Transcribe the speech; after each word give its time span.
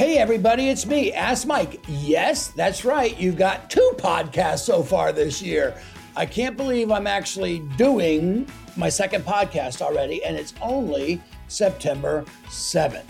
Hey, 0.00 0.16
everybody, 0.16 0.70
it's 0.70 0.86
me, 0.86 1.12
Ask 1.12 1.46
Mike. 1.46 1.84
Yes, 1.86 2.48
that's 2.48 2.86
right. 2.86 3.20
You've 3.20 3.36
got 3.36 3.68
two 3.68 3.92
podcasts 3.98 4.60
so 4.60 4.82
far 4.82 5.12
this 5.12 5.42
year. 5.42 5.78
I 6.16 6.24
can't 6.24 6.56
believe 6.56 6.90
I'm 6.90 7.06
actually 7.06 7.58
doing 7.76 8.48
my 8.78 8.88
second 8.88 9.26
podcast 9.26 9.82
already, 9.82 10.24
and 10.24 10.38
it's 10.38 10.54
only 10.62 11.20
September 11.48 12.24
7th. 12.46 13.04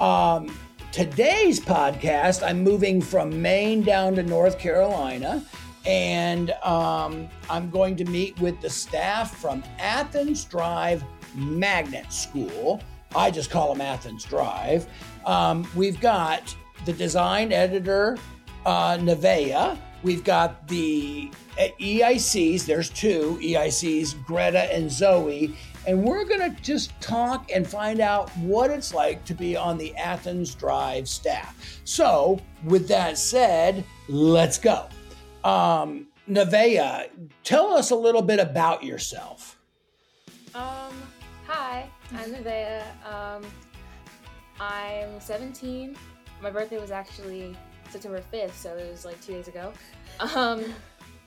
Um, 0.00 0.58
today's 0.90 1.60
podcast, 1.60 2.42
I'm 2.42 2.64
moving 2.64 3.02
from 3.02 3.42
Maine 3.42 3.82
down 3.82 4.14
to 4.14 4.22
North 4.22 4.58
Carolina, 4.58 5.44
and 5.84 6.52
um, 6.64 7.28
I'm 7.50 7.68
going 7.68 7.94
to 7.96 8.06
meet 8.06 8.40
with 8.40 8.58
the 8.62 8.70
staff 8.70 9.36
from 9.36 9.62
Athens 9.78 10.46
Drive 10.46 11.04
Magnet 11.34 12.10
School. 12.10 12.80
I 13.14 13.30
just 13.30 13.50
call 13.50 13.72
them 13.72 13.80
Athens 13.80 14.24
Drive. 14.24 14.86
Um, 15.26 15.68
we've 15.74 16.00
got 16.00 16.54
the 16.84 16.92
design 16.92 17.52
editor, 17.52 18.18
uh, 18.66 18.96
Nevaeh. 18.98 19.78
We've 20.02 20.24
got 20.24 20.66
the 20.66 21.30
uh, 21.58 21.68
EICs, 21.80 22.64
there's 22.64 22.90
two 22.90 23.38
EICs, 23.40 24.24
Greta 24.24 24.72
and 24.74 24.90
Zoe. 24.90 25.56
And 25.86 26.04
we're 26.04 26.24
going 26.24 26.40
to 26.40 26.62
just 26.62 26.98
talk 27.00 27.50
and 27.52 27.66
find 27.66 28.00
out 28.00 28.30
what 28.38 28.70
it's 28.70 28.94
like 28.94 29.24
to 29.24 29.34
be 29.34 29.56
on 29.56 29.78
the 29.78 29.94
Athens 29.96 30.54
Drive 30.54 31.08
staff. 31.08 31.80
So, 31.84 32.40
with 32.64 32.86
that 32.88 33.18
said, 33.18 33.84
let's 34.08 34.58
go. 34.58 34.86
Um, 35.42 36.06
Nevaeh, 36.28 37.08
tell 37.42 37.72
us 37.72 37.90
a 37.90 37.96
little 37.96 38.22
bit 38.22 38.38
about 38.38 38.84
yourself. 38.84 39.58
Um, 40.54 40.92
hi, 41.46 41.90
I'm 42.14 42.30
Nevaeh. 42.30 42.84
Um, 43.10 43.42
I'm 44.60 45.18
17. 45.18 45.96
My 46.42 46.50
birthday 46.50 46.78
was 46.78 46.90
actually 46.90 47.56
September 47.88 48.22
5th, 48.32 48.52
so 48.52 48.76
it 48.76 48.90
was 48.90 49.06
like 49.06 49.20
two 49.22 49.32
days 49.32 49.48
ago. 49.48 49.72
Um, 50.20 50.62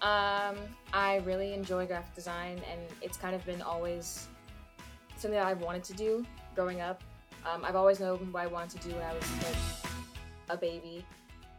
um, 0.03 0.55
I 0.93 1.21
really 1.25 1.53
enjoy 1.53 1.87
graphic 1.87 2.13
design, 2.13 2.61
and 2.71 2.79
it's 3.01 3.17
kind 3.17 3.35
of 3.35 3.43
been 3.45 3.63
always 3.63 4.27
something 5.17 5.39
that 5.39 5.47
I've 5.47 5.61
wanted 5.61 5.83
to 5.85 5.93
do 5.93 6.23
growing 6.53 6.81
up. 6.81 7.01
Um, 7.51 7.65
I've 7.65 7.75
always 7.75 7.99
known 7.99 8.31
what 8.31 8.43
I 8.43 8.47
wanted 8.47 8.79
to 8.81 8.89
do 8.89 8.95
when 8.95 9.03
I 9.03 9.13
was 9.13 9.23
like 9.43 9.55
a 10.49 10.57
baby, 10.57 11.03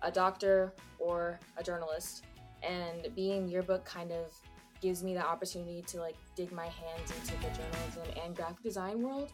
a 0.03 0.11
doctor 0.11 0.73
or 1.01 1.41
a 1.57 1.65
journalist. 1.65 2.25
And 2.63 3.13
being 3.17 3.49
yearbook 3.49 3.85
kind 3.85 4.13
of 4.13 4.33
gives 4.81 5.03
me 5.03 5.15
the 5.15 5.25
opportunity 5.27 5.83
to 5.89 6.01
like 6.01 6.17
dig 6.37 6.53
my 6.53 6.67
hands 6.67 7.11
into 7.11 7.35
the 7.35 7.49
journalism 7.49 8.23
and 8.25 8.37
graphic 8.37 8.63
design 8.63 9.03
world. 9.03 9.33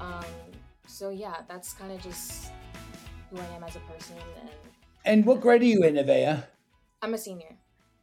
Um, 0.00 0.24
so 0.86 1.10
yeah, 1.10 1.36
that's 1.48 1.72
kind 1.74 1.92
of 1.92 2.02
just 2.02 2.50
who 3.30 3.38
I 3.38 3.46
am 3.56 3.64
as 3.64 3.76
a 3.76 3.80
person. 3.80 4.16
And 4.40 4.50
And 5.04 5.26
what 5.26 5.40
grade 5.40 5.62
are 5.62 5.64
you 5.64 5.82
in, 5.84 5.94
Nevaeh? 5.94 6.44
I'm 7.02 7.14
a 7.14 7.18
senior. 7.18 7.56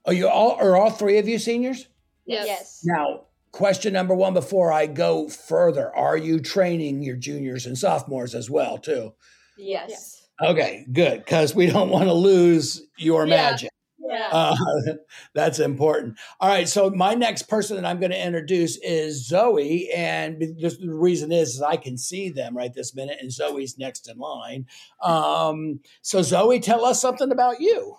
Are 0.06 0.14
you 0.14 0.28
all 0.28 0.54
are 0.60 0.76
all 0.78 0.90
three 0.90 1.18
of 1.18 1.28
you 1.28 1.40
seniors? 1.40 1.88
Yes. 2.26 2.46
yes. 2.48 2.82
Now, 2.84 3.26
question 3.52 3.94
number 3.94 4.14
one 4.16 4.34
before 4.34 4.72
I 4.72 4.86
go 4.86 5.28
further: 5.30 5.94
Are 5.96 6.18
you 6.18 6.40
training 6.40 7.02
your 7.04 7.16
juniors 7.16 7.66
and 7.66 7.78
sophomores 7.78 8.34
as 8.36 8.50
well, 8.50 8.78
too? 8.78 9.14
Yes. 9.58 10.28
Okay, 10.42 10.86
good, 10.94 11.20
because 11.20 11.54
we 11.54 11.66
don't 11.66 11.90
want 11.90 12.06
to 12.06 12.14
lose 12.14 12.82
your 12.98 13.26
Yeah. 13.28 13.36
magic. 13.36 13.70
Yeah. 14.10 14.30
Uh, 14.32 14.56
that's 15.36 15.60
important. 15.60 16.18
All 16.40 16.50
right, 16.50 16.68
so 16.68 16.90
my 16.90 17.14
next 17.14 17.44
person 17.44 17.76
that 17.76 17.86
I'm 17.86 18.00
going 18.00 18.12
to 18.12 18.26
introduce 18.26 18.78
is 18.78 19.28
Zoe, 19.28 19.90
and 19.96 20.44
just 20.58 20.82
the 20.82 20.92
reason 20.92 21.32
is, 21.32 21.56
is 21.56 21.62
I 21.62 21.78
can 21.78 21.98
see 21.98 22.30
them 22.30 22.58
right 22.58 22.74
this 22.74 22.96
minute, 22.96 23.20
and 23.22 23.32
Zoe's 23.32 23.78
next 23.78 24.10
in 24.10 24.18
line. 24.18 24.66
Um, 25.04 25.82
so, 26.02 26.22
Zoe, 26.24 26.60
tell 26.60 26.84
us 26.86 27.00
something 27.00 27.32
about 27.32 27.62
you. 27.62 27.98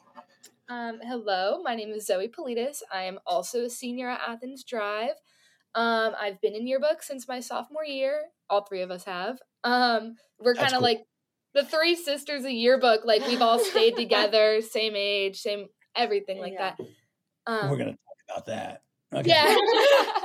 Um, 0.68 0.98
hello, 1.02 1.62
my 1.62 1.74
name 1.76 1.90
is 1.90 2.06
Zoe 2.06 2.28
Politis. 2.28 2.82
I 2.92 3.04
am 3.04 3.18
also 3.26 3.64
a 3.64 3.70
senior 3.70 4.08
at 4.10 4.20
Athens 4.26 4.64
Drive. 4.64 5.14
Um, 5.74 6.14
I've 6.20 6.40
been 6.40 6.54
in 6.54 6.66
yearbook 6.66 7.02
since 7.02 7.28
my 7.28 7.40
sophomore 7.40 7.84
year. 7.84 8.22
All 8.48 8.64
three 8.64 8.82
of 8.82 8.90
us 8.90 9.04
have. 9.04 9.38
Um, 9.62 10.16
we're 10.40 10.54
kind 10.54 10.72
of 10.72 10.74
cool. 10.74 10.82
like 10.82 11.02
the 11.54 11.64
three 11.64 11.96
sisters 11.96 12.44
of 12.44 12.50
yearbook. 12.50 13.04
Like 13.04 13.26
we've 13.26 13.42
all 13.42 13.58
stayed 13.58 13.96
together, 13.96 14.60
same 14.60 14.94
age, 14.96 15.40
same 15.40 15.66
everything 15.96 16.38
like 16.38 16.54
Yeah. 16.54 16.74
that. 16.76 16.86
Um, 17.46 17.70
We're 17.70 17.76
going 17.76 17.90
to 17.90 17.98
talk 17.98 18.24
about 18.28 18.46
that. 18.46 18.82
Okay. 19.12 19.30
yeah. 19.30 19.56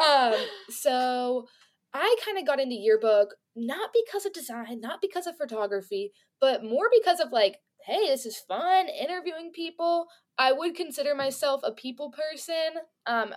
um, 0.06 0.48
so 0.70 1.48
I 1.94 2.16
kind 2.24 2.38
of 2.38 2.46
got 2.46 2.59
into 2.59 2.76
yearbook 2.76 3.36
not 3.56 3.92
because 3.94 4.25
of 4.25 4.34
design, 4.34 4.81
not 4.81 5.02
because 5.02 5.28
of 5.28 5.38
photography, 5.38 6.12
but 6.42 6.64
more 6.64 6.90
because 6.94 7.20
of 7.20 7.31
like, 7.31 7.58
hey, 7.86 8.08
this 8.08 8.25
is 8.25 8.38
fun, 8.38 8.88
interviewing 8.88 9.52
people. 9.54 10.08
I 10.38 10.52
would 10.52 10.75
consider 10.75 11.16
myself 11.16 11.62
a 11.64 11.72
people 11.72 12.12
person. 12.12 12.81
Um, 13.06 13.34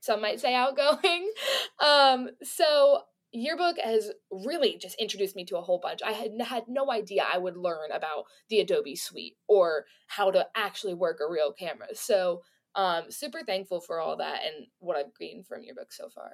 some 0.00 0.22
might 0.22 0.40
say 0.40 0.54
outgoing. 0.54 1.30
Um, 1.82 2.28
so 2.42 3.00
yearbook 3.32 3.76
has 3.78 4.10
really 4.30 4.76
just 4.78 5.00
introduced 5.00 5.36
me 5.36 5.44
to 5.46 5.56
a 5.56 5.62
whole 5.62 5.78
bunch. 5.78 6.00
I 6.04 6.12
had 6.12 6.32
had 6.40 6.64
no 6.68 6.90
idea 6.90 7.24
I 7.32 7.38
would 7.38 7.56
learn 7.56 7.90
about 7.92 8.24
the 8.48 8.60
Adobe 8.60 8.96
suite 8.96 9.36
or 9.48 9.84
how 10.08 10.30
to 10.30 10.46
actually 10.54 10.94
work 10.94 11.18
a 11.20 11.30
real 11.30 11.52
camera. 11.52 11.88
So 11.94 12.42
um 12.74 13.10
super 13.10 13.42
thankful 13.42 13.80
for 13.80 14.00
all 14.00 14.16
that 14.16 14.40
and 14.44 14.66
what 14.78 14.96
I've 14.96 15.16
gained 15.18 15.46
from 15.46 15.62
your 15.64 15.74
book 15.74 15.92
so 15.92 16.08
far. 16.08 16.32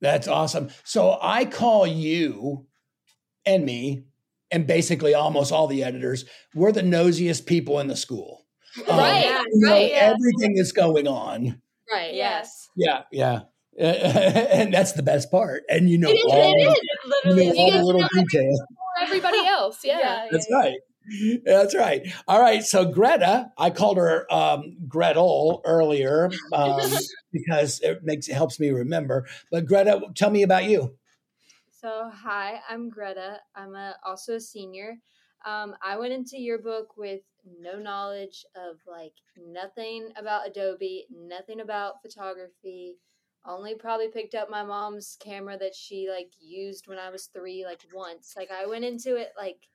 That's 0.00 0.26
awesome. 0.26 0.70
So 0.84 1.16
I 1.22 1.44
call 1.44 1.86
you 1.86 2.66
and 3.46 3.64
me, 3.64 4.04
and 4.50 4.66
basically 4.66 5.14
almost 5.14 5.52
all 5.52 5.66
the 5.66 5.82
editors, 5.82 6.24
we're 6.54 6.72
the 6.72 6.82
nosiest 6.82 7.46
people 7.46 7.78
in 7.80 7.86
the 7.86 7.96
school. 7.96 8.44
Um, 8.88 8.98
Right, 8.98 9.44
we 9.52 9.60
know 9.60 9.70
right. 9.70 9.92
Everything 9.92 10.56
is 10.56 10.72
going 10.72 11.06
on. 11.06 11.62
Right. 11.90 12.14
Yes. 12.14 12.68
Yeah, 12.76 13.02
yeah. 13.12 13.40
and 13.78 14.72
that's 14.72 14.92
the 14.92 15.02
best 15.02 15.30
part. 15.30 15.62
And 15.68 15.88
you 15.88 15.98
know 15.98 16.08
It 16.08 16.12
is, 16.12 16.24
all, 16.24 16.54
it 16.54 16.62
is. 16.62 16.78
It 17.24 17.36
you 17.36 17.54
know 17.54 17.60
all 17.60 17.72
the 17.72 17.82
little 17.82 18.02
to 18.02 18.08
details. 18.12 18.60
For 18.60 19.02
everybody 19.02 19.46
else. 19.46 19.80
Yeah. 19.84 19.98
Yeah. 19.98 20.28
That's 20.30 20.48
right. 20.52 20.74
That's 21.44 21.74
right. 21.74 22.02
All 22.28 22.40
right. 22.40 22.62
So 22.62 22.84
Greta, 22.84 23.50
I 23.58 23.70
called 23.70 23.96
her 23.96 24.32
um, 24.32 24.76
Gretel 24.86 25.62
earlier 25.64 26.30
um, 26.52 26.80
because 27.32 27.80
it 27.80 28.04
makes 28.04 28.28
it 28.28 28.34
helps 28.34 28.60
me 28.60 28.70
remember. 28.70 29.26
But 29.50 29.66
Greta, 29.66 30.00
tell 30.14 30.30
me 30.30 30.42
about 30.42 30.64
you. 30.64 30.94
So, 31.82 32.08
hi, 32.14 32.60
I'm 32.68 32.88
Greta. 32.88 33.40
I'm 33.56 33.74
a, 33.74 33.96
also 34.06 34.36
a 34.36 34.40
senior. 34.40 34.98
Um, 35.44 35.74
I 35.84 35.96
went 35.96 36.12
into 36.12 36.38
yearbook 36.38 36.96
with 36.96 37.22
no 37.60 37.80
knowledge 37.80 38.44
of 38.54 38.76
like 38.86 39.14
nothing 39.36 40.10
about 40.16 40.46
Adobe, 40.46 41.06
nothing 41.10 41.60
about 41.60 42.00
photography. 42.00 42.98
Only 43.44 43.74
probably 43.74 44.08
picked 44.08 44.34
up 44.34 44.50
my 44.50 44.62
mom's 44.62 45.16
camera 45.20 45.58
that 45.58 45.74
she 45.74 46.08
like 46.08 46.32
used 46.40 46.86
when 46.86 46.98
I 46.98 47.10
was 47.10 47.26
three, 47.26 47.64
like 47.64 47.80
once. 47.92 48.34
Like 48.36 48.50
I 48.50 48.66
went 48.66 48.84
into 48.84 49.16
it 49.16 49.32
like 49.36 49.66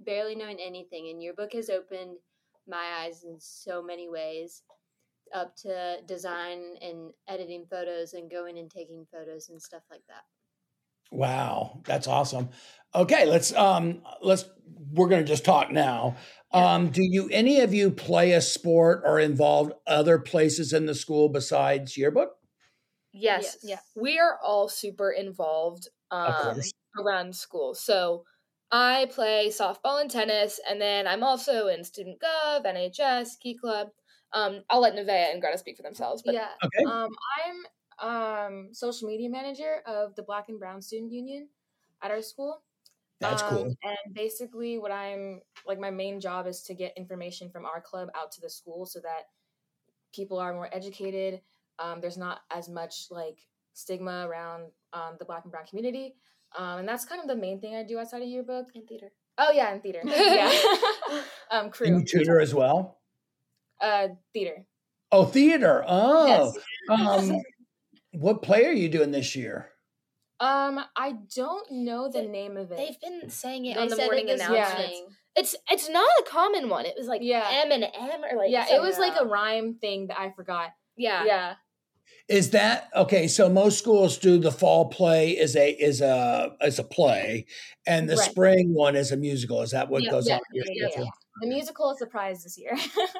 barely 0.00 0.36
knowing 0.36 0.60
anything, 0.60 1.08
and 1.08 1.22
your 1.22 1.34
book 1.34 1.52
has 1.54 1.68
opened 1.68 2.18
my 2.68 3.02
eyes 3.02 3.24
in 3.24 3.36
so 3.40 3.82
many 3.82 4.08
ways 4.08 4.62
up 5.34 5.56
to 5.56 5.98
design 6.06 6.76
and 6.80 7.12
editing 7.28 7.66
photos 7.68 8.12
and 8.12 8.30
going 8.30 8.58
and 8.58 8.70
taking 8.70 9.06
photos 9.12 9.48
and 9.48 9.60
stuff 9.60 9.82
like 9.90 10.02
that. 10.08 10.22
Wow, 11.12 11.82
that's 11.84 12.08
awesome. 12.08 12.50
Okay, 12.94 13.26
let's 13.26 13.52
um 13.54 14.02
let's 14.22 14.44
we're 14.92 15.08
going 15.08 15.22
to 15.22 15.28
just 15.28 15.44
talk 15.44 15.70
now. 15.70 16.16
Um 16.52 16.90
do 16.90 17.02
you 17.02 17.28
any 17.30 17.60
of 17.60 17.72
you 17.72 17.90
play 17.90 18.32
a 18.32 18.40
sport 18.40 19.02
or 19.04 19.20
involved 19.20 19.72
other 19.86 20.18
places 20.18 20.72
in 20.72 20.86
the 20.86 20.94
school 20.94 21.28
besides 21.28 21.96
yearbook? 21.96 22.36
Yes. 23.16 23.56
Yes. 23.62 23.80
Yeah. 23.96 24.00
We 24.02 24.18
are 24.18 24.38
all 24.42 24.68
super 24.68 25.10
involved 25.10 25.88
um, 26.10 26.60
around 26.98 27.34
school. 27.34 27.74
So 27.74 28.24
I 28.70 29.06
play 29.10 29.48
softball 29.48 30.00
and 30.00 30.10
tennis, 30.10 30.60
and 30.68 30.80
then 30.80 31.06
I'm 31.06 31.22
also 31.22 31.68
in 31.68 31.84
student 31.84 32.20
gov, 32.20 32.64
NHS, 32.64 33.38
Key 33.40 33.54
Club. 33.56 33.88
Um, 34.32 34.62
I'll 34.68 34.80
let 34.80 34.94
Nevaeh 34.94 35.32
and 35.32 35.40
Greta 35.40 35.56
speak 35.58 35.76
for 35.76 35.82
themselves. 35.82 36.22
But 36.24 36.34
yeah. 36.34 36.48
Okay. 36.64 36.84
Um, 36.84 37.10
I'm 37.38 37.66
um 37.98 38.74
social 38.74 39.08
media 39.08 39.30
manager 39.30 39.82
of 39.86 40.14
the 40.16 40.22
Black 40.22 40.48
and 40.48 40.58
Brown 40.58 40.82
Student 40.82 41.12
Union 41.12 41.48
at 42.02 42.10
our 42.10 42.20
school. 42.22 42.62
That's 43.20 43.42
Um, 43.42 43.48
cool. 43.48 43.64
And 43.82 44.14
basically, 44.14 44.78
what 44.78 44.92
I'm 44.92 45.40
like, 45.64 45.78
my 45.78 45.90
main 45.90 46.20
job 46.20 46.46
is 46.46 46.62
to 46.64 46.74
get 46.74 46.92
information 46.98 47.48
from 47.50 47.64
our 47.64 47.80
club 47.80 48.10
out 48.14 48.30
to 48.32 48.40
the 48.42 48.50
school 48.50 48.84
so 48.84 49.00
that 49.00 49.22
people 50.12 50.38
are 50.38 50.52
more 50.52 50.68
educated. 50.74 51.40
Um, 51.78 52.00
there's 52.00 52.16
not 52.18 52.40
as 52.54 52.68
much 52.68 53.06
like 53.10 53.38
stigma 53.74 54.26
around 54.28 54.64
um, 54.92 55.16
the 55.18 55.24
Black 55.24 55.42
and 55.44 55.52
Brown 55.52 55.66
community, 55.66 56.14
um, 56.56 56.78
and 56.80 56.88
that's 56.88 57.04
kind 57.04 57.20
of 57.20 57.28
the 57.28 57.36
main 57.36 57.60
thing 57.60 57.74
I 57.74 57.82
do 57.82 57.98
outside 57.98 58.22
of 58.22 58.28
yearbook. 58.28 58.66
In 58.74 58.86
theater. 58.86 59.12
Oh 59.38 59.50
yeah, 59.52 59.72
in 59.74 59.80
theater. 59.80 60.00
yeah. 60.04 60.50
um, 61.50 61.64
And 61.64 61.72
crew. 61.72 61.88
you 61.88 62.04
tutor 62.04 62.40
as 62.40 62.54
well? 62.54 62.98
Uh, 63.80 64.08
theater. 64.32 64.64
Oh, 65.12 65.24
theater. 65.24 65.84
Oh. 65.86 66.26
Yes. 66.26 66.58
Um 66.88 67.40
what 68.12 68.42
play 68.42 68.64
are 68.66 68.72
you 68.72 68.88
doing 68.88 69.10
this 69.10 69.36
year? 69.36 69.68
Um, 70.40 70.80
I 70.96 71.14
don't 71.34 71.70
know 71.70 72.10
the 72.10 72.20
They- 72.22 72.26
name 72.26 72.56
of 72.56 72.70
it. 72.72 72.76
they've 72.78 73.00
been 73.00 73.28
saying 73.30 73.66
it 73.66 73.74
They 73.74 73.80
on 73.80 73.88
the 73.88 73.96
said 73.96 74.02
it 74.04 74.06
morning 74.06 74.26
this 74.26 74.40
yeah. 74.40 74.46
announcements. 74.72 75.00
It's 75.36 75.56
it's 75.70 75.88
not 75.90 76.08
a 76.20 76.24
common 76.24 76.68
one. 76.70 76.86
It 76.86 76.94
was 76.96 77.06
like 77.08 77.20
Yeah. 77.22 77.46
M 77.64 77.70
and 77.72 77.84
M 77.84 78.20
or 78.30 78.38
like 78.38 78.50
yeah, 78.50 78.66
it 78.74 78.80
was 78.80 78.98
like 78.98 79.14
a 79.20 79.26
rhyme 79.26 79.74
thing 79.74 80.06
that 80.08 80.18
I 80.18 80.30
forgot. 80.30 80.70
yeah. 80.96 81.24
Yeah. 81.24 81.54
Is 82.28 82.50
that 82.50 82.88
okay? 82.94 83.28
So 83.28 83.48
most 83.48 83.78
schools 83.78 84.18
do 84.18 84.38
the 84.38 84.50
fall 84.52 84.88
play 84.88 85.30
is 85.36 85.54
a 85.56 85.70
is 85.70 86.00
a 86.00 86.56
is 86.60 86.78
a 86.78 86.84
play, 86.84 87.46
and 87.86 88.08
the 88.08 88.16
Right. 88.16 88.30
spring 88.30 88.74
one 88.74 88.96
is 88.96 89.12
a 89.12 89.16
musical. 89.16 89.62
Is 89.62 89.70
that 89.70 89.88
what 89.88 90.02
Yeah, 90.02 90.10
goes 90.10 90.26
yeah, 90.26 90.34
on? 90.34 90.40
yeah, 90.52 90.88
yeah. 90.96 91.04
The 91.40 91.46
musical 91.48 91.90
is 91.90 91.98
the 91.98 92.06
prize 92.06 92.42
this 92.44 92.58
year. 92.58 92.76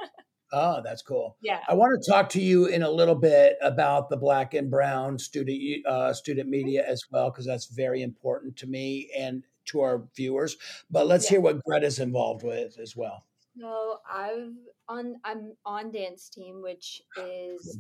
Oh, 0.53 0.81
that's 0.83 1.03
cool. 1.03 1.37
yeah. 1.41 1.61
I 1.69 1.75
want 1.75 2.01
to 2.01 2.11
talk 2.11 2.29
to 2.31 2.41
you 2.41 2.67
in 2.67 2.83
a 2.83 2.91
little 2.91 3.17
bit 3.17 3.57
about 3.61 4.09
the 4.11 4.17
black 4.17 4.55
and 4.55 4.71
brown 4.71 5.19
student 5.19 5.85
uh, 5.87 6.13
student 6.15 6.49
media 6.49 6.87
as 6.87 7.03
well, 7.11 7.31
because 7.31 7.47
that's 7.47 7.67
very 7.67 8.01
important 8.03 8.57
to 8.59 8.67
me 8.69 9.11
and 9.17 9.45
to 9.67 9.81
our 9.81 10.09
viewers. 10.15 10.57
But 10.89 11.09
let's 11.09 11.27
hear 11.29 11.41
what 11.41 11.63
Greta's 11.65 11.99
involved 11.99 12.45
with 12.45 12.79
as 12.79 12.97
well. 12.97 13.25
So 13.59 14.01
I've 14.09 14.55
on 14.89 15.17
I'm 15.25 15.57
on 15.65 15.91
dance 15.91 16.29
team, 16.29 16.63
which 16.63 17.03
is 17.17 17.79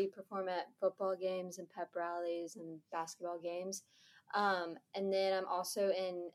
we 0.00 0.08
perform 0.08 0.48
at 0.48 0.66
football 0.80 1.16
games 1.20 1.58
and 1.58 1.68
pep 1.70 1.90
rallies 1.96 2.56
and 2.56 2.78
basketball 2.92 3.38
games, 3.42 3.82
um, 4.34 4.74
and 4.94 5.12
then 5.12 5.32
I'm 5.32 5.46
also 5.48 5.90
in 5.90 6.30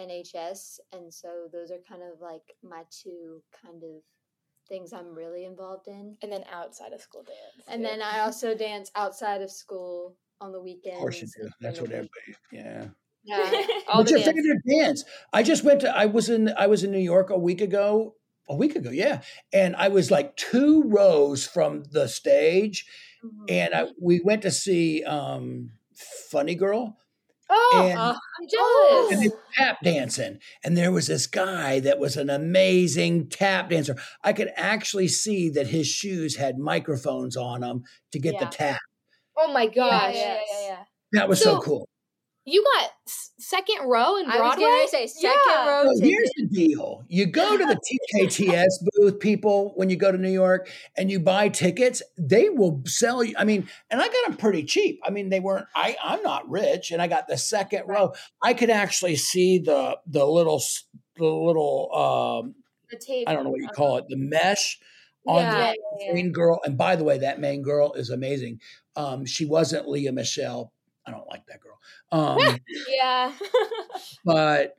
NHS, 0.00 0.80
and 0.92 1.12
so 1.12 1.48
those 1.52 1.70
are 1.70 1.78
kind 1.88 2.02
of 2.02 2.20
like 2.20 2.42
my 2.62 2.82
two 2.90 3.42
kind 3.64 3.82
of 3.82 4.02
things 4.68 4.92
I'm 4.92 5.14
really 5.14 5.44
involved 5.44 5.88
in. 5.88 6.16
And 6.22 6.32
then 6.32 6.44
outside 6.52 6.92
of 6.92 7.00
school 7.00 7.22
dance. 7.22 7.66
And 7.68 7.82
too. 7.82 7.88
then 7.88 8.02
I 8.02 8.20
also 8.20 8.54
dance 8.54 8.90
outside 8.96 9.42
of 9.42 9.50
school 9.50 10.16
on 10.40 10.52
the 10.52 10.60
weekends. 10.60 10.96
Of 10.96 11.00
course 11.00 11.20
you 11.20 11.28
do. 11.28 11.48
That's 11.60 11.80
what 11.80 11.90
the 11.90 11.96
everybody. 11.96 12.34
Yeah. 12.50 12.80
week- 12.82 12.90
Yeah. 13.24 13.66
all 13.88 13.98
What's 14.00 14.10
the 14.12 14.18
your 14.18 14.24
dance. 14.24 14.36
favorite 14.38 14.62
dance? 14.68 15.04
I 15.32 15.42
just 15.42 15.64
went 15.64 15.80
to. 15.82 15.96
I 15.96 16.06
was 16.06 16.28
in. 16.28 16.48
I 16.58 16.66
was 16.66 16.82
in 16.82 16.90
New 16.90 16.98
York 16.98 17.30
a 17.30 17.38
week 17.38 17.60
ago. 17.60 18.14
A 18.48 18.54
week 18.54 18.76
ago, 18.76 18.90
yeah, 18.90 19.22
and 19.52 19.74
I 19.76 19.88
was 19.88 20.10
like 20.10 20.36
two 20.36 20.82
rows 20.86 21.46
from 21.46 21.84
the 21.92 22.08
stage, 22.08 22.84
Mhm. 23.24 23.50
and 23.50 23.74
I 23.74 23.86
we 24.00 24.20
went 24.20 24.42
to 24.42 24.50
see 24.50 25.02
um 25.04 25.70
Funny 26.30 26.54
Girl, 26.54 26.98
Oh, 27.48 27.80
and 27.88 27.98
Uh, 27.98 28.14
I'm 28.40 28.48
jealous. 28.48 29.12
and 29.12 29.22
they 29.22 29.36
tap 29.56 29.78
dancing. 29.84 30.38
And 30.64 30.76
there 30.76 30.90
was 30.90 31.06
this 31.06 31.26
guy 31.26 31.78
that 31.80 31.98
was 31.98 32.16
an 32.16 32.30
amazing 32.30 33.28
tap 33.28 33.68
dancer. 33.70 33.96
I 34.22 34.32
could 34.32 34.50
actually 34.56 35.08
see 35.08 35.50
that 35.50 35.66
his 35.68 35.86
shoes 35.86 36.36
had 36.36 36.58
microphones 36.58 37.36
on 37.36 37.60
them 37.60 37.84
to 38.12 38.18
get 38.18 38.34
Yeah. 38.34 38.44
the 38.44 38.50
tap. 38.50 38.80
oh 39.36 39.52
my 39.52 39.66
gosh. 39.66 40.14
yeah, 40.14 40.20
yeah, 40.34 40.40
yeah, 40.52 40.66
yeah. 40.68 40.84
That 41.12 41.28
was 41.28 41.40
so, 41.42 41.56
So- 41.56 41.60
cool. 41.60 41.88
You 42.46 42.62
got 42.76 42.90
second 43.06 43.88
row 43.88 44.16
in 44.18 44.26
I 44.26 44.38
was 44.38 44.56
Broadway? 44.56 44.86
say 44.90 45.06
second 45.06 45.38
Yeah. 45.46 45.66
row 45.68 45.84
So 45.84 45.94
ticket. 46.00 46.10
here's 46.10 46.30
the 46.36 46.46
deal. 46.48 47.04
You 47.08 47.24
go 47.26 47.56
to 47.56 47.64
the 47.64 47.80
TKTS 48.20 48.84
booth, 48.96 49.18
people, 49.18 49.72
when 49.76 49.88
you 49.88 49.96
go 49.96 50.12
to 50.12 50.18
New 50.18 50.30
York 50.30 50.70
and 50.96 51.10
you 51.10 51.20
buy 51.20 51.48
tickets, 51.48 52.02
they 52.18 52.50
will 52.50 52.82
sell 52.84 53.24
you. 53.24 53.34
I 53.38 53.44
mean, 53.44 53.66
and 53.90 54.00
I 54.00 54.08
got 54.08 54.26
them 54.28 54.36
pretty 54.36 54.62
cheap. 54.64 55.00
I 55.04 55.10
mean, 55.10 55.30
they 55.30 55.40
weren't, 55.40 55.66
I, 55.74 55.96
I'm 56.04 56.22
not 56.22 56.48
rich 56.50 56.90
and 56.90 57.00
I 57.00 57.06
got 57.06 57.28
the 57.28 57.38
second 57.38 57.84
row. 57.86 58.12
I 58.42 58.52
could 58.52 58.70
actually 58.70 59.16
see 59.16 59.58
the, 59.58 59.98
the 60.06 60.26
little, 60.26 60.62
the 61.16 61.24
little, 61.24 61.94
um, 62.44 62.54
The 62.90 62.98
tape. 62.98 63.26
I 63.26 63.32
don't 63.32 63.44
know 63.44 63.50
what 63.50 63.60
you 63.60 63.68
call 63.68 63.96
it, 63.96 64.04
the 64.08 64.16
mesh 64.18 64.78
on 65.26 65.44
Yeah. 65.44 65.50
the 65.50 65.56
Yeah, 65.56 65.64
yeah, 66.00 66.06
yeah. 66.08 66.12
main 66.12 66.30
girl. 66.32 66.60
And 66.62 66.76
by 66.76 66.96
the 66.96 67.04
way, 67.04 67.16
that 67.18 67.40
main 67.40 67.62
girl 67.62 67.94
is 67.94 68.10
amazing. 68.10 68.60
Um, 68.96 69.24
she 69.24 69.46
wasn't 69.46 69.88
Lea 69.88 70.10
Michele. 70.10 70.73
I 71.06 71.10
don't 71.10 71.26
like 71.28 71.44
that 71.46 71.60
girl. 71.60 71.78
Um, 72.12 72.38
Yeah. 72.88 73.32
but 74.24 74.76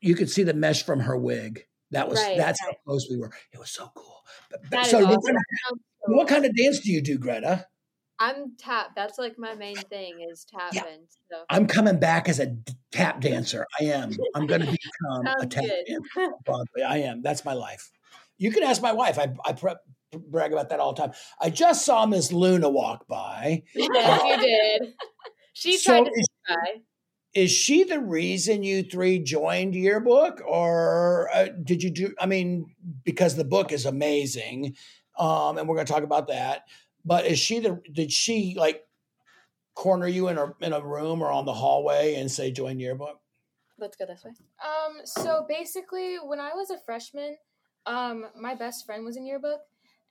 you 0.00 0.14
could 0.14 0.30
see 0.30 0.42
the 0.42 0.54
mesh 0.54 0.82
from 0.84 1.00
her 1.00 1.16
wig. 1.16 1.66
That 1.90 2.08
was 2.08 2.18
Right, 2.20 2.36
that's 2.36 2.60
how 2.60 2.72
close 2.84 3.06
we 3.10 3.16
were. 3.18 3.30
It 3.52 3.58
was 3.58 3.70
so 3.70 3.90
cool. 3.94 4.16
But, 4.50 4.60
but- 4.62 4.70
That 4.70 4.84
is 4.86 4.90
so 4.90 4.98
what, 5.00 5.20
kind 5.24 5.36
of, 5.70 5.78
what 6.06 6.28
kind 6.28 6.44
of 6.44 6.56
dance 6.56 6.80
do 6.80 6.90
you 6.92 7.00
do, 7.00 7.18
Greta? 7.18 7.66
I'm 8.20 8.52
tap. 8.56 8.90
That's 8.94 9.18
like 9.18 9.38
my 9.38 9.54
main 9.54 9.74
thing 9.76 10.20
is 10.30 10.44
tapping. 10.44 11.06
So 11.30 11.42
I'm 11.50 11.66
coming 11.66 11.98
back 11.98 12.28
as 12.28 12.38
a 12.38 12.46
d- 12.46 12.72
tap 12.92 13.20
dancer. 13.20 13.66
I 13.80 13.84
am. 13.86 14.12
I'm 14.36 14.46
going 14.46 14.60
to 14.64 14.66
become 14.66 15.26
a 15.40 15.46
tap 15.46 15.64
good. 15.64 15.84
dancer 15.88 16.32
Broadway. 16.44 16.82
I 16.86 16.98
am. 16.98 17.22
That's 17.22 17.44
my 17.44 17.54
life. 17.54 17.90
You 18.38 18.52
can 18.52 18.62
ask 18.62 18.80
my 18.80 18.92
wife. 18.92 19.18
I, 19.18 19.32
I 19.44 19.52
pre- 19.54 19.74
brag 20.28 20.52
about 20.52 20.68
that 20.68 20.78
all 20.78 20.92
the 20.92 21.02
time. 21.02 21.12
I 21.40 21.50
just 21.50 21.84
saw 21.84 22.06
Miss 22.06 22.32
Luna 22.32 22.68
walk 22.68 23.06
by. 23.08 23.64
Yes, 23.74 24.22
you 24.24 24.36
did. 24.38 24.94
She 25.54 25.78
So 25.78 25.94
tried 25.94 26.04
to 26.04 26.10
is, 26.10 26.28
try. 26.46 26.82
is 27.32 27.50
she 27.50 27.84
the 27.84 28.00
reason 28.00 28.62
you 28.62 28.82
three 28.82 29.18
joined 29.20 29.74
yearbook, 29.74 30.42
or 30.46 31.30
uh, 31.32 31.48
did 31.62 31.82
you 31.82 31.90
do? 31.90 32.14
I 32.20 32.26
mean, 32.26 32.74
because 33.04 33.34
the 33.34 33.44
book 33.44 33.72
is 33.72 33.86
amazing, 33.86 34.76
um, 35.18 35.56
and 35.56 35.66
we're 35.68 35.76
going 35.76 35.86
to 35.86 35.92
talk 35.92 36.02
about 36.02 36.28
that. 36.28 36.64
But 37.04 37.26
is 37.26 37.38
she 37.38 37.60
the? 37.60 37.80
Did 37.92 38.12
she 38.12 38.54
like 38.58 38.82
corner 39.74 40.06
you 40.06 40.28
in 40.28 40.38
a 40.38 40.52
in 40.60 40.72
a 40.72 40.84
room 40.84 41.22
or 41.22 41.30
on 41.30 41.46
the 41.46 41.52
hallway 41.54 42.14
and 42.16 42.30
say 42.30 42.50
join 42.50 42.78
yearbook? 42.78 43.20
Let's 43.78 43.96
go 43.96 44.06
this 44.06 44.24
way. 44.24 44.32
Um, 44.62 45.04
so 45.04 45.46
basically, 45.48 46.16
when 46.16 46.40
I 46.40 46.54
was 46.54 46.70
a 46.70 46.78
freshman, 46.78 47.36
um, 47.86 48.26
my 48.38 48.54
best 48.54 48.86
friend 48.86 49.04
was 49.04 49.16
in 49.16 49.26
yearbook, 49.26 49.60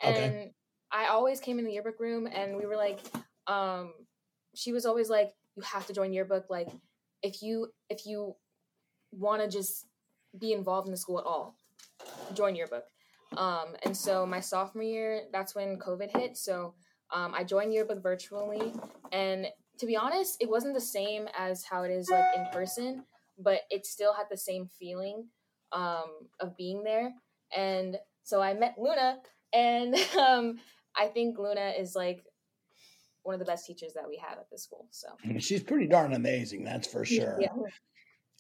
and 0.01 0.16
Okay. 0.19 0.54
I 0.92 1.07
always 1.07 1.39
came 1.39 1.60
in 1.60 1.66
the 1.66 1.72
yearbook 1.72 2.00
room, 2.00 2.28
and 2.28 2.56
we 2.56 2.66
were 2.66 2.75
like, 2.75 3.00
um, 3.48 3.94
she 4.56 4.72
was 4.72 4.86
always 4.86 5.10
like, 5.10 5.34
"You 5.56 5.64
have 5.64 5.88
to 5.88 5.94
join 5.94 6.14
yearbook. 6.14 6.50
Like, 6.50 6.70
if 7.22 7.42
you 7.42 7.68
if 7.90 8.06
you 8.06 8.36
want 9.12 9.42
to 9.42 9.48
just 9.48 9.86
be 10.38 10.54
involved 10.54 10.88
in 10.88 10.92
the 10.92 10.98
school 10.98 11.20
at 11.20 11.26
all, 11.26 11.56
join 12.34 12.56
yearbook." 12.56 12.86
Um, 13.38 13.76
and 13.84 13.96
so 13.98 14.26
my 14.26 14.40
sophomore 14.40 14.84
year, 14.84 15.24
that's 15.32 15.56
when 15.56 15.80
COVID 15.80 16.16
hit. 16.16 16.38
So 16.38 16.76
um, 17.12 17.34
I 17.34 17.44
joined 17.44 17.74
yearbook 17.74 18.02
virtually, 18.02 18.74
and 19.12 19.48
to 19.80 19.86
be 19.86 19.96
honest, 19.96 20.38
it 20.40 20.50
wasn't 20.50 20.76
the 20.76 20.82
same 20.82 21.28
as 21.38 21.64
how 21.64 21.84
it 21.84 21.92
is 21.92 22.10
like 22.10 22.26
in 22.36 22.46
person 22.52 23.04
but 23.38 23.62
it 23.70 23.86
still 23.86 24.14
had 24.14 24.28
the 24.30 24.38
same 24.38 24.68
feeling 24.68 25.28
um, 25.72 26.10
of 26.40 26.56
being 26.58 26.84
there. 26.84 27.14
And 27.56 27.98
so 28.24 28.42
I 28.42 28.54
met 28.54 28.76
Luna, 28.78 29.18
and 29.52 29.96
um, 30.18 30.60
I 30.96 31.08
think 31.08 31.38
Luna 31.38 31.74
is 31.78 31.96
like 31.96 32.24
one 33.24 33.34
of 33.34 33.40
the 33.40 33.46
best 33.46 33.66
teachers 33.66 33.94
that 33.94 34.08
we 34.08 34.18
have 34.18 34.38
at 34.38 34.50
the 34.52 34.58
school. 34.58 34.88
So 34.92 35.08
She's 35.40 35.64
pretty 35.64 35.88
darn 35.88 36.14
amazing, 36.14 36.64
that's 36.64 36.88
for 36.88 37.06
sure. 37.06 37.40
yeah, 37.40 37.48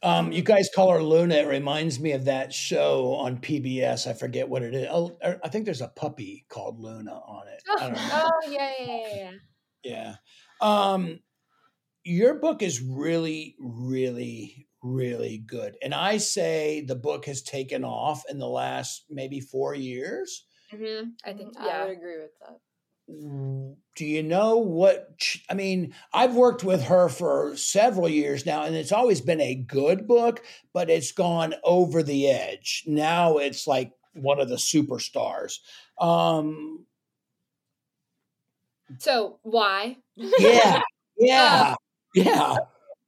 Um, 0.03 0.31
you 0.31 0.41
guys 0.41 0.69
call 0.73 0.91
her 0.91 1.01
Luna. 1.01 1.35
It 1.35 1.47
reminds 1.47 1.99
me 1.99 2.11
of 2.11 2.25
that 2.25 2.53
show 2.53 3.13
on 3.15 3.37
PBS. 3.37 4.07
I 4.07 4.13
forget 4.13 4.47
what 4.47 4.61
it 4.61 4.75
is. 4.75 4.87
Oh, 4.91 5.17
er, 5.23 5.39
I 5.43 5.49
think 5.49 5.65
there's 5.65 5.81
a 5.81 5.87
puppy 5.87 6.45
called 6.49 6.79
Luna 6.79 7.13
on 7.13 7.47
it. 7.47 7.63
I 7.79 7.79
don't 7.87 7.93
know. 7.93 8.09
oh 8.11 8.49
yeah, 8.49 8.71
yeah, 8.79 8.85
yeah, 8.85 9.15
yeah. 9.15 9.31
Yeah. 9.83 10.15
Um, 10.61 11.19
your 12.03 12.35
book 12.35 12.61
is 12.61 12.81
really, 12.81 13.55
really, 13.59 14.67
really 14.81 15.37
good. 15.37 15.75
And 15.81 15.93
I 15.93 16.17
say 16.17 16.83
the 16.85 16.95
book 16.95 17.25
has 17.25 17.41
taken 17.41 17.83
off 17.83 18.23
in 18.29 18.39
the 18.39 18.47
last 18.47 19.05
maybe 19.09 19.39
four 19.39 19.73
years. 19.73 20.45
Mm-hmm. 20.73 21.09
I 21.25 21.33
think, 21.33 21.53
I 21.57 21.65
yeah. 21.65 21.85
would 21.85 21.97
agree 21.97 22.17
with 22.17 22.31
that. 22.41 22.57
Do 23.07 24.05
you 24.05 24.23
know 24.23 24.57
what? 24.57 25.09
I 25.49 25.53
mean, 25.53 25.93
I've 26.13 26.35
worked 26.35 26.63
with 26.63 26.83
her 26.83 27.09
for 27.09 27.55
several 27.57 28.07
years 28.09 28.45
now, 28.45 28.63
and 28.63 28.75
it's 28.75 28.91
always 28.91 29.21
been 29.21 29.41
a 29.41 29.55
good 29.55 30.07
book, 30.07 30.43
but 30.73 30.89
it's 30.89 31.11
gone 31.11 31.53
over 31.63 32.01
the 32.01 32.29
edge. 32.29 32.83
Now 32.87 33.37
it's 33.37 33.67
like 33.67 33.93
one 34.13 34.39
of 34.39 34.49
the 34.49 34.55
superstars. 34.55 35.59
Um, 35.99 36.87
So, 38.99 39.39
why? 39.43 39.97
yeah, 40.37 40.81
yeah, 41.17 41.75
yeah. 42.15 42.57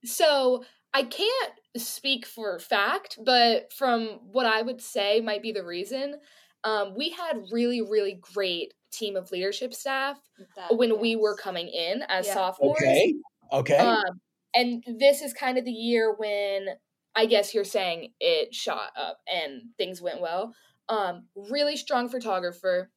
So, 0.04 0.64
I 0.94 1.04
can't 1.04 1.54
speak 1.78 2.26
for 2.26 2.58
fact, 2.60 3.18
but 3.24 3.74
from 3.74 4.06
what 4.32 4.46
I 4.46 4.62
would 4.62 4.82
say 4.82 5.20
might 5.20 5.42
be 5.42 5.52
the 5.52 5.66
reason, 5.66 6.22
um, 6.64 6.96
we 6.96 7.10
had 7.10 7.44
really, 7.52 7.82
really 7.82 8.14
great 8.14 8.74
team 8.98 9.16
of 9.16 9.32
leadership 9.32 9.74
staff 9.74 10.20
That- 10.56 10.76
when 10.76 11.00
we 11.00 11.16
were 11.16 11.36
coming 11.36 11.68
in 11.68 12.04
as 12.04 12.28
Yeah. 12.28 12.34
sophomores. 12.34 12.82
Okay, 12.82 13.14
okay. 13.52 13.78
Um, 13.78 14.22
and 14.54 14.84
this 14.88 15.22
is 15.22 15.34
kind 15.34 15.58
of 15.58 15.66
the 15.66 15.72
year 15.72 16.14
when 16.14 16.70
I 17.16 17.26
guess 17.28 17.54
you're 17.54 17.64
saying 17.64 18.14
it 18.20 18.54
shot 18.54 18.92
up 18.98 19.20
and 19.32 19.62
things 19.78 20.02
went 20.02 20.20
well. 20.22 20.54
Um, 20.90 21.28
really 21.36 21.78
strong 21.78 22.10
photographer, 22.10 22.92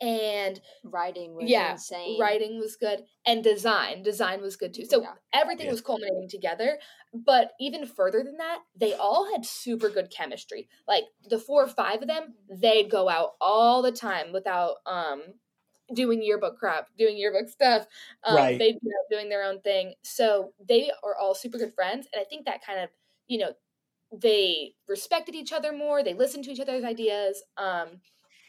and 0.00 0.60
writing 0.84 1.34
was 1.34 1.48
yeah, 1.48 1.72
insane. 1.72 2.18
writing 2.20 2.58
was 2.58 2.76
good, 2.76 3.04
and 3.24 3.42
design 3.42 4.02
design 4.02 4.42
was 4.42 4.56
good 4.56 4.74
too. 4.74 4.84
So 4.84 5.00
Yeah. 5.02 5.14
everything 5.32 5.66
Yeah. 5.66 5.72
was 5.72 5.80
culminating 5.80 6.28
together. 6.28 6.78
But 7.24 7.52
even 7.60 7.86
further 7.86 8.22
than 8.22 8.36
that, 8.38 8.62
they 8.74 8.94
all 8.94 9.30
had 9.30 9.44
super 9.46 9.88
good 9.88 10.10
chemistry. 10.10 10.68
Like 10.88 11.04
the 11.28 11.38
four 11.38 11.64
or 11.64 11.68
five 11.68 12.02
of 12.02 12.08
them, 12.08 12.34
they'd 12.48 12.90
go 12.90 13.08
out 13.08 13.36
all 13.40 13.82
the 13.82 13.92
time 13.92 14.32
without 14.32 14.76
um 14.86 15.22
doing 15.94 16.22
yearbook 16.22 16.58
crap, 16.58 16.88
doing 16.98 17.16
yearbook 17.16 17.48
stuff. 17.48 17.86
Um, 18.24 18.48
Right. 18.48 18.58
They'd 18.58 18.80
be 18.80 18.88
out 18.88 19.10
doing 19.10 19.28
their 19.28 19.44
own 19.44 19.60
thing. 19.60 19.94
So 20.02 20.52
they 20.58 20.90
are 21.04 21.16
all 21.16 21.34
super 21.34 21.58
good 21.58 21.74
friends, 21.74 22.08
and 22.12 22.20
I 22.20 22.24
think 22.24 22.46
that 22.46 22.62
kind 22.64 22.80
of 22.80 22.90
you 23.28 23.38
know 23.38 23.54
they 24.12 24.74
respected 24.88 25.34
each 25.34 25.52
other 25.52 25.72
more. 25.72 26.02
They 26.02 26.14
listened 26.14 26.44
to 26.44 26.52
each 26.52 26.60
other's 26.60 26.84
ideas. 26.84 27.42
Um, 27.56 28.00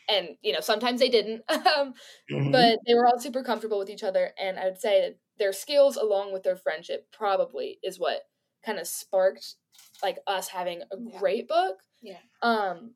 and 0.09 0.37
you 0.41 0.53
know 0.53 0.61
sometimes 0.61 0.99
they 0.99 1.09
didn't, 1.09 1.43
um, 1.67 1.93
Mhm. 2.29 2.51
but 2.51 2.79
they 2.87 2.93
were 2.95 3.05
all 3.07 3.19
super 3.19 3.43
comfortable 3.43 3.79
with 3.79 3.89
each 3.89 4.03
other. 4.03 4.33
And 4.39 4.59
I 4.59 4.65
would 4.65 4.79
say 4.79 5.01
that 5.01 5.19
their 5.37 5.53
skills, 5.53 5.97
along 5.97 6.33
with 6.33 6.43
their 6.43 6.55
friendship, 6.57 7.11
probably 7.11 7.79
is 7.83 7.99
what 7.99 8.23
kind 8.65 8.79
of 8.79 8.87
sparked 8.87 9.55
like 10.03 10.19
us 10.27 10.47
having 10.47 10.81
a 10.91 10.97
Yeah. 10.99 11.19
great 11.19 11.47
book. 11.47 11.79
Yeah. 12.01 12.19
Um, 12.41 12.95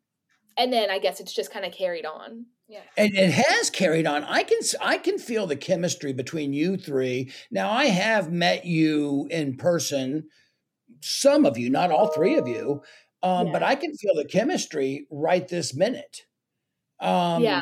and 0.58 0.72
then 0.72 0.90
I 0.92 1.00
guess 1.00 1.20
it's 1.20 1.34
just 1.34 1.52
kind 1.52 1.66
of 1.66 1.72
carried 1.74 2.06
on. 2.06 2.46
Yeah. 2.68 2.84
And 2.98 3.16
it 3.16 3.32
has 3.32 3.70
carried 3.70 4.06
on. 4.08 4.24
I 4.24 4.44
can 4.44 4.60
I 4.82 4.98
can 4.98 5.18
feel 5.18 5.48
the 5.48 5.56
chemistry 5.58 6.14
between 6.14 6.54
you 6.54 6.78
three. 6.78 7.32
Now 7.52 7.72
I 7.72 7.86
have 7.86 8.32
met 8.32 8.66
you 8.66 9.28
in 9.32 9.58
person, 9.58 10.30
some 11.02 11.46
of 11.46 11.58
you, 11.58 11.70
not 11.70 11.92
all 11.92 12.08
three 12.14 12.36
of 12.38 12.48
you, 12.48 12.84
um, 13.24 13.52
but 13.52 13.64
I 13.64 13.76
can 13.76 13.94
feel 13.96 14.16
the 14.16 14.26
chemistry 14.26 15.08
right 15.10 15.48
this 15.48 15.74
minute. 15.76 16.26
Um, 17.00 17.44
Yeah. 17.44 17.62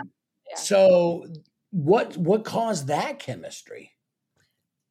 Yeah. 0.50 0.58
So 0.58 1.26
what 1.72 2.18
what 2.18 2.44
caused 2.46 2.88
that 2.88 3.20
chemistry? 3.20 3.94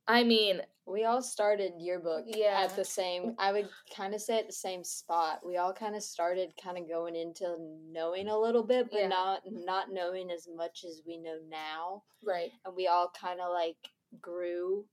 I 0.07 0.25
mean, 0.25 0.63
We 0.89 1.05
all 1.05 1.21
started 1.21 1.75
yearbook 1.79 2.25
Yeah. 2.27 2.63
at 2.63 2.75
the 2.75 2.85
same. 2.85 3.35
I 3.39 3.53
would 3.53 3.69
kind 3.95 4.15
of 4.15 4.23
say 4.23 4.39
at 4.39 4.47
the 4.47 4.53
same 4.53 4.83
spot. 4.85 5.45
We 5.45 5.57
all 5.59 5.73
kind 5.73 5.95
of 5.95 6.03
started 6.03 6.55
kind 6.63 6.79
of 6.79 6.89
going 6.89 7.15
into 7.15 7.57
knowing 7.91 8.29
a 8.29 8.39
little 8.39 8.63
bit, 8.63 8.91
but 8.91 9.01
Yeah. 9.01 9.09
not 9.09 9.43
not 9.47 9.91
knowing 9.93 10.31
as 10.31 10.49
much 10.49 10.85
as 10.85 11.03
we 11.07 11.19
know 11.19 11.39
now. 11.49 12.05
right. 12.23 12.51
And 12.65 12.75
we 12.75 12.89
all 12.89 13.09
kind 13.11 13.41
of 13.41 13.53
like 13.53 13.77
grew 14.21 14.89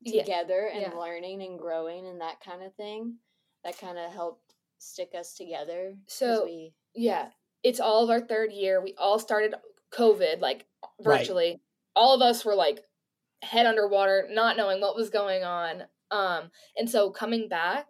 Yeah. 0.00 0.22
together 0.22 0.66
and 0.68 0.82
Yeah. 0.82 0.94
learning 0.94 1.42
and 1.42 1.58
growing 1.58 2.06
and 2.06 2.20
that 2.20 2.40
kind 2.40 2.62
of 2.62 2.72
thing. 2.76 3.18
That 3.64 3.76
kind 3.78 3.98
of 3.98 4.12
helped 4.12 4.54
stick 4.78 5.12
us 5.14 5.34
together. 5.34 5.96
So- 6.06 6.44
we 6.44 6.74
Yeah. 6.94 7.32
It's 7.64 7.80
all 7.80 8.04
of 8.04 8.10
our 8.10 8.20
third 8.20 8.52
year. 8.52 8.80
We 8.80 8.94
all 8.94 9.18
started 9.18 9.54
COVID, 9.90 10.40
like 10.40 10.66
Right. 11.00 11.18
virtually. 11.18 11.60
All 11.96 12.14
of 12.14 12.22
us 12.22 12.44
were 12.44 12.54
like 12.54 12.84
head 13.42 13.66
underwater, 13.66 14.26
not 14.30 14.56
knowing 14.56 14.80
what 14.80 14.96
was 14.96 15.10
going 15.10 15.44
on. 15.44 15.82
Um, 16.10 16.50
and 16.76 16.88
so 16.88 17.10
coming 17.10 17.48
back, 17.48 17.86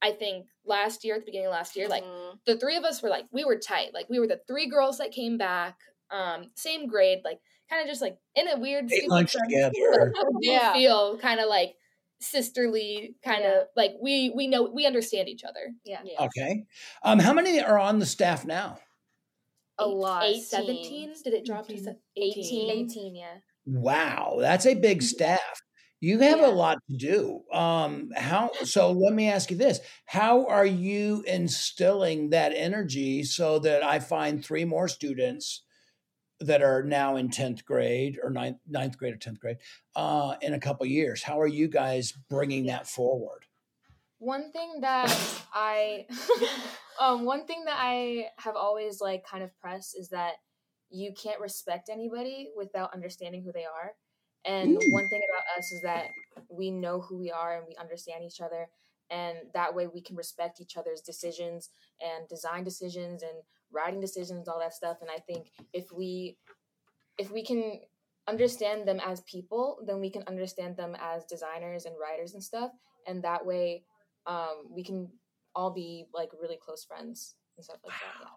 I 0.00 0.12
think 0.12 0.46
last 0.64 1.04
year, 1.04 1.14
at 1.14 1.20
the 1.20 1.26
beginning 1.26 1.48
of 1.48 1.52
last 1.52 1.76
year, 1.76 1.88
like 1.88 2.04
Mhm. 2.04 2.38
the 2.46 2.56
three 2.56 2.76
of 2.76 2.84
us 2.84 3.02
were 3.02 3.08
like 3.08 3.26
we 3.32 3.44
were 3.44 3.58
tight. 3.58 3.92
Like 3.94 4.08
we 4.08 4.18
were 4.20 4.26
the 4.28 4.40
three 4.46 4.66
girls 4.68 4.98
that 4.98 5.10
came 5.12 5.36
back, 5.38 5.78
um, 6.10 6.50
same 6.54 6.86
grade, 6.86 7.20
like 7.24 7.40
kind 7.68 7.82
of 7.82 7.88
just 7.88 8.00
like 8.00 8.16
in 8.34 8.48
a 8.48 8.56
weird 8.58 8.84
Ate 8.86 8.90
stupid 8.92 9.10
lunch 9.10 9.32
together. 9.32 9.72
but 10.14 10.26
Yeah. 10.40 10.72
feel 10.72 11.18
kind 11.18 11.40
of 11.40 11.48
like 11.48 11.74
sisterly, 12.20 13.14
kind 13.24 13.44
of 13.44 13.68
like 13.76 13.92
we 14.00 14.30
we 14.30 14.46
know 14.46 14.62
we 14.62 14.86
understand 14.86 15.28
each 15.28 15.44
other. 15.44 15.72
Yeah. 15.84 16.00
yeah. 16.04 16.24
Okay. 16.26 16.64
Um, 17.02 17.18
how 17.18 17.32
many 17.32 17.60
are 17.60 17.78
on 17.78 17.98
the 17.98 18.06
staff 18.06 18.44
now? 18.44 18.78
A 19.78 19.84
Eight- 19.84 19.86
lot. 19.94 20.24
Eight, 20.24 20.42
17? 20.42 21.14
Did 21.22 21.34
it 21.34 21.44
drop 21.44 21.66
to 21.68 21.72
18. 21.74 21.84
se- 21.84 21.96
18. 22.16 22.70
18, 22.70 23.14
yeah. 23.16 23.36
Wow, 23.68 24.38
that's 24.40 24.66
a 24.66 24.74
big 24.74 25.02
staff. 25.02 25.60
You 26.00 26.20
have 26.20 26.40
Yeah. 26.40 26.46
a 26.46 26.48
lot 26.48 26.78
to 26.88 26.96
do. 26.96 27.44
Um, 27.52 28.10
how? 28.16 28.52
So 28.64 28.92
let 28.92 29.12
me 29.12 29.28
ask 29.28 29.50
you 29.50 29.56
this: 29.56 29.80
How 30.06 30.46
are 30.46 30.64
you 30.66 31.22
instilling 31.26 32.30
that 32.30 32.52
energy 32.54 33.24
so 33.24 33.58
that 33.60 33.82
I 33.82 33.98
find 33.98 34.44
three 34.44 34.64
more 34.64 34.88
students 34.88 35.64
that 36.40 36.62
are 36.62 36.82
now 36.84 37.16
in 37.16 37.30
tenth 37.30 37.64
grade 37.64 38.18
or 38.22 38.30
ninth, 38.30 38.58
ninth 38.66 38.98
grade 38.98 39.14
or 39.14 39.18
tenth 39.18 39.40
grade 39.40 39.58
uh, 39.96 40.36
in 40.40 40.54
a 40.54 40.60
couple 40.60 40.86
years? 40.86 41.22
How 41.24 41.40
are 41.40 41.48
you 41.48 41.68
guys 41.68 42.12
bringing 42.12 42.66
that 42.66 42.86
forward? 42.88 43.46
One 44.18 44.52
thing 44.52 44.80
that 44.80 45.08
I 45.52 46.06
um 47.00 47.24
one 47.24 47.46
thing 47.46 47.64
that 47.66 47.76
I 47.78 48.30
have 48.38 48.56
always 48.56 49.00
like 49.00 49.24
kind 49.24 49.44
of 49.44 49.56
pressed 49.60 49.98
is 49.98 50.08
that 50.10 50.34
you 50.90 51.12
can't 51.12 51.40
respect 51.40 51.88
anybody 51.90 52.50
without 52.56 52.94
understanding 52.94 53.42
who 53.42 53.52
they 53.52 53.64
are. 53.64 53.92
And 54.44 54.82
Ooh. 54.82 54.92
one 54.92 55.08
thing 55.08 55.20
about 55.30 55.58
us 55.58 55.72
is 55.72 55.82
that 55.82 56.08
we 56.48 56.70
know 56.70 57.00
who 57.00 57.18
we 57.18 57.30
are 57.30 57.58
and 57.58 57.66
we 57.66 57.76
understand 57.76 58.24
each 58.24 58.40
other 58.40 58.68
and 59.10 59.38
that 59.54 59.74
way 59.74 59.86
we 59.86 60.02
can 60.02 60.16
respect 60.16 60.60
each 60.60 60.76
other's 60.76 61.00
decisions 61.00 61.70
and 62.00 62.28
design 62.28 62.62
decisions 62.62 63.22
and 63.22 63.32
writing 63.72 64.00
decisions 64.00 64.48
all 64.48 64.58
that 64.60 64.74
stuff 64.74 64.98
and 65.00 65.10
I 65.10 65.18
think 65.18 65.50
if 65.72 65.86
we 65.92 66.36
if 67.18 67.30
we 67.30 67.44
can 67.44 67.80
understand 68.28 68.86
them 68.86 69.00
as 69.04 69.22
people, 69.22 69.78
then 69.86 70.00
we 70.00 70.10
can 70.10 70.22
understand 70.28 70.76
them 70.76 70.94
as 71.00 71.24
designers 71.24 71.84
and 71.84 71.96
writers 72.00 72.34
and 72.34 72.42
stuff 72.42 72.70
and 73.06 73.22
that 73.24 73.44
way 73.44 73.82
um, 74.26 74.66
we 74.70 74.84
can 74.84 75.08
all 75.54 75.72
be 75.72 76.06
like 76.14 76.30
really 76.40 76.58
close 76.62 76.84
friends 76.84 77.34
and 77.56 77.64
stuff 77.64 77.78
like 77.84 77.94
that. 77.94 78.28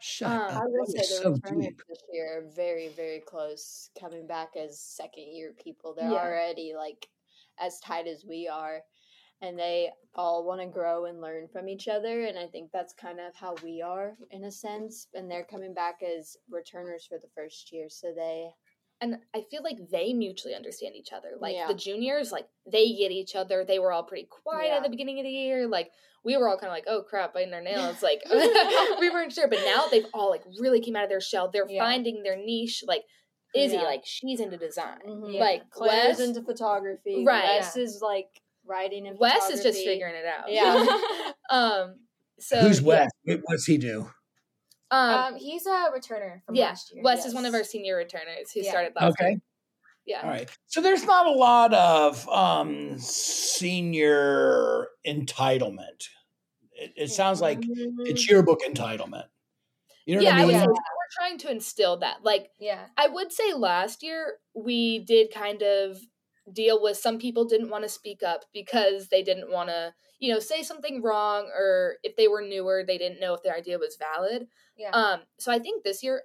Shut 0.00 0.30
Um, 0.30 0.40
up. 0.40 0.62
I 0.62 0.66
would 0.66 0.88
say 0.88 0.98
the 0.98 1.04
so 1.04 1.32
returners 1.32 1.66
deep. 1.66 1.82
this 1.88 2.02
year 2.12 2.38
are 2.38 2.50
very, 2.50 2.88
very 2.88 3.20
close. 3.20 3.90
Coming 3.98 4.26
back 4.26 4.56
as 4.56 4.80
second 4.80 5.34
year 5.34 5.52
people, 5.52 5.94
they're 5.94 6.10
Yeah. 6.10 6.24
already 6.24 6.74
like 6.74 7.08
as 7.58 7.78
tight 7.80 8.06
as 8.06 8.24
we 8.24 8.48
are, 8.48 8.82
and 9.42 9.58
they 9.58 9.92
all 10.14 10.44
want 10.44 10.60
to 10.62 10.66
grow 10.66 11.04
and 11.04 11.20
learn 11.20 11.48
from 11.48 11.68
each 11.68 11.86
other. 11.88 12.24
And 12.24 12.38
I 12.38 12.46
think 12.46 12.72
that's 12.72 12.94
kind 12.94 13.20
of 13.20 13.34
how 13.34 13.54
we 13.62 13.82
are 13.82 14.16
in 14.30 14.44
a 14.44 14.50
sense. 14.50 15.06
And 15.14 15.30
they're 15.30 15.44
coming 15.44 15.74
back 15.74 16.02
as 16.02 16.36
returners 16.48 17.06
for 17.06 17.18
the 17.18 17.28
first 17.34 17.70
year, 17.72 17.88
so 17.90 18.12
they 18.14 18.50
and 19.00 19.16
I 19.34 19.42
feel 19.50 19.62
like 19.62 19.78
they 19.90 20.12
mutually 20.12 20.54
understand 20.54 20.94
each 20.94 21.12
other. 21.12 21.30
Like 21.40 21.54
Yeah. 21.54 21.66
the 21.68 21.74
juniors, 21.74 22.30
like 22.32 22.46
they 22.70 22.92
get 22.92 23.10
each 23.10 23.34
other. 23.34 23.64
They 23.64 23.78
were 23.78 23.92
all 23.92 24.02
pretty 24.04 24.28
quiet 24.30 24.68
Yeah. 24.68 24.76
at 24.76 24.82
the 24.82 24.88
beginning 24.90 25.18
of 25.18 25.24
the 25.24 25.30
year. 25.30 25.66
Like 25.66 25.90
we 26.24 26.36
were 26.36 26.48
all 26.48 26.58
kind 26.58 26.68
of 26.70 26.74
like, 26.74 26.84
oh 26.86 27.02
crap, 27.02 27.32
biting 27.34 27.54
our 27.54 27.62
nails. 27.62 28.02
Like 28.02 28.22
we 29.00 29.08
weren't 29.10 29.32
sure, 29.32 29.48
but 29.48 29.60
now 29.64 29.86
they've 29.90 30.06
all 30.12 30.30
like 30.30 30.42
really 30.60 30.80
came 30.80 30.96
out 30.96 31.04
of 31.04 31.08
their 31.10 31.20
shell. 31.20 31.50
They're 31.50 31.66
Yeah. 31.68 31.82
finding 31.82 32.22
their 32.22 32.36
niche. 32.36 32.82
Like 32.86 33.02
Izzy, 33.54 33.76
Yeah. 33.76 33.82
like 33.82 34.02
she's 34.04 34.38
into 34.40 34.56
design. 34.58 35.00
Mhm. 35.06 35.34
Yeah. 35.34 35.40
Like 35.40 35.70
Claire's 35.70 36.18
Wes, 36.18 36.20
into 36.20 36.42
photography. 36.42 37.24
Right. 37.26 37.58
Wes 37.60 37.76
is 37.76 38.00
like 38.02 38.28
writing 38.64 39.06
and 39.08 39.18
Wes 39.18 39.50
is 39.50 39.62
just 39.62 39.82
figuring 39.82 40.14
it 40.14 40.26
out. 40.26 40.52
Yeah. 40.52 41.32
um. 41.50 41.96
So 42.38 42.60
Who's 42.60 42.80
yeah. 42.80 42.86
Wes? 42.86 43.10
What- 43.24 43.40
What's 43.44 43.64
he 43.66 43.76
do? 43.78 44.10
Um. 44.90 45.14
Um, 45.14 45.36
he's 45.36 45.66
a 45.66 45.90
returner 45.96 46.42
from 46.44 46.54
yeah. 46.56 46.66
last 46.66 46.92
year. 46.94 47.02
Wes 47.04 47.24
is 47.24 47.34
one 47.34 47.44
of 47.46 47.54
our 47.54 47.64
senior 47.64 47.96
returners 47.96 48.50
who 48.52 48.60
Yeah. 48.60 48.70
started 48.70 48.92
last 48.96 49.04
year. 49.20 49.28
Okay. 49.28 49.30
year. 49.30 49.40
Yeah. 50.06 50.22
All 50.22 50.30
right. 50.30 50.50
So 50.66 50.80
there's 50.80 51.04
not 51.04 51.26
a 51.26 51.30
lot 51.30 51.72
of 51.74 52.28
um, 52.28 52.98
senior 52.98 54.88
entitlement. 55.06 56.08
It, 56.72 56.92
it 56.96 57.10
sounds 57.10 57.40
like 57.40 57.60
it's 57.62 58.28
your 58.28 58.42
book 58.42 58.60
entitlement. 58.66 59.26
You 60.06 60.16
know 60.16 60.22
yeah, 60.22 60.30
what 60.30 60.38
I 60.38 60.42
I 60.42 60.46
would 60.46 60.54
mean? 60.54 60.66
we're 60.68 61.12
trying 61.16 61.38
to 61.38 61.50
instill 61.50 61.98
that. 61.98 62.24
Like 62.24 62.50
Yeah. 62.58 62.86
I 62.96 63.06
would 63.08 63.32
say 63.32 63.52
last 63.52 64.02
year 64.02 64.38
we 64.54 65.00
did 65.04 65.32
kind 65.32 65.62
of 65.62 65.98
deal 66.52 66.82
with 66.82 66.96
some 66.96 67.18
people 67.18 67.44
didn't 67.44 67.70
want 67.70 67.84
to 67.84 67.88
speak 67.88 68.22
up 68.22 68.44
because 68.52 69.08
they 69.08 69.22
didn't 69.22 69.50
want 69.50 69.68
to, 69.68 69.94
you 70.18 70.32
know, 70.32 70.38
say 70.38 70.62
something 70.62 71.02
wrong 71.02 71.46
or 71.56 71.96
if 72.02 72.16
they 72.16 72.28
were 72.28 72.42
newer, 72.42 72.84
they 72.86 72.98
didn't 72.98 73.20
know 73.20 73.34
if 73.34 73.42
their 73.42 73.54
idea 73.54 73.78
was 73.78 73.96
valid. 73.96 74.48
Yeah. 74.76 74.90
Um 74.90 75.20
so 75.38 75.52
I 75.52 75.58
think 75.58 75.82
this 75.84 76.02
year 76.02 76.22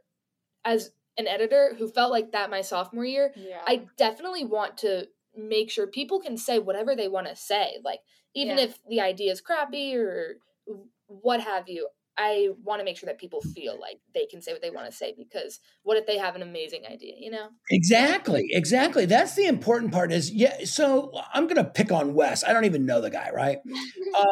as 0.64 0.92
an 1.18 1.28
editor 1.28 1.74
who 1.78 1.88
felt 1.88 2.12
like 2.12 2.32
that 2.32 2.50
my 2.50 2.62
sophomore 2.62 3.06
year, 3.06 3.32
Yeah. 3.36 3.62
I 3.66 3.86
definitely 3.98 4.46
want 4.46 4.78
to 4.80 5.08
make 5.38 5.70
sure 5.70 5.88
people 5.88 6.20
can 6.20 6.38
say 6.38 6.60
whatever 6.60 6.96
they 6.96 7.08
want 7.08 7.28
to 7.28 7.36
say. 7.36 7.78
Like 7.84 8.00
even 8.34 8.58
Yeah. 8.58 8.66
if 8.66 8.80
the 8.88 9.02
idea 9.02 9.32
is 9.32 9.42
crappy 9.42 9.96
or 9.96 10.38
what 11.08 11.42
have 11.42 11.70
you, 11.70 11.90
I 12.18 12.50
want 12.64 12.80
to 12.80 12.86
make 12.86 12.98
sure 12.98 13.08
that 13.08 13.18
people 13.20 13.42
feel 13.42 13.80
like 13.80 14.00
they 14.14 14.26
can 14.26 14.42
say 14.42 14.54
what 14.54 14.62
they 14.62 14.70
want 14.70 14.90
to 14.90 14.96
say 14.96 15.14
because 15.18 15.60
what 15.84 15.98
if 15.98 16.06
they 16.08 16.18
have 16.18 16.36
an 16.36 16.42
amazing 16.42 16.84
idea, 16.90 17.16
you 17.20 17.30
know? 17.30 17.50
Exactly, 17.70 18.46
exactly. 18.52 19.06
That's 19.06 19.36
the 19.36 19.46
important 19.46 19.92
part. 19.92 20.12
Is 20.14 20.32
yeah. 20.32 20.64
So 20.64 21.12
I'm 21.34 21.48
gonna 21.48 21.66
pick 21.66 21.92
on 21.92 22.14
Wes. 22.14 22.44
I 22.44 22.54
don't 22.54 22.66
even 22.66 22.86
know 22.86 23.02
the 23.02 23.10
guy, 23.10 23.30
right? 23.34 23.58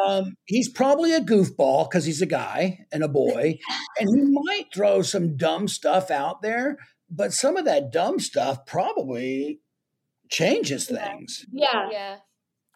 Um, 0.06 0.34
he's 0.46 0.70
probably 0.70 1.12
a 1.12 1.20
goofball 1.20 1.90
because 1.90 2.06
he's 2.06 2.22
a 2.22 2.26
guy 2.26 2.78
and 2.90 3.02
a 3.04 3.08
boy, 3.08 3.58
and 4.00 4.08
he 4.08 4.24
might 4.24 4.64
throw 4.74 5.02
some 5.02 5.36
dumb 5.36 5.68
stuff 5.68 6.10
out 6.10 6.40
there. 6.40 6.78
But 7.10 7.34
some 7.34 7.58
of 7.58 7.66
that 7.66 7.92
dumb 7.92 8.18
stuff 8.18 8.64
probably 8.64 9.60
changes 10.30 10.90
Yeah. 10.90 11.04
things. 11.04 11.44
Yeah, 11.52 11.88
yeah. 11.90 12.16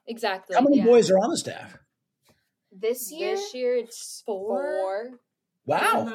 exactly. 0.06 0.54
How 0.54 0.62
many 0.62 0.78
yeah. 0.78 0.84
boys 0.84 1.10
are 1.10 1.18
on 1.18 1.30
the 1.30 1.38
staff? 1.38 1.78
This 2.80 3.10
year, 3.12 3.34
This 3.36 3.54
year 3.54 3.76
it's 3.76 4.22
Four? 4.24 4.62
four. 4.62 5.20
Wow. 5.66 6.06
Is 6.08 6.14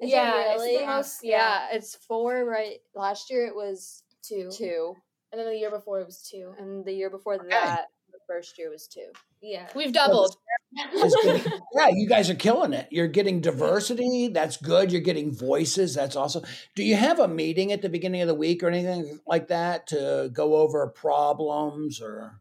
it 0.00 0.08
Yeah, 0.08 0.52
it's 0.54 0.62
the 0.62 0.68
really? 0.70 0.86
most- 0.86 1.20
yeah. 1.24 1.68
yeah. 1.70 1.76
it's 1.76 1.94
four. 1.94 2.44
Right. 2.44 2.78
Last 2.94 3.30
year 3.30 3.46
it 3.46 3.54
was 3.54 4.02
two. 4.22 4.50
two, 4.52 4.94
And 5.32 5.38
then 5.40 5.46
the 5.48 5.56
year 5.58 5.70
before 5.70 6.00
it 6.00 6.06
was 6.06 6.22
two. 6.22 6.54
and 6.58 6.84
the 6.84 6.92
year 6.92 7.10
before 7.10 7.38
that, 7.38 7.86
the 8.10 8.18
first 8.26 8.58
year 8.58 8.70
was 8.70 8.86
two. 8.88 9.08
Yeah. 9.40 9.68
We've 9.74 9.92
doubled. 9.92 10.36
Yeah, 10.76 11.88
you 11.92 12.08
guys 12.08 12.28
are 12.28 12.34
killing 12.34 12.72
it. 12.72 12.88
You're 12.90 13.06
getting 13.08 13.40
diversity. 13.40 14.28
That's 14.28 14.56
good. 14.56 14.90
You're 14.92 15.00
getting 15.00 15.34
voices. 15.34 15.94
That's 15.94 16.16
awesome. 16.16 16.44
Do 16.74 16.82
you 16.82 16.96
have 16.96 17.18
a 17.20 17.28
meeting 17.28 17.72
at 17.72 17.82
the 17.82 17.88
beginning 17.88 18.20
of 18.22 18.28
the 18.28 18.34
week 18.34 18.62
or 18.62 18.68
anything 18.68 19.20
like 19.26 19.48
that 19.48 19.86
to 19.88 20.28
go 20.32 20.56
over 20.56 20.86
problems 20.88 22.00
or? 22.02 22.40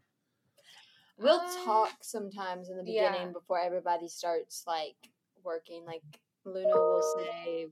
We'll 1.17 1.39
Um, 1.39 1.65
talk 1.65 2.03
sometimes 2.03 2.69
in 2.69 2.77
the 2.77 2.83
yeah. 2.91 3.11
beginning 3.11 3.33
before 3.33 3.59
everybody 3.59 4.07
starts 4.07 4.65
like 4.67 4.97
working. 5.43 5.85
Like 5.85 6.03
Luna 6.43 6.75
will 6.75 7.01
say, 7.17 7.67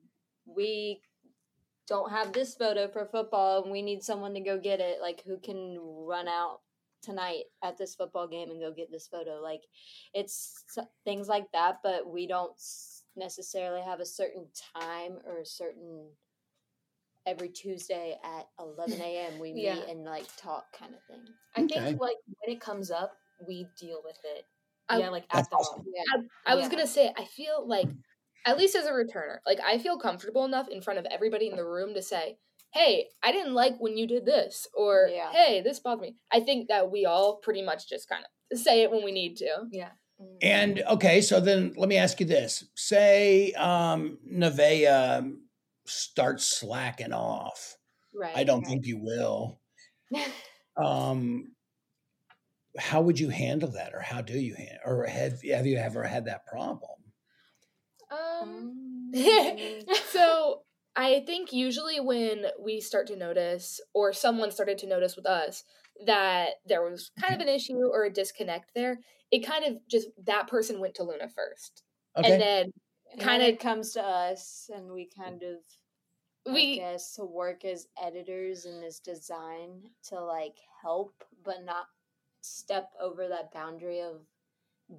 "We 0.45 1.01
don't 1.87 2.09
have 2.11 2.31
this 2.31 2.55
photo 2.55 2.87
for 2.87 3.05
football, 3.05 3.63
and 3.63 3.71
we 3.71 3.81
need 3.81 4.03
someone 4.03 4.33
to 4.35 4.39
go 4.39 4.57
get 4.57 4.79
it. 4.79 5.01
Like 5.01 5.21
who 5.23 5.37
can 5.39 5.77
run 5.79 6.27
out 6.27 6.61
tonight 7.01 7.45
at 7.61 7.77
this 7.77 7.95
football 7.95 8.27
game 8.27 8.49
and 8.49 8.61
go 8.61 8.71
get 8.71 8.89
this 8.89 9.07
photo? 9.07 9.41
Like 9.41 9.63
it's 10.13 10.63
things 11.03 11.27
like 11.27 11.51
that. 11.51 11.79
But 11.83 12.07
we 12.07 12.27
don't 12.27 12.57
necessarily 13.15 13.81
have 13.81 13.99
a 13.99 14.05
certain 14.05 14.47
time 14.75 15.19
or 15.25 15.39
a 15.39 15.45
certain." 15.45 16.15
Every 17.25 17.47
Tuesday 17.47 18.19
at 18.21 18.49
11 18.59 18.99
a.m. 18.99 19.39
we 19.39 19.53
meet 19.53 19.63
Yeah. 19.63 19.79
and 19.87 20.03
like 20.03 20.27
talk 20.35 20.65
kind 20.73 20.93
of 20.93 21.01
thing. 21.05 21.25
I 21.55 21.61
Okay. 21.63 21.79
think 21.79 22.01
like 22.01 22.17
when 22.25 22.53
it 22.53 22.59
comes 22.59 22.91
up, 22.91 23.17
we 23.47 23.67
deal 23.79 24.01
with 24.03 24.17
it. 24.23 24.45
I- 24.89 24.99
yeah, 24.99 25.09
like 25.09 25.25
at 25.31 25.49
the 25.49 25.55
awesome. 25.55 25.79
moment. 25.79 25.95
Yeah. 25.95 26.21
I, 26.45 26.51
I 26.53 26.55
was 26.55 26.65
Yeah. 26.65 26.71
gonna 26.71 26.87
say 26.87 27.13
I 27.17 27.25
feel 27.25 27.65
like 27.67 27.87
at 28.45 28.57
least 28.57 28.75
as 28.75 28.85
a 28.85 28.91
returner, 28.91 29.37
like 29.45 29.59
I 29.65 29.77
feel 29.77 29.97
comfortable 29.97 30.43
enough 30.45 30.67
in 30.67 30.81
front 30.81 30.99
of 30.99 31.05
everybody 31.05 31.47
in 31.47 31.55
the 31.55 31.65
room 31.65 31.93
to 31.93 32.01
say, 32.01 32.37
"Hey, 32.73 33.09
I 33.23 33.31
didn't 33.31 33.53
like 33.53 33.77
when 33.79 33.97
you 33.97 34.07
did 34.07 34.25
this," 34.25 34.67
or 34.73 35.09
Yeah. 35.11 35.31
"Hey, 35.31 35.61
this 35.61 35.79
bothered 35.79 36.01
me." 36.01 36.17
I 36.31 36.41
think 36.41 36.67
that 36.67 36.91
we 36.91 37.05
all 37.05 37.37
pretty 37.37 37.61
much 37.61 37.87
just 37.87 38.09
kind 38.09 38.25
of 38.51 38.57
say 38.59 38.83
it 38.83 38.91
when 38.91 39.03
we 39.03 39.11
need 39.13 39.37
to. 39.37 39.67
Yeah. 39.71 39.91
And 40.41 40.81
okay, 40.81 41.21
so 41.21 41.39
then 41.39 41.73
let 41.77 41.89
me 41.89 41.97
ask 41.97 42.19
you 42.19 42.25
this: 42.25 42.65
Say 42.75 43.51
um, 43.53 44.19
Nevaeh 44.29 45.33
starts 45.85 46.45
slacking 46.59 47.13
off. 47.13 47.77
Right. 48.13 48.35
I 48.35 48.43
don't 48.43 48.59
right. 48.61 48.67
think 48.67 48.85
you 48.85 48.99
will. 49.01 49.59
Um, 50.75 51.53
how 52.77 53.01
would 53.01 53.19
you 53.19 53.29
handle 53.29 53.69
that, 53.71 53.93
or 53.93 53.99
how 54.01 54.21
do 54.21 54.39
you 54.39 54.55
handle, 54.55 54.79
or 54.85 55.05
have 55.07 55.41
have 55.43 55.65
you 55.67 55.77
ever 55.77 56.03
had 56.03 56.25
that 56.25 56.45
problem? 56.45 57.13
Um, 58.09 58.71
Um, 59.11 59.11
so 60.09 60.63
I 60.95 61.21
think 61.25 61.51
usually 61.53 61.99
when 61.99 62.45
we 62.59 62.79
start 62.81 63.07
to 63.07 63.15
notice, 63.15 63.79
or 63.93 64.13
someone 64.13 64.51
started 64.51 64.77
to 64.79 64.87
notice 64.87 65.15
with 65.15 65.25
us, 65.25 65.63
that 66.05 66.55
there 66.65 66.83
was 66.83 67.11
kind 67.19 67.33
of 67.33 67.41
an 67.41 67.47
issue 67.53 67.87
or 67.91 68.03
a 68.05 68.09
disconnect 68.13 68.71
there, 68.75 68.99
it 69.31 69.39
kind 69.45 69.65
of 69.65 69.87
just 69.87 70.09
that 70.25 70.47
person 70.47 70.79
went 70.79 70.95
to 70.95 71.03
Luna 71.03 71.29
first, 71.29 71.83
Okay, 72.15 72.29
and 72.29 72.41
then 72.41 72.71
kind 73.19 73.43
of- 73.43 73.59
comes 73.59 73.93
to 73.93 74.03
us, 74.03 74.69
and 74.73 74.91
we 74.91 75.07
kind 75.07 75.43
of 75.43 75.57
I 76.47 76.53
we 76.53 76.75
guess 76.75 77.13
to 77.15 77.25
work 77.25 77.65
as 77.65 77.87
editors 78.01 78.65
in 78.65 78.81
this 78.81 78.99
design 78.99 79.91
to 80.03 80.21
like 80.21 80.59
help, 80.81 81.23
but 81.43 81.63
not 81.63 81.87
step 82.43 82.89
over 83.01 83.27
that 83.27 83.53
boundary 83.53 84.01
of 84.01 84.21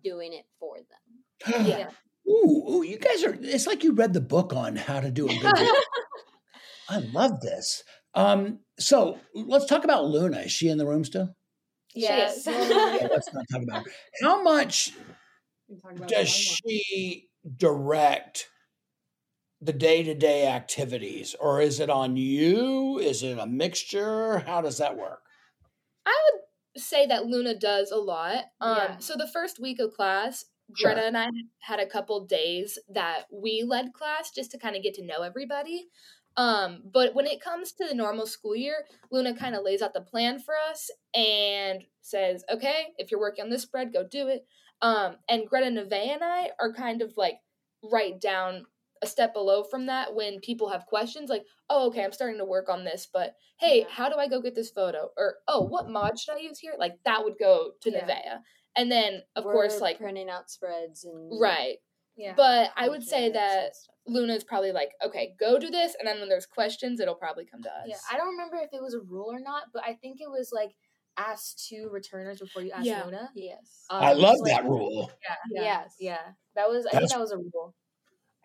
doing 0.03 0.33
it 0.33 0.47
for 0.59 0.77
them. 0.79 1.67
yeah. 1.67 1.91
ooh, 2.29 2.65
ooh, 2.71 2.83
you 2.85 2.99
guys 2.99 3.25
are. 3.25 3.37
It's 3.41 3.67
like 3.67 3.85
you 3.85 3.93
read 3.93 4.13
the 4.13 4.21
book 4.21 4.53
on 4.53 4.77
how 4.77 5.01
to 5.01 5.11
do 5.11 5.27
a 5.27 5.29
good. 5.29 5.57
video. 5.57 5.73
I 6.89 6.99
love 6.99 7.41
this. 7.41 7.83
Um, 8.15 8.61
so 8.79 9.19
let's 9.35 9.67
talk 9.67 9.85
about 9.85 10.05
Luna. 10.05 10.41
Is 10.41 10.53
she 10.53 10.69
in 10.69 10.79
the 10.79 10.87
room 10.87 11.05
still? 11.05 11.35
Yes. 11.95 12.47
Yeah, 12.47 13.09
let's 13.11 13.33
not 13.33 13.45
talk 13.51 13.63
about 13.63 13.85
her. 13.85 13.93
How 14.23 14.43
much 14.43 14.93
We 15.69 15.77
can 15.77 15.83
talk 15.83 15.97
about 15.97 16.09
does 16.09 16.29
she 16.29 17.29
direct 17.57 18.49
the 19.61 19.73
day-to-day 19.73 20.47
activities 20.47 21.35
or 21.41 21.61
is 21.61 21.81
it 21.81 21.91
on 21.91 22.17
you 22.17 22.99
is 22.99 23.23
it 23.23 23.39
a 23.39 23.47
mixture 23.47 24.39
how 24.41 24.61
does 24.61 24.79
that 24.79 24.97
work 24.97 25.21
I 26.07 26.23
would 26.25 26.41
say 26.77 27.07
that 27.07 27.27
Luna 27.27 27.55
does 27.59 27.91
a 27.91 27.97
lot. 27.97 28.45
Um, 28.61 28.77
Yeah. 28.77 28.97
So 28.99 29.15
the 29.17 29.29
first 29.29 29.61
week 29.61 29.79
of 29.81 29.93
class, 29.95 30.45
Sure. 30.77 30.93
Greta 30.93 31.07
and 31.07 31.17
I 31.19 31.29
had 31.61 31.79
a 31.79 31.87
couple 31.87 32.25
days 32.25 32.79
that 32.89 33.27
we 33.31 33.63
led 33.65 33.93
class 33.93 34.31
just 34.31 34.51
to 34.53 34.59
kind 34.59 34.75
of 34.77 34.83
get 34.83 34.95
to 34.95 35.05
know 35.05 35.23
everybody. 35.23 35.89
Um, 36.37 36.83
but 36.91 37.15
when 37.15 37.27
it 37.27 37.41
comes 37.41 37.73
to 37.73 37.87
the 37.87 37.95
normal 37.95 38.27
school 38.27 38.57
year, 38.57 38.87
Luna 39.11 39.37
kind 39.37 39.55
of 39.55 39.63
lays 39.63 39.83
out 39.83 39.93
the 39.93 40.01
plan 40.01 40.39
for 40.41 40.55
us 40.71 40.91
and 41.15 41.85
says, 42.01 42.45
"Okay, 42.51 42.95
if 42.99 43.11
you're 43.11 43.21
working 43.21 43.45
on 43.45 43.51
this 43.51 43.63
spread, 43.63 43.93
go 43.93 44.03
do 44.05 44.27
it." 44.29 44.47
Um, 44.83 45.19
and 45.29 45.47
Greta 45.47 45.71
Neve 45.71 45.93
and 45.93 46.25
I 46.25 46.51
are 46.59 46.73
kind 46.73 47.03
of 47.03 47.17
like 47.17 47.41
right 47.83 48.19
down 48.21 48.67
a 49.05 49.07
step 49.11 49.33
below 49.35 49.63
from 49.65 49.87
that 49.87 50.15
when 50.15 50.41
people 50.41 50.69
have 50.69 50.87
questions 50.87 51.31
like, 51.31 51.45
"Oh, 51.71 51.87
okay, 51.89 52.05
I'm 52.05 52.13
starting 52.13 52.39
to 52.39 52.45
work 52.45 52.69
on 52.69 52.85
this, 52.85 53.07
but 53.13 53.35
hey, 53.59 53.81
Yeah. 53.81 53.89
how 53.89 54.09
do 54.09 54.17
I 54.17 54.27
go 54.29 54.41
get 54.41 54.55
this 54.55 54.71
photo?" 54.71 55.11
Or, 55.17 55.37
"Oh, 55.49 55.63
what 55.63 55.89
mod 55.89 56.19
should 56.19 56.35
I 56.37 56.39
use 56.41 56.59
here?" 56.59 56.75
Like 56.79 56.99
that 57.05 57.23
would 57.25 57.39
go 57.39 57.73
to 57.83 57.91
Yeah. 57.91 58.05
Nevaeh. 58.07 58.43
And 58.77 58.91
then 58.91 59.23
of 59.37 59.45
We're 59.45 59.53
course 59.53 59.81
like 59.81 59.99
printing 59.99 60.29
out 60.31 60.51
spreads 60.51 61.05
and 61.05 61.41
right. 61.41 61.79
Yeah. 62.17 62.35
But 62.37 62.73
I 62.77 62.89
would 62.89 63.03
say 63.03 63.31
that 63.31 63.75
stuff. 63.77 63.95
Luna's 64.07 64.45
probably 64.45 64.73
like, 64.73 64.93
"Okay, 65.05 65.35
go 65.41 65.59
do 65.59 65.71
this." 65.71 65.95
And 65.99 66.07
then 66.07 66.21
when 66.21 66.29
there's 66.29 66.47
questions, 66.47 67.01
it'll 67.01 67.15
probably 67.15 67.45
come 67.47 67.63
to 67.63 67.71
us. 67.71 67.87
yeah, 67.89 67.97
I 68.11 68.17
don't 68.17 68.29
remember 68.29 68.57
if 68.57 68.73
it 68.73 68.83
was 68.83 68.95
a 68.95 69.01
rule 69.01 69.31
or 69.33 69.41
not, 69.41 69.65
but 69.73 69.83
I 69.85 69.95
think 69.95 70.21
it 70.21 70.31
was 70.31 70.51
like 70.53 70.75
ask 71.17 71.57
two 71.69 71.89
returners 71.91 72.41
before 72.41 72.63
you 72.63 72.73
ask 72.73 72.85
Yeah. 72.85 73.05
Luna. 73.05 73.31
yes, 73.37 73.85
Um, 73.89 74.03
i 74.03 74.13
love 74.13 74.37
like, 74.41 74.53
that 74.53 74.65
rule 74.65 75.11
Yeah, 75.23 75.37
yeah, 75.51 75.63
Yes. 75.63 75.97
yeah. 76.01 76.33
That 76.57 76.69
was. 76.69 76.87
I 76.87 76.91
That's- 76.91 77.11
think 77.11 77.13
that 77.13 77.21
was 77.21 77.31
a 77.33 77.39
rule. 77.39 77.75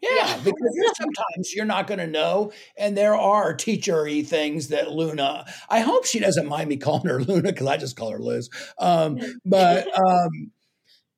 Yeah, 0.01 0.37
because 0.37 0.93
sometimes 0.97 1.53
you're 1.53 1.65
not 1.65 1.87
going 1.87 1.99
to 1.99 2.07
know 2.07 2.51
and 2.77 2.97
there 2.97 3.15
are 3.15 3.53
teachery 3.55 4.25
things 4.25 4.69
that 4.69 4.91
luna 4.91 5.45
i 5.69 5.79
hope 5.81 6.05
she 6.05 6.19
doesn't 6.19 6.47
mind 6.47 6.69
me 6.69 6.77
calling 6.77 7.07
her 7.07 7.21
luna 7.21 7.51
because 7.51 7.67
i 7.67 7.77
just 7.77 7.95
call 7.95 8.11
her 8.11 8.19
liz 8.19 8.49
um, 8.79 9.17
but 9.45 9.87
um, 9.97 10.51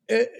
it- 0.08 0.30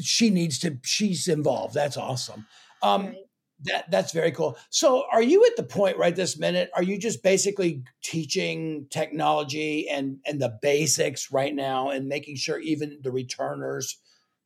she 0.00 0.30
needs 0.30 0.60
to 0.60 0.78
she's 0.84 1.26
involved 1.26 1.74
that's 1.74 1.96
awesome 1.96 2.46
um, 2.82 3.06
Right. 3.06 3.16
That 3.64 3.90
that's 3.90 4.12
very 4.12 4.30
cool. 4.30 4.56
So, 4.70 5.02
are 5.12 5.20
you 5.20 5.44
at 5.44 5.56
the 5.56 5.64
point 5.64 5.96
right 5.98 6.14
this 6.14 6.38
minute? 6.38 6.70
Are 6.76 6.82
you 6.84 6.96
just 6.96 7.24
basically 7.24 7.82
teaching 8.04 8.86
technology 8.88 9.88
and 9.88 10.18
and 10.24 10.40
the 10.40 10.56
basics 10.62 11.32
right 11.32 11.52
now, 11.52 11.90
and 11.90 12.06
making 12.06 12.36
sure 12.36 12.60
even 12.60 13.00
the 13.02 13.10
returners 13.10 13.98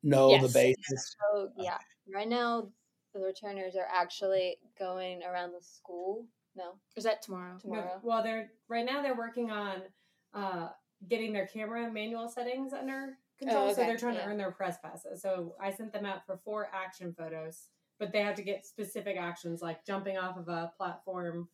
know 0.02 0.38
the 0.38 0.48
basics? 0.48 1.14
So 1.34 1.50
yeah, 1.58 1.76
right 2.14 2.26
now 2.26 2.70
the 3.12 3.20
returners 3.20 3.76
are 3.76 3.88
actually 3.92 4.56
going 4.78 5.22
around 5.22 5.52
the 5.52 5.62
school. 5.62 6.26
No, 6.54 6.72
Is 6.96 7.04
that 7.04 7.22
tomorrow? 7.22 7.54
No, 7.54 7.58
tomorrow. 7.58 8.00
well, 8.02 8.22
they're 8.22 8.50
right 8.68 8.84
now 8.84 9.02
they're 9.02 9.16
working 9.16 9.50
on 9.50 9.82
uh, 10.34 10.68
getting 11.08 11.32
their 11.32 11.46
camera 11.46 11.90
manual 11.90 12.28
settings 12.28 12.72
under 12.72 13.16
control. 13.38 13.66
So 13.66 13.72
okay, 13.72 13.74
so 13.74 13.86
they're 13.86 13.96
trying 13.96 14.14
yeah. 14.14 14.24
to 14.24 14.28
earn 14.28 14.38
their 14.38 14.52
press 14.52 14.76
passes. 14.82 15.22
So 15.22 15.54
I 15.60 15.72
sent 15.72 15.92
them 15.92 16.04
out 16.04 16.26
for 16.26 16.40
four 16.44 16.68
action 16.72 17.14
photos, 17.16 17.68
but 17.98 18.12
they 18.12 18.20
have 18.20 18.34
to 18.36 18.42
get 18.42 18.66
specific 18.66 19.16
actions 19.16 19.62
like 19.62 19.84
jumping 19.86 20.18
off 20.18 20.36
of 20.36 20.48
a 20.48 20.72
platform, 20.76 21.48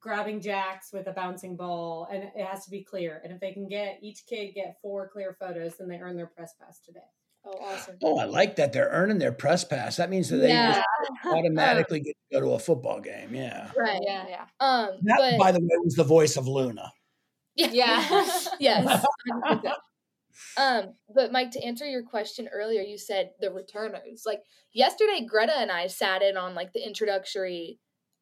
grabbing 0.00 0.40
jacks 0.40 0.92
with 0.92 1.06
a 1.06 1.12
bouncing 1.12 1.56
ball, 1.56 2.08
and 2.10 2.24
it 2.24 2.44
has 2.44 2.64
to 2.64 2.70
be 2.70 2.82
clear. 2.82 3.20
And 3.22 3.32
if 3.32 3.40
they 3.40 3.52
can 3.52 3.68
get 3.68 3.98
each 4.02 4.26
kid 4.26 4.52
get 4.54 4.78
four 4.82 5.08
clear 5.08 5.36
photos, 5.38 5.76
then 5.76 5.88
they 5.88 5.98
earn 5.98 6.16
their 6.16 6.26
press 6.26 6.54
pass 6.60 6.80
today. 6.80 7.00
Oh, 7.44 7.58
awesome. 7.60 7.96
Oh, 8.02 8.18
I 8.18 8.24
like 8.24 8.56
that 8.56 8.72
they're 8.72 8.88
earning 8.90 9.18
their 9.18 9.32
press 9.32 9.64
pass. 9.64 9.96
That 9.96 10.10
means 10.10 10.28
that 10.28 10.36
they 10.36 10.48
Yeah. 10.48 10.82
automatically 11.26 12.00
get 12.00 12.16
to 12.32 12.38
go 12.38 12.46
to 12.46 12.52
a 12.54 12.58
football 12.58 13.00
game. 13.00 13.34
Yeah. 13.34 13.70
Right. 13.76 14.00
Yeah, 14.06 14.26
yeah. 14.28 14.44
Um, 14.60 14.90
That, 15.02 15.18
but 15.18 15.38
by 15.38 15.50
the 15.52 15.58
way, 15.60 15.68
was 15.82 15.94
the 15.96 16.04
voice 16.04 16.36
of 16.36 16.46
Luna. 16.46 16.92
yeah, 17.56 17.68
Yeah. 18.60 18.84
yes. 18.84 19.04
um, 20.56 20.94
but 21.14 21.32
Mike, 21.32 21.50
to 21.52 21.62
answer 21.64 21.84
your 21.84 22.02
question 22.04 22.48
earlier, 22.52 22.82
you 22.82 22.96
said 22.98 23.30
the 23.40 23.50
returners. 23.50 24.22
Like 24.24 24.42
yesterday, 24.72 25.26
Greta 25.28 25.58
and 25.58 25.70
I 25.70 25.88
sat 25.88 26.22
in 26.22 26.36
on 26.36 26.54
like 26.54 26.72
the 26.72 26.86
introductory 26.86 27.78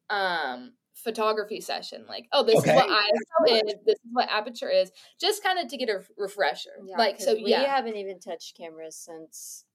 um 0.09 0.73
photography 1.03 1.61
session. 1.61 2.05
Like, 2.07 2.27
oh, 2.31 2.43
this 2.43 2.55
Okay. 2.59 2.71
is 2.71 2.75
what 2.75 2.89
ISO 2.89 3.55
is. 3.67 3.73
This 3.85 3.95
is 3.95 4.09
what 4.11 4.29
aperture 4.29 4.69
is. 4.69 4.91
Just 5.19 5.43
kind 5.43 5.59
of 5.59 5.67
to 5.67 5.77
get 5.77 5.89
a 5.89 6.01
refresher. 6.17 6.71
Yeah, 6.85 6.97
like, 6.97 7.17
'cause 7.17 7.25
so 7.25 7.33
we 7.35 7.45
yeah. 7.47 7.63
haven't 7.63 7.95
even 7.97 8.19
touched 8.19 8.55
cameras 8.57 8.95
since 8.97 9.65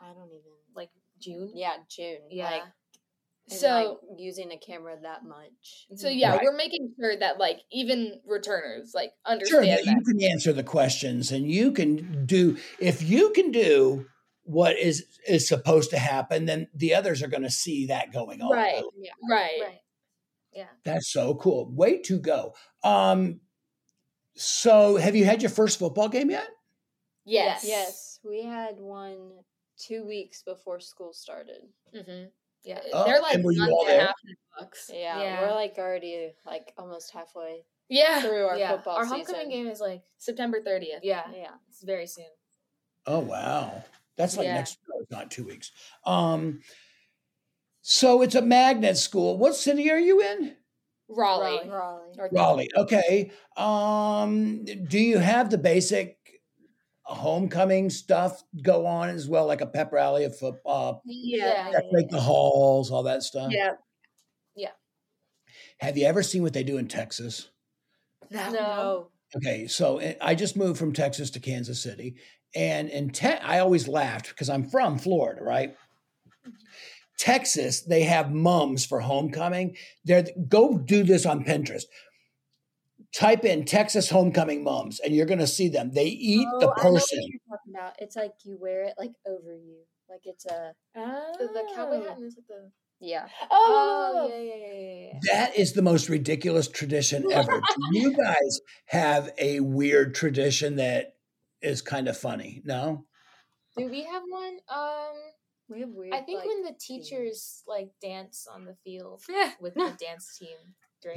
I 0.00 0.12
don't 0.14 0.28
even 0.28 0.52
Like 0.74 0.90
June. 1.18 1.52
yeah 1.54 1.76
June. 1.88 2.20
Yeah. 2.30 2.50
like, 2.50 2.62
So- 3.48 3.98
like, 4.08 4.18
using 4.20 4.52
a 4.52 4.58
camera 4.58 4.96
that 5.02 5.24
much. 5.24 5.86
So 5.96 6.06
mm-hmm. 6.08 6.18
yeah, 6.18 6.30
Right. 6.36 6.40
we're 6.44 6.56
making 6.56 6.94
sure 6.98 7.16
that 7.16 7.38
like 7.38 7.60
even 7.72 8.20
returners 8.24 8.92
like 8.94 9.10
Sure, 9.26 9.32
understand 9.32 9.68
that 9.68 9.84
that. 9.84 9.90
you 9.90 10.02
can 10.04 10.22
answer 10.30 10.52
the 10.52 10.62
questions 10.62 11.32
and 11.32 11.50
you 11.50 11.72
can 11.72 12.24
do 12.26 12.56
if 12.78 13.02
you 13.02 13.30
can 13.32 13.50
do 13.50 14.06
what 14.44 14.76
is 14.78 15.04
is 15.28 15.46
supposed 15.48 15.90
to 15.90 15.98
happen, 15.98 16.46
then 16.46 16.68
the 16.74 16.94
others 16.94 17.22
are 17.22 17.28
going 17.28 17.42
to 17.42 17.50
see 17.50 17.86
that 17.86 18.12
going 18.12 18.40
on. 18.40 18.50
Right. 18.52 18.82
Yeah. 18.96 19.12
Right. 19.28 19.60
Right. 19.60 19.80
Yeah. 20.52 20.66
That's 20.84 21.12
so 21.12 21.34
cool. 21.36 21.70
Way 21.70 21.98
to 22.02 22.18
go. 22.18 22.54
Um, 22.82 23.40
so 24.34 24.96
have 24.96 25.14
you 25.16 25.24
had 25.24 25.42
your 25.42 25.50
first 25.50 25.78
football 25.78 26.08
game 26.08 26.30
yet? 26.30 26.48
Yes. 27.24 27.64
Yes, 27.66 28.18
we 28.24 28.42
had 28.42 28.78
one 28.80 29.30
two 29.76 30.04
weeks 30.06 30.42
before 30.42 30.80
school 30.80 31.12
started. 31.12 31.62
Mm-hmm. 31.94 32.26
Yeah. 32.64 32.80
Oh, 32.92 33.04
They're 33.04 33.20
like 33.22 33.34
and 33.34 33.44
month 33.44 33.58
and 33.88 33.96
a 34.02 34.06
half 34.06 34.14
books. 34.58 34.90
Yeah, 34.92 35.20
Yeah. 35.22 35.40
we're 35.42 35.54
like 35.54 35.74
already 35.78 36.32
like 36.44 36.72
almost 36.76 37.10
halfway 37.12 37.62
Yeah. 37.88 38.20
through 38.20 38.46
our 38.46 38.58
yeah. 38.58 38.72
football 38.72 38.96
Our 38.96 39.04
season. 39.04 39.18
homecoming 39.18 39.48
game 39.50 39.66
is 39.68 39.80
like 39.80 40.02
September 40.18 40.60
30th. 40.60 41.00
yeah, 41.02 41.24
Yeah, 41.34 41.52
it's 41.68 41.82
very 41.82 42.06
soon. 42.06 42.26
Oh 43.06 43.20
wow, 43.20 43.82
that's 44.16 44.36
like 44.36 44.44
Yeah. 44.46 44.54
next. 44.54 44.78
No, 44.88 45.00
it's 45.00 45.10
not 45.10 45.30
two 45.30 45.44
weeks. 45.44 45.72
Um, 46.04 46.60
so 47.92 48.22
it's 48.22 48.36
a 48.36 48.42
magnet 48.42 48.96
school. 48.96 49.36
What 49.36 49.56
city 49.56 49.90
are 49.90 49.98
you 49.98 50.20
in? 50.20 50.54
Raleigh. 51.08 51.68
Raleigh. 51.68 52.12
North 52.16 52.30
Raleigh. 52.32 52.68
Okay. 52.76 53.32
Um, 53.56 54.64
do 54.64 54.96
you 55.00 55.18
have 55.18 55.50
the 55.50 55.58
basic 55.58 56.16
homecoming 57.02 57.90
stuff 57.90 58.44
go 58.62 58.86
on 58.86 59.08
as 59.08 59.28
well, 59.28 59.44
like 59.44 59.60
a 59.60 59.66
pep 59.66 59.90
rally, 59.92 60.22
a 60.22 60.30
football, 60.30 61.02
Yeah. 61.04 61.72
decorate 61.72 62.10
the 62.10 62.20
halls, 62.20 62.92
all 62.92 63.02
that 63.02 63.24
stuff? 63.24 63.50
Yeah. 63.50 63.72
Yeah. 64.54 64.70
Have 65.80 65.98
you 65.98 66.06
ever 66.06 66.22
seen 66.22 66.44
what 66.44 66.52
they 66.52 66.62
do 66.62 66.78
in 66.78 66.86
Texas? 66.86 67.48
No. 68.30 68.50
No. 68.50 69.10
Okay, 69.34 69.66
so 69.66 69.98
eh, 69.98 70.14
I 70.20 70.36
just 70.36 70.56
moved 70.56 70.78
from 70.78 70.92
Texas 70.92 71.28
to 71.30 71.40
Kansas 71.40 71.82
City, 71.82 72.14
and 72.54 72.88
in 72.88 73.10
te- 73.10 73.26
I 73.28 73.58
always 73.58 73.88
laughed 73.88 74.28
because 74.28 74.48
I'm 74.48 74.68
from 74.70 74.96
Florida, 74.96 75.42
right? 75.42 75.76
Texas, 77.20 77.82
they 77.82 78.02
have 78.04 78.32
mums 78.32 78.86
for 78.86 79.00
homecoming. 79.00 79.76
They're 80.06 80.24
go 80.48 80.78
do 80.78 81.04
this 81.04 81.26
on 81.26 81.44
Pinterest. 81.44 81.84
Type 83.14 83.44
in 83.44 83.64
Texas 83.64 84.08
homecoming 84.08 84.62
mums, 84.64 85.00
and 85.00 85.14
you're 85.14 85.26
going 85.26 85.40
to 85.40 85.46
see 85.46 85.68
them. 85.68 85.90
They 85.92 86.06
eat 86.06 86.46
Oh, 86.50 86.60
the 86.60 86.66
I 86.66 86.84
know 86.84 86.92
what 86.92 87.00
person. 87.02 87.18
you're 87.22 87.40
talking 87.48 87.74
about. 87.74 87.94
It's 87.98 88.16
like 88.16 88.32
you 88.44 88.56
wear 88.60 88.84
it 88.84 88.94
like 88.96 89.12
over 89.26 89.54
you, 89.54 89.80
like 90.08 90.20
it's 90.24 90.46
a 90.46 90.72
Oh. 90.96 91.32
The, 91.38 91.46
the 91.48 91.64
cowboy 91.74 92.02
hat 92.06 92.16
and 92.16 92.24
it's 92.26 92.36
like 92.36 92.46
the. 92.46 92.70
yeah. 93.00 93.26
Oh, 93.50 94.28
yeah, 94.30 94.38
yeah, 94.38 94.54
yeah, 94.54 94.72
yeah, 94.72 95.06
yeah. 95.12 95.18
That 95.32 95.56
is 95.58 95.72
the 95.72 95.82
most 95.82 96.08
ridiculous 96.08 96.68
tradition 96.68 97.24
ever. 97.32 97.60
Do 97.60 97.98
you 97.98 98.16
guys 98.16 98.60
have 98.86 99.30
a 99.38 99.60
weird 99.60 100.14
tradition 100.14 100.76
that 100.76 101.14
is 101.60 101.82
kind 101.82 102.06
of 102.08 102.16
funny? 102.16 102.62
No. 102.64 103.04
Do 103.76 103.88
we 103.88 104.04
have 104.04 104.22
one? 104.28 104.58
Um, 104.68 105.12
We 105.70 105.80
have 105.80 105.90
weird. 105.90 106.12
I 106.14 106.20
think 106.22 106.40
like, 106.40 106.48
when 106.48 106.62
the 106.64 106.74
teachers 106.78 107.62
like 107.66 107.90
dance 108.02 108.46
on 108.52 108.64
the 108.64 108.74
field 108.84 109.22
Yeah. 109.28 109.52
with 109.60 109.74
the 109.80 109.96
dance 109.98 110.36
team. 110.38 110.58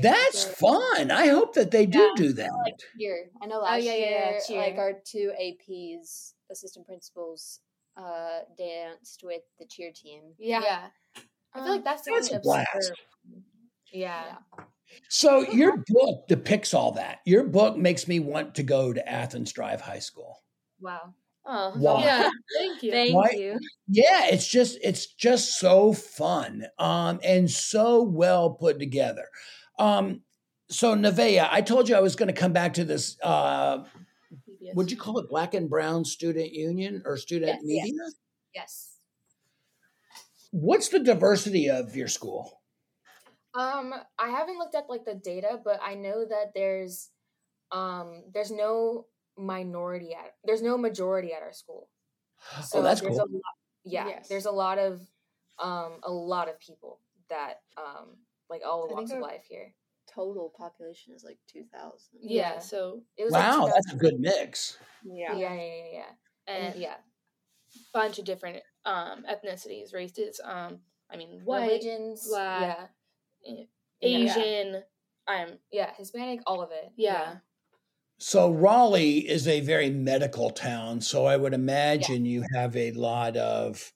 That's 0.02 0.44
during- 0.46 0.56
fun. 0.56 1.12
I 1.12 1.28
hope 1.28 1.56
that 1.56 1.72
they 1.72 1.86
do 1.86 2.00
Yeah. 2.00 2.10
do 2.16 2.34
that. 2.34 2.52
like 2.64 2.76
cheer. 2.98 3.30
I 3.42 3.48
know 3.48 3.60
last 3.60 3.84
yeah, 3.84 3.94
yeah, 3.96 4.06
yeah, 4.10 4.30
year, 4.32 4.40
cheer. 4.48 4.60
like 4.62 4.78
our 4.78 4.94
two 5.06 5.34
APs, 5.42 6.34
assistant 6.52 6.86
principals, 6.86 7.60
uh, 7.98 8.40
danced 8.58 9.22
with 9.24 9.42
the 9.60 9.66
cheer 9.66 9.92
team. 9.94 10.22
Yeah. 10.40 10.62
Yeah. 10.64 10.88
I 11.54 11.60
feel 11.64 11.70
like 11.74 11.84
that's 11.84 12.04
the 12.04 12.12
That's 12.14 12.32
a 12.32 12.40
blast. 12.40 12.68
absurd- 12.74 12.98
Yeah. 13.92 14.38
So 15.10 15.42
your 15.42 15.84
book 15.88 16.28
depicts 16.28 16.74
all 16.74 16.92
that. 16.94 17.20
Your 17.26 17.44
book 17.44 17.76
makes 17.78 18.08
me 18.08 18.20
want 18.20 18.56
to 18.56 18.64
go 18.64 18.94
to 18.94 19.08
Athens 19.10 19.52
Drive 19.52 19.82
High 19.82 20.00
School. 20.00 20.40
Wow. 20.80 21.14
Oh, 21.46 21.74
Why? 21.76 22.04
yeah. 22.04 22.30
Thank 22.58 22.84
you. 22.84 22.92
Thank 22.92 23.16
Why- 23.16 23.36
you. 23.38 23.60
Yeah, 23.88 24.28
it's 24.28 24.48
just 24.48 24.78
it's 24.82 25.08
just 25.08 25.60
so 25.60 25.94
fun 25.94 26.66
um, 26.80 27.20
and 27.24 27.50
so 27.50 28.02
well 28.02 28.52
put 28.52 28.80
together. 28.80 29.28
Um, 29.78 30.22
so 30.70 30.96
Nevaeh, 30.96 31.48
I 31.52 31.62
told 31.62 31.90
you 31.90 31.96
I 31.96 32.00
was 32.00 32.16
going 32.16 32.28
to 32.34 32.40
come 32.40 32.54
back 32.54 32.74
to 32.76 32.86
this. 32.86 33.18
Uh, 33.22 33.80
PBS. 34.34 34.76
would 34.76 34.90
you 34.90 34.98
call 34.98 35.20
it 35.20 35.30
Black 35.30 35.54
and 35.54 35.70
Brown 35.70 36.06
Student 36.06 36.54
Union 36.54 37.04
or 37.06 37.18
Student 37.18 37.52
Yes, 37.56 37.64
Media? 37.64 37.94
Yes. 38.56 38.90
What's 40.52 40.90
the 40.90 41.00
diversity 41.00 41.70
of 41.70 41.96
your 41.96 42.08
school? 42.08 42.62
Um, 43.56 43.94
I 44.18 44.30
haven't 44.30 44.58
looked 44.58 44.76
at 44.76 44.90
like 44.90 45.06
the 45.06 45.16
data, 45.16 45.60
but 45.64 45.80
I 45.84 45.96
know 45.96 46.26
that 46.28 46.54
there's 46.56 47.10
um 47.72 48.24
there's 48.34 48.52
no 48.52 49.06
minority 49.38 50.14
at 50.14 50.34
there's 50.44 50.62
no 50.62 50.78
majority 50.78 51.34
at 51.34 51.42
our 51.42 51.54
school. 51.54 51.90
So 52.64 52.80
oh, 52.80 52.82
that's 52.84 53.02
there's 53.02 53.18
cool. 53.18 53.26
a 53.26 53.32
lot, 53.34 53.56
yeah, 53.86 54.08
Yes. 54.08 54.28
there's 54.28 54.46
a 54.46 54.52
lot 54.52 54.78
of 54.78 55.02
um 55.60 56.00
a 56.04 56.12
lot 56.12 56.50
of 56.50 56.60
people 56.60 57.00
that 57.30 57.62
um 57.78 58.18
like 58.50 58.62
all 58.66 58.88
walks 58.90 59.12
of 59.12 59.20
life 59.20 59.46
here. 59.48 59.74
Total 60.14 60.54
population 60.56 61.14
is 61.14 61.24
like 61.24 61.40
two 61.48 61.64
thousand. 61.74 62.20
Yeah. 62.22 62.54
Yeah. 62.56 62.60
So 62.60 63.02
It 63.18 63.24
was 63.24 63.34
Wow, 63.34 63.64
like 63.64 63.74
that's 63.74 63.94
a 63.94 63.96
good 63.96 64.20
mix. 64.20 64.78
Yeah. 65.04 65.36
yeah, 65.38 65.54
yeah, 65.54 65.64
yeah, 65.64 65.92
yeah. 65.94 66.12
and 66.48 66.64
And 66.74 66.76
yeah, 66.82 66.96
bunch 67.94 68.20
of 68.20 68.26
different 68.26 68.62
um 68.86 69.24
ethnicities, 69.30 69.94
races. 69.94 70.40
Um, 70.44 70.80
I 71.10 71.16
mean, 71.18 71.42
white, 71.46 71.68
religions, 71.68 72.28
black, 72.28 72.92
yeah, 73.44 73.64
Asian. 74.02 74.84
I'm 75.28 75.60
yeah, 75.72 75.92
Hispanic, 75.98 76.42
all 76.46 76.62
of 76.62 76.72
it. 76.72 76.92
yeah. 76.98 77.38
So 78.24 78.50
Raleigh 78.52 79.28
is 79.28 79.50
a 79.50 79.60
very 79.60 79.90
medical 79.90 80.50
town, 80.50 81.02
so 81.02 81.26
I 81.26 81.36
would 81.36 81.54
imagine 81.54 82.24
you 82.24 82.46
have 82.54 82.74
a 82.78 82.94
lot 82.94 83.36
of 83.36 83.92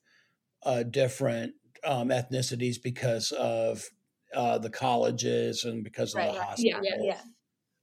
uh, 0.64 0.82
different 0.82 1.54
um, 1.82 2.10
ethnicities 2.10 2.76
because 2.80 3.32
of 3.32 3.86
uh, 4.34 4.58
the 4.58 4.68
colleges 4.68 5.64
and 5.64 5.82
because 5.82 6.14
of 6.14 6.20
the 6.20 6.26
right. 6.28 6.38
hospitals. 6.42 6.84
Yeah, 6.84 6.96
yeah, 6.98 7.02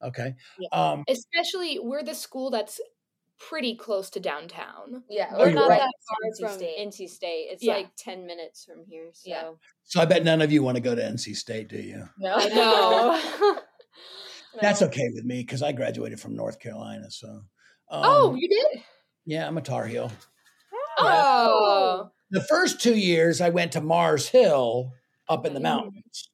yeah. 0.01 0.07
Okay. 0.07 0.35
Yeah. 0.59 0.91
Um, 0.91 1.03
Especially 1.09 1.79
we're 1.79 2.03
the 2.03 2.13
school 2.13 2.51
that's 2.51 2.79
pretty 3.39 3.75
close 3.75 4.11
to 4.11 4.19
downtown. 4.19 5.03
Yeah, 5.09 5.31
Oh, 5.31 5.45
We're 5.45 5.51
not 5.51 5.69
right. 5.69 5.79
that 5.79 5.89
NC 5.89 6.41
far 6.41 6.49
from 6.49 6.57
State. 6.59 6.77
NC 6.79 7.09
State. 7.09 7.47
It's 7.49 7.63
Yeah. 7.63 7.73
like 7.77 7.89
ten 7.97 8.27
minutes 8.27 8.65
from 8.65 8.85
here. 8.87 9.09
So 9.13 9.29
Yeah. 9.31 9.51
so 9.83 9.99
I 9.99 10.05
bet 10.05 10.23
none 10.23 10.43
of 10.43 10.51
you 10.51 10.61
want 10.61 10.75
to 10.75 10.81
go 10.81 10.93
to 10.93 11.01
NC 11.03 11.33
State, 11.33 11.69
do 11.69 11.81
you? 11.81 12.07
No, 12.19 12.35
I 12.37 13.61
know. 14.55 14.61
That's 14.61 14.81
okay 14.83 15.09
with 15.13 15.25
me 15.25 15.41
because 15.41 15.61
I 15.61 15.71
graduated 15.71 16.19
from 16.19 16.35
North 16.35 16.59
Carolina. 16.59 17.09
So, 17.11 17.27
um, 17.29 17.43
oh, 18.03 18.35
you 18.35 18.47
did? 18.49 18.81
yeah, 19.25 19.47
I'm 19.47 19.57
a 19.57 19.61
Tar 19.61 19.85
Heel. 19.85 20.11
Oh, 20.97 22.09
The 22.31 22.41
first 22.41 22.81
two 22.81 22.95
years, 22.95 23.41
I 23.41 23.49
went 23.49 23.73
to 23.73 23.81
Mars 23.81 24.27
Hill 24.29 24.91
up 25.27 25.45
in 25.45 25.53
the 25.53 25.59
Mhm. 25.59 25.63
mountains. 25.63 26.29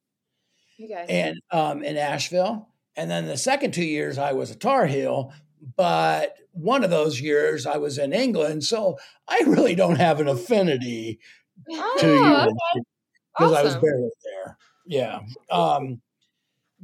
okay. 0.84 1.06
and 1.10 1.40
um, 1.52 1.84
in 1.84 1.96
Asheville. 1.98 2.68
And 2.96 3.10
then 3.10 3.28
the 3.28 3.38
second 3.38 3.74
two 3.74 3.86
years, 3.86 4.18
I 4.18 4.34
was 4.34 4.50
a 4.52 4.56
Tar 4.56 4.86
Heel. 4.88 5.32
But 5.78 6.36
one 6.54 6.84
of 6.84 6.90
those 6.90 7.22
years, 7.22 7.66
I 7.68 7.78
was 7.78 7.98
in 8.00 8.14
England. 8.14 8.64
So 8.64 8.98
I 9.28 9.42
really 9.46 9.76
don't 9.76 9.98
have 9.98 10.20
an 10.20 10.28
affinity 10.28 11.20
to 11.70 11.76
Oh, 12.08 12.48
you 12.76 12.84
because 13.38 13.54
I 13.54 13.64
was 13.64 13.76
barely 13.76 14.10
there. 14.24 14.58
Yeah. 14.88 15.20
Um, 15.52 16.02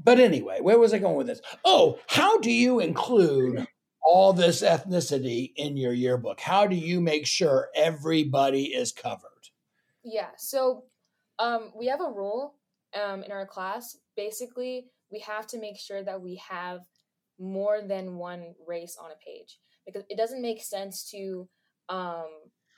but 0.01 0.19
anyway, 0.19 0.59
where 0.61 0.77
was 0.77 0.93
I 0.93 0.99
going 0.99 1.15
with 1.15 1.27
this? 1.27 1.41
Oh, 1.65 1.99
how 2.07 2.37
do 2.39 2.51
you 2.51 2.79
include 2.79 3.67
all 4.03 4.31
this 4.31 4.61
ethnicity 4.61 5.51
in 5.55 5.75
your 5.75 5.93
yearbook? 5.93 6.39
How 6.39 6.67
do 6.67 6.75
you 6.75 7.01
make 7.01 7.25
sure 7.25 7.69
everybody 7.75 8.65
is 8.65 8.91
covered? 8.91 9.49
Yeah. 10.03 10.29
So 10.37 10.83
um, 11.39 11.71
we 11.77 11.87
have 11.87 12.01
a 12.01 12.11
rule 12.11 12.55
um, 12.95 13.23
in 13.23 13.31
our 13.31 13.45
class. 13.45 13.97
Basically, 14.15 14.85
we 15.11 15.19
have 15.19 15.47
to 15.47 15.59
make 15.59 15.79
sure 15.79 16.03
that 16.03 16.21
we 16.21 16.41
have 16.47 16.81
more 17.39 17.81
than 17.81 18.15
one 18.17 18.55
race 18.67 18.97
on 19.01 19.11
a 19.11 19.15
page 19.25 19.59
because 19.85 20.03
it 20.09 20.17
doesn't 20.17 20.41
make 20.41 20.63
sense 20.63 21.09
to 21.11 21.47
um, 21.89 22.27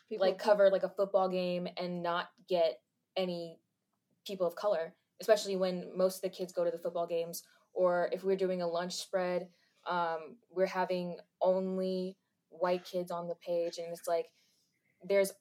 People- 0.09 0.25
like 0.25 0.39
cover 0.39 0.69
like 0.69 0.83
a 0.83 0.89
football 0.89 1.29
game 1.29 1.67
and 1.77 2.01
not 2.01 2.29
get 2.47 2.79
any 3.15 3.59
people 4.25 4.47
of 4.47 4.55
color, 4.55 4.93
especially 5.21 5.55
when 5.55 5.89
most 5.95 6.17
of 6.17 6.21
the 6.21 6.29
kids 6.29 6.53
go 6.53 6.63
to 6.63 6.71
the 6.71 6.77
football 6.77 7.07
games. 7.07 7.43
Or 7.73 8.09
if 8.11 8.23
we're 8.23 8.35
doing 8.35 8.61
a 8.61 8.67
lunch 8.67 8.93
spread, 8.93 9.47
um, 9.87 10.37
we're 10.49 10.65
having 10.65 11.17
only 11.41 12.17
white 12.49 12.83
kids 12.83 13.11
on 13.11 13.27
the 13.27 13.35
page, 13.35 13.77
and 13.77 13.87
it's 13.91 14.07
like 14.07 14.27
there's 15.07 15.31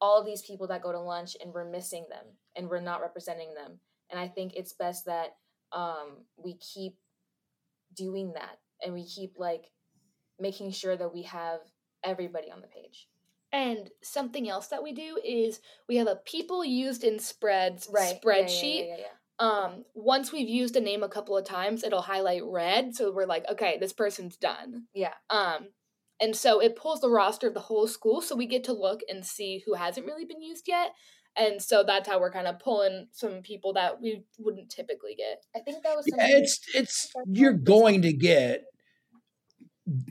all 0.00 0.22
these 0.22 0.42
people 0.42 0.66
that 0.68 0.82
go 0.82 0.92
to 0.92 1.00
lunch 1.00 1.36
and 1.42 1.52
we're 1.52 1.68
missing 1.68 2.06
them 2.08 2.24
and 2.56 2.68
we're 2.68 2.80
not 2.80 3.00
representing 3.00 3.54
them. 3.54 3.80
And 4.10 4.20
I 4.20 4.28
think 4.28 4.54
it's 4.54 4.72
best 4.72 5.06
that 5.06 5.36
um, 5.72 6.24
we 6.36 6.54
keep 6.54 6.94
doing 7.94 8.32
that 8.34 8.58
and 8.82 8.94
we 8.94 9.04
keep 9.04 9.34
like 9.36 9.70
making 10.38 10.70
sure 10.70 10.96
that 10.96 11.12
we 11.12 11.22
have 11.22 11.60
everybody 12.04 12.50
on 12.50 12.60
the 12.60 12.68
page. 12.68 13.08
And 13.50 13.90
something 14.02 14.48
else 14.48 14.68
that 14.68 14.82
we 14.82 14.92
do 14.92 15.18
is 15.24 15.60
we 15.88 15.96
have 15.96 16.06
a 16.06 16.16
people 16.16 16.64
used 16.64 17.02
in 17.02 17.18
spreads 17.18 17.88
yeah, 17.92 18.12
spreadsheet. 18.12 18.80
Yeah, 18.80 18.84
yeah, 18.84 18.96
yeah. 18.98 19.17
Um, 19.40 19.84
once 19.94 20.32
we've 20.32 20.48
used 20.48 20.74
a 20.76 20.80
name 20.80 21.02
a 21.02 21.08
couple 21.08 21.36
of 21.36 21.44
times, 21.44 21.84
it'll 21.84 22.02
highlight 22.02 22.42
red, 22.44 22.94
so 22.94 23.12
we're 23.12 23.26
like, 23.26 23.44
okay, 23.50 23.78
this 23.78 23.92
person's 23.92 24.36
done. 24.36 24.84
Yeah. 24.94 25.14
Um, 25.30 25.68
and 26.20 26.34
so 26.34 26.60
it 26.60 26.74
pulls 26.74 27.00
the 27.00 27.10
roster 27.10 27.46
of 27.46 27.54
the 27.54 27.60
whole 27.60 27.86
school, 27.86 28.20
so 28.20 28.34
we 28.34 28.46
get 28.46 28.64
to 28.64 28.72
look 28.72 29.00
and 29.08 29.24
see 29.24 29.62
who 29.64 29.74
hasn't 29.74 30.06
really 30.06 30.24
been 30.24 30.42
used 30.42 30.66
yet. 30.66 30.92
And 31.36 31.62
so 31.62 31.84
that's 31.86 32.08
how 32.08 32.18
we're 32.18 32.32
kind 32.32 32.48
of 32.48 32.58
pulling 32.58 33.06
some 33.12 33.42
people 33.42 33.72
that 33.74 34.00
we 34.00 34.24
wouldn't 34.38 34.70
typically 34.70 35.14
get. 35.14 35.44
I 35.54 35.60
think 35.60 35.84
that 35.84 35.96
was 35.96 36.04
Yeah, 36.08 36.38
it's 36.38 36.60
it's 36.74 37.12
you're 37.26 37.52
going 37.52 38.02
to 38.02 38.12
get 38.12 38.64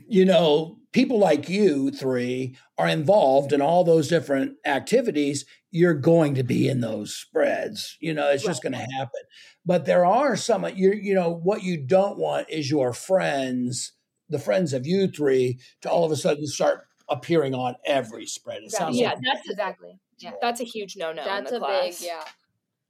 you 0.08 0.24
know 0.24 0.78
people 0.92 1.18
like 1.18 1.48
you 1.48 1.90
three 1.90 2.56
are 2.78 2.88
involved 2.88 3.52
in 3.52 3.60
all 3.60 3.84
those 3.84 4.08
different 4.08 4.54
activities 4.64 5.44
you're 5.70 5.94
going 5.94 6.34
to 6.34 6.42
be 6.42 6.68
in 6.68 6.80
those 6.80 7.14
spreads 7.14 7.96
you 8.00 8.12
know 8.14 8.28
it's 8.30 8.44
just 8.44 8.62
going 8.62 8.72
to 8.72 8.78
happen 8.78 9.20
but 9.66 9.84
there 9.84 10.04
are 10.06 10.36
some 10.36 10.64
uh, 10.64 10.68
you 10.68 10.92
you 10.92 11.14
know 11.14 11.30
what 11.42 11.62
you 11.62 11.76
don't 11.76 12.18
want 12.18 12.48
is 12.48 12.70
your 12.70 12.92
friends 12.92 13.92
the 14.30 14.38
friends 14.38 14.72
of 14.72 14.86
you 14.86 15.06
three 15.08 15.58
to 15.82 15.90
all 15.90 16.04
of 16.04 16.12
a 16.12 16.16
sudden 16.16 16.46
start 16.46 16.84
appearing 17.10 17.54
on 17.54 17.74
every 17.86 18.26
spread. 18.26 18.62
It 18.62 18.70
sounds 18.70 18.98
Yeah, 18.98 19.12
like. 19.14 19.18
that's 19.24 19.48
exactly. 19.48 19.98
Yeah. 20.18 20.32
that's 20.42 20.60
a 20.60 20.64
huge 20.64 20.94
no 20.98 21.12
no. 21.12 21.24
That's 21.24 21.50
in 21.50 21.56
a 21.56 21.60
class. 21.60 22.00
big 22.00 22.08
yeah. 22.08 22.24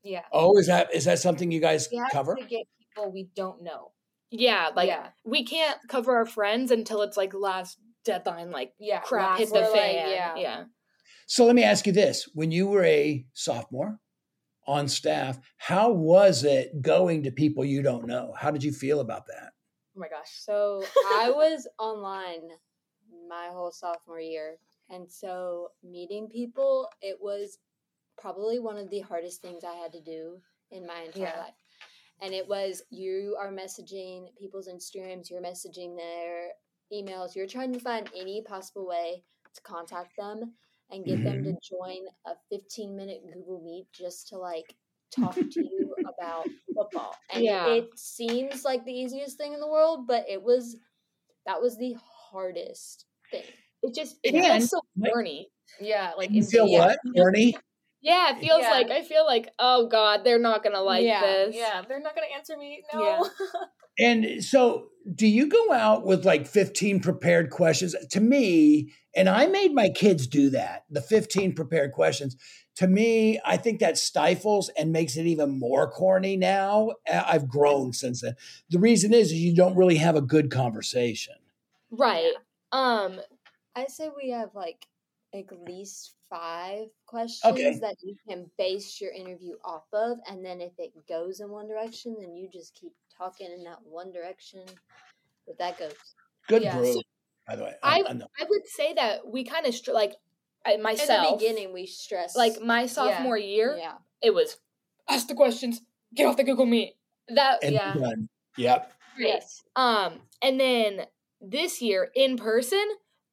Yeah. 0.02 0.22
Oh, 0.32 0.56
is 0.58 0.66
that 0.66 0.92
is 0.92 1.04
that 1.04 1.20
something 1.20 1.52
you 1.52 1.60
guys 1.60 1.88
We 1.92 1.98
have 1.98 2.10
cover? 2.10 2.34
to 2.34 2.42
get 2.44 2.64
people 2.80 3.12
we 3.12 3.28
don't 3.36 3.62
know. 3.62 3.92
Yeah, 4.30 4.70
like 4.74 4.88
yeah. 4.88 5.08
we 5.24 5.44
can't 5.44 5.78
cover 5.88 6.16
our 6.16 6.26
friends 6.26 6.70
until 6.72 7.02
it's 7.02 7.16
like 7.16 7.32
last 7.34 7.78
deadline, 8.04 8.50
like 8.50 8.72
Yeah. 8.80 8.98
crap 9.00 9.30
last- 9.30 9.38
hit 9.38 9.48
the 9.50 9.54
we're 9.54 9.60
like, 9.70 9.72
fan. 9.80 10.10
yeah. 10.10 10.34
yeah. 10.36 10.64
So 11.28 11.44
let 11.44 11.54
me 11.54 11.62
ask 11.62 11.86
you 11.86 11.92
this: 11.92 12.28
When 12.34 12.50
you 12.50 12.66
were 12.66 12.84
a 12.84 13.24
sophomore 13.34 14.00
on 14.66 14.88
staff, 14.88 15.38
how 15.58 15.92
was 15.92 16.42
it 16.42 16.82
going 16.82 17.22
to 17.24 17.30
people 17.30 17.64
you 17.64 17.82
don't 17.82 18.06
know? 18.06 18.34
How 18.36 18.50
did 18.50 18.64
you 18.64 18.72
feel 18.72 19.00
about 19.00 19.26
that? 19.26 19.52
Oh 19.96 20.00
my 20.00 20.08
gosh. 20.08 20.30
So 20.30 20.82
I 21.06 21.30
was 21.34 21.68
online 21.78 22.48
my 23.28 23.48
whole 23.48 23.70
sophomore 23.70 24.20
year. 24.20 24.58
And 24.88 25.10
so 25.10 25.72
meeting 25.82 26.28
people, 26.28 26.88
it 27.02 27.18
was 27.20 27.58
probably 28.16 28.58
one 28.58 28.78
of 28.78 28.90
the 28.90 29.00
hardest 29.00 29.42
things 29.42 29.64
I 29.64 29.74
had 29.74 29.92
to 29.92 30.00
do 30.00 30.40
in 30.70 30.86
my 30.86 31.02
entire 31.02 31.20
Yeah. 31.20 31.38
life. 31.40 31.54
And 32.20 32.34
it 32.34 32.48
was 32.48 32.82
you 32.90 33.36
are 33.38 33.52
messaging 33.52 34.34
people's 34.38 34.68
Instagrams, 34.68 35.30
you're 35.30 35.42
messaging 35.42 35.96
their 35.96 36.52
emails, 36.92 37.36
you're 37.36 37.46
trying 37.46 37.72
to 37.74 37.80
find 37.80 38.10
any 38.16 38.42
possible 38.42 38.86
way 38.86 39.24
to 39.54 39.60
contact 39.62 40.16
them 40.16 40.54
and 40.90 41.04
get 41.04 41.22
them 41.22 41.44
to 41.44 41.50
mm-hmm. 41.50 41.76
join 41.76 42.06
a 42.26 42.32
15 42.50 42.96
minute 42.96 43.22
Google 43.32 43.62
Meet 43.64 43.86
just 43.92 44.28
to 44.28 44.38
like 44.38 44.74
talk 45.14 45.34
to 45.34 45.44
you 45.56 45.94
about 46.00 46.46
football. 46.74 47.14
And 47.32 47.44
Yeah. 47.44 47.66
it 47.68 47.88
seems 47.96 48.64
like 48.64 48.84
the 48.84 48.92
easiest 48.92 49.36
thing 49.36 49.52
in 49.52 49.60
the 49.60 49.68
world, 49.68 50.06
but 50.06 50.24
it 50.28 50.42
was 50.42 50.76
that 51.46 51.60
was 51.60 51.76
the 51.78 51.96
hardest 52.30 53.06
thing. 53.30 53.44
It 53.82 53.94
just 53.94 54.16
it 54.22 54.34
Yeah. 54.34 54.58
feels 54.58 54.70
so 54.70 54.80
Like- 54.96 55.12
corny. 55.12 55.50
Yeah. 55.80 56.12
Like 56.16 56.30
You 56.30 56.42
feel 56.42 56.70
what, 56.70 56.98
Bernie? 57.14 57.56
Yeah, 58.00 58.30
it 58.36 58.40
feels 58.40 58.62
Yeah. 58.62 58.70
like 58.70 58.90
I 58.90 59.02
feel 59.02 59.24
like 59.26 59.48
oh 59.58 59.88
god, 59.88 60.24
they're 60.24 60.38
not 60.38 60.62
gonna 60.62 60.80
like 60.82 61.04
Yeah, 61.04 61.20
this. 61.20 61.56
Yeah. 61.56 61.82
They're 61.86 62.00
not 62.00 62.14
gonna 62.14 62.28
answer 62.34 62.56
me. 62.56 62.82
No. 62.92 63.02
Yeah. 63.02 63.22
And 64.00 64.44
so, 64.44 64.90
do 65.12 65.26
you 65.26 65.48
go 65.48 65.72
out 65.72 66.06
with 66.06 66.24
like 66.24 66.46
15 66.46 67.00
prepared 67.00 67.50
questions? 67.50 67.96
To 68.12 68.20
me, 68.20 68.92
and 69.16 69.28
I 69.28 69.46
made 69.46 69.74
my 69.74 69.88
kids 69.88 70.28
do 70.28 70.50
that, 70.50 70.84
the 70.88 71.02
15 71.02 71.52
prepared 71.54 71.90
questions. 71.90 72.36
To 72.76 72.86
me, 72.86 73.40
I 73.44 73.56
think 73.56 73.80
that 73.80 73.98
stifles 73.98 74.70
and 74.78 74.92
makes 74.92 75.16
it 75.16 75.26
even 75.26 75.58
more 75.58 75.90
corny 75.90 76.36
now. 76.36 76.90
Uh, 77.12 77.24
I've 77.26 77.48
grown 77.48 77.92
since 77.92 78.20
then. 78.20 78.36
The 78.70 78.78
reason 78.78 79.12
is, 79.12 79.32
is 79.32 79.38
you 79.38 79.52
don't 79.56 79.76
really 79.76 79.96
have 79.96 80.14
a 80.14 80.20
good 80.22 80.52
conversation. 80.52 81.34
Right. 81.90 82.34
Um 82.70 83.18
I 83.74 83.86
say 83.86 84.10
we 84.16 84.30
have 84.30 84.54
like 84.54 84.86
at 85.34 85.44
least 85.66 86.14
five 86.30 86.86
questions 87.06 87.80
that 87.80 87.96
you 88.02 88.14
can 88.28 88.50
base 88.56 89.00
your 89.00 89.12
interview 89.12 89.54
off 89.64 89.84
of, 89.92 90.18
and 90.28 90.44
then 90.44 90.60
if 90.60 90.72
it 90.78 90.92
goes 91.08 91.40
in 91.40 91.50
one 91.50 91.68
direction, 91.68 92.16
then 92.18 92.34
you 92.34 92.48
just 92.52 92.74
keep 92.74 92.92
talking 93.16 93.48
in 93.52 93.64
that 93.64 93.78
one 93.84 94.12
direction. 94.12 94.64
But 95.46 95.58
that 95.58 95.78
goes. 95.78 95.92
Good 96.46 96.62
Yeah, 96.62 96.76
brew, 96.76 96.92
so 96.94 97.02
by 97.46 97.56
the 97.56 97.64
way. 97.64 97.74
I- 97.82 98.04
I 98.08 98.12
know. 98.12 98.26
I 98.38 98.44
would 98.48 98.66
say 98.66 98.94
that 98.94 99.26
we 99.26 99.44
kind 99.44 99.66
of 99.66 99.74
str- 99.74 99.92
like 99.92 100.16
I, 100.64 100.72
In 100.72 100.82
the 100.82 101.36
beginning, 101.38 101.72
we 101.72 101.86
stress 101.86 102.36
like 102.36 102.60
my 102.60 102.86
sophomore 102.86 103.38
year, 103.38 103.76
yeah, 103.78 103.98
it 104.20 104.34
was 104.34 104.58
ask 105.08 105.26
the 105.28 105.34
questions, 105.34 105.80
get 106.14 106.26
off 106.26 106.36
the 106.36 106.44
Google 106.44 106.66
Meet. 106.66 106.94
That 107.28 107.62
And 107.62 107.74
yeah. 107.74 107.94
done. 107.94 108.28
Yep. 108.56 108.92
yes, 109.18 109.62
Um, 109.76 110.20
and 110.42 110.58
then 110.60 111.06
this 111.40 111.80
year 111.80 112.10
in 112.14 112.36
person, 112.36 112.84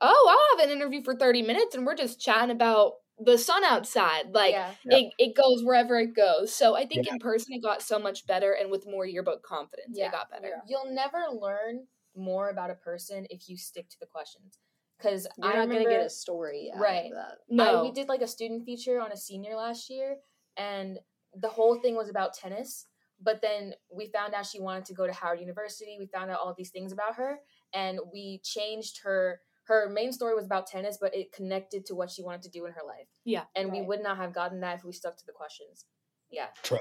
oh, 0.02 0.28
I'll 0.30 0.60
have 0.60 0.68
an 0.70 0.76
interview 0.76 1.04
for 1.04 1.16
30 1.16 1.42
minutes 1.42 1.76
and 1.76 1.86
we're 1.86 1.96
just 1.96 2.20
chatting 2.20 2.52
about 2.52 2.94
the 3.24 3.38
sun 3.38 3.64
outside. 3.64 4.34
Like 4.34 4.52
yeah. 4.52 4.72
Yeah. 4.86 4.98
it, 4.98 5.14
it 5.18 5.36
goes 5.36 5.64
wherever 5.64 5.98
it 6.00 6.16
goes. 6.16 6.54
So 6.54 6.76
I 6.76 6.86
think 6.86 7.08
in 7.08 7.20
person 7.20 7.54
it 7.54 7.64
got 7.64 7.82
so 7.82 7.98
much 7.98 8.28
better 8.28 8.52
and 8.54 8.70
with 8.70 8.86
more 8.86 9.06
yearbook 9.06 9.44
confidence 9.44 9.92
Yeah. 9.94 10.08
it 10.08 10.12
got 10.12 10.30
better. 10.30 10.48
Yeah. 10.50 10.62
You'll 10.68 10.94
never 10.94 11.24
learn 11.32 11.88
more 12.16 12.50
about 12.50 12.72
a 12.72 12.76
person 12.76 13.26
if 13.30 13.48
you 13.50 13.58
stick 13.58 13.90
to 13.90 13.98
the 14.00 14.06
questions. 14.06 14.60
Because 14.98 15.28
I'm 15.42 15.50
not 15.50 15.54
remember, 15.58 15.76
gonna 15.84 15.90
get 15.90 16.06
a 16.06 16.10
story 16.10 16.72
out 16.74 16.80
Right. 16.82 17.06
of 17.08 17.12
that. 17.18 17.38
No. 17.50 17.80
I, 17.80 17.82
we 17.84 17.92
did 17.92 18.08
like 18.08 18.22
a 18.22 18.28
student 18.28 18.66
feature 18.66 19.02
on 19.02 19.12
a 19.12 19.18
senior 19.18 19.56
last 19.56 19.90
year, 19.90 20.18
and 20.56 21.00
the 21.38 21.50
whole 21.50 21.82
thing 21.82 21.96
was 21.98 22.10
about 22.10 22.34
tennis. 22.34 22.88
But 23.22 23.42
then 23.42 23.74
we 23.94 24.08
found 24.08 24.34
out 24.34 24.46
she 24.46 24.62
wanted 24.62 24.86
to 24.86 24.94
go 24.94 25.06
to 25.06 25.12
Howard 25.12 25.42
University. 25.42 25.98
We 26.00 26.06
found 26.08 26.32
out 26.32 26.40
all 26.40 26.54
these 26.58 26.70
things 26.70 26.94
about 26.94 27.16
her, 27.16 27.40
and 27.74 28.00
we 28.14 28.40
changed 28.44 29.02
her. 29.04 29.42
Her 29.68 29.90
main 29.90 30.12
story 30.12 30.36
was 30.36 30.46
about 30.46 30.68
tennis, 30.68 30.98
but 31.00 31.16
it 31.16 31.32
connected 31.32 31.86
to 31.88 31.96
what 31.96 32.12
she 32.12 32.22
wanted 32.24 32.44
to 32.44 32.50
do 32.50 32.66
in 32.66 32.72
her 32.74 32.82
life. 32.86 33.08
Yeah. 33.24 33.44
and 33.56 33.72
we 33.72 33.82
would 33.82 34.02
not 34.04 34.18
have 34.18 34.34
gotten 34.34 34.60
that 34.62 34.78
if 34.78 34.84
we 34.86 34.92
stuck 34.92 35.18
to 35.18 35.26
the 35.26 35.32
questions. 35.32 35.86
Yeah, 36.32 36.48
True. 36.64 36.80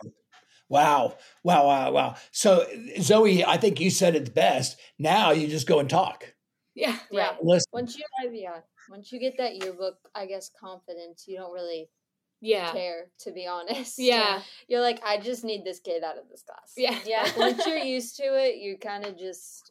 Wow. 0.68 1.16
Wow. 1.42 1.66
Wow. 1.66 1.92
Wow. 1.92 2.14
So, 2.30 2.66
Zoe, 3.00 3.44
I 3.44 3.56
think 3.58 3.80
you 3.80 3.90
said 3.90 4.16
it 4.16 4.34
best. 4.34 4.78
Now 4.98 5.30
you 5.32 5.46
just 5.48 5.66
go 5.66 5.78
and 5.78 5.88
talk. 5.90 6.34
Yeah. 6.74 6.98
yeah, 7.10 7.36
Listen. 7.42 7.68
Once 7.72 7.96
you 7.96 8.04
uh, 8.24 8.30
yeah, 8.32 8.60
once 8.90 9.12
you 9.12 9.20
get 9.20 9.36
that 9.38 9.54
yearbook, 9.56 9.96
I 10.14 10.26
guess 10.26 10.50
confidence, 10.58 11.24
you 11.28 11.36
don't 11.36 11.52
really 11.52 11.88
Yeah. 12.40 12.72
care 12.72 13.10
to 13.20 13.32
be 13.32 13.46
honest. 13.46 13.98
Yeah. 13.98 14.42
you're 14.68 14.80
like, 14.80 15.00
I 15.04 15.18
just 15.20 15.44
need 15.44 15.64
this 15.64 15.78
kid 15.80 16.02
out 16.02 16.18
of 16.18 16.28
this 16.30 16.42
class. 16.42 16.72
Yeah. 16.76 16.98
yeah. 17.06 17.30
Once 17.38 17.64
you're 17.66 17.78
used 17.78 18.16
to 18.16 18.24
it, 18.24 18.56
you 18.56 18.76
kind 18.78 19.04
of 19.04 19.16
just 19.18 19.70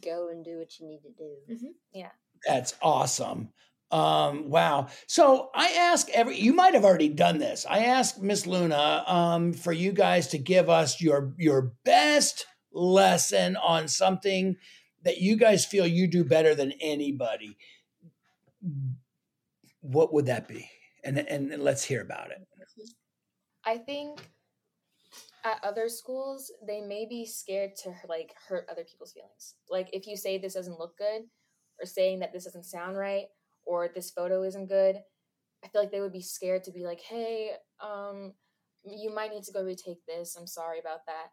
go 0.00 0.28
and 0.28 0.44
do 0.44 0.58
what 0.58 0.78
you 0.78 0.86
need 0.86 1.00
to 1.02 1.10
do. 1.10 1.74
Yeah. 1.92 2.10
That's 2.46 2.74
awesome. 2.82 3.50
Um, 3.90 4.48
wow. 4.48 4.88
So 5.06 5.50
I 5.54 5.72
ask 5.72 6.08
every, 6.10 6.38
you 6.38 6.54
might 6.54 6.74
have 6.74 6.84
already 6.84 7.10
done 7.10 7.38
this. 7.38 7.66
I 7.68 7.80
ask 7.80 8.18
Miss 8.18 8.46
Luna 8.46 9.04
um, 9.06 9.52
for 9.52 9.72
you 9.72 9.92
guys 9.92 10.28
to 10.28 10.38
give 10.38 10.70
us 10.70 11.00
your 11.00 11.34
your 11.36 11.74
best 11.84 12.46
lesson 12.72 13.56
on 13.56 13.88
something 13.88 14.56
that 15.02 15.18
you 15.18 15.36
guys 15.36 15.66
feel 15.66 15.86
you 15.86 16.06
do 16.06 16.24
better 16.24 16.54
than 16.54 16.72
anybody. 16.80 17.58
What 19.82 20.14
would 20.14 20.26
that 20.26 20.48
be? 20.48 20.70
And 21.04 21.18
and 21.18 21.62
let's 21.62 21.84
hear 21.84 22.00
about 22.00 22.30
it. 22.30 22.38
I 23.64 23.76
think 23.76 24.20
at 25.44 25.62
other 25.64 25.88
schools 25.88 26.52
they 26.66 26.80
may 26.80 27.06
be 27.06 27.26
scared 27.26 27.74
to 27.76 27.92
like 28.08 28.34
hurt 28.48 28.66
other 28.70 28.84
people's 28.84 29.12
feelings. 29.12 29.54
Like 29.68 29.88
if 29.92 30.06
you 30.06 30.16
say 30.16 30.38
this 30.38 30.54
doesn't 30.54 30.78
look 30.78 30.96
good, 30.96 31.22
or 31.80 31.86
saying 31.86 32.20
that 32.20 32.32
this 32.32 32.44
doesn't 32.44 32.64
sound 32.64 32.96
right, 32.96 33.26
or 33.64 33.88
this 33.88 34.10
photo 34.10 34.42
isn't 34.44 34.68
good, 34.68 34.96
I 35.64 35.68
feel 35.68 35.82
like 35.82 35.90
they 35.90 36.00
would 36.00 36.12
be 36.12 36.22
scared 36.22 36.64
to 36.64 36.72
be 36.72 36.84
like, 36.84 37.00
"Hey, 37.00 37.52
um, 37.80 38.34
you 38.84 39.14
might 39.14 39.30
need 39.30 39.44
to 39.44 39.52
go 39.52 39.62
retake 39.62 40.04
this. 40.06 40.36
I'm 40.36 40.46
sorry 40.46 40.78
about 40.78 41.06
that." 41.06 41.32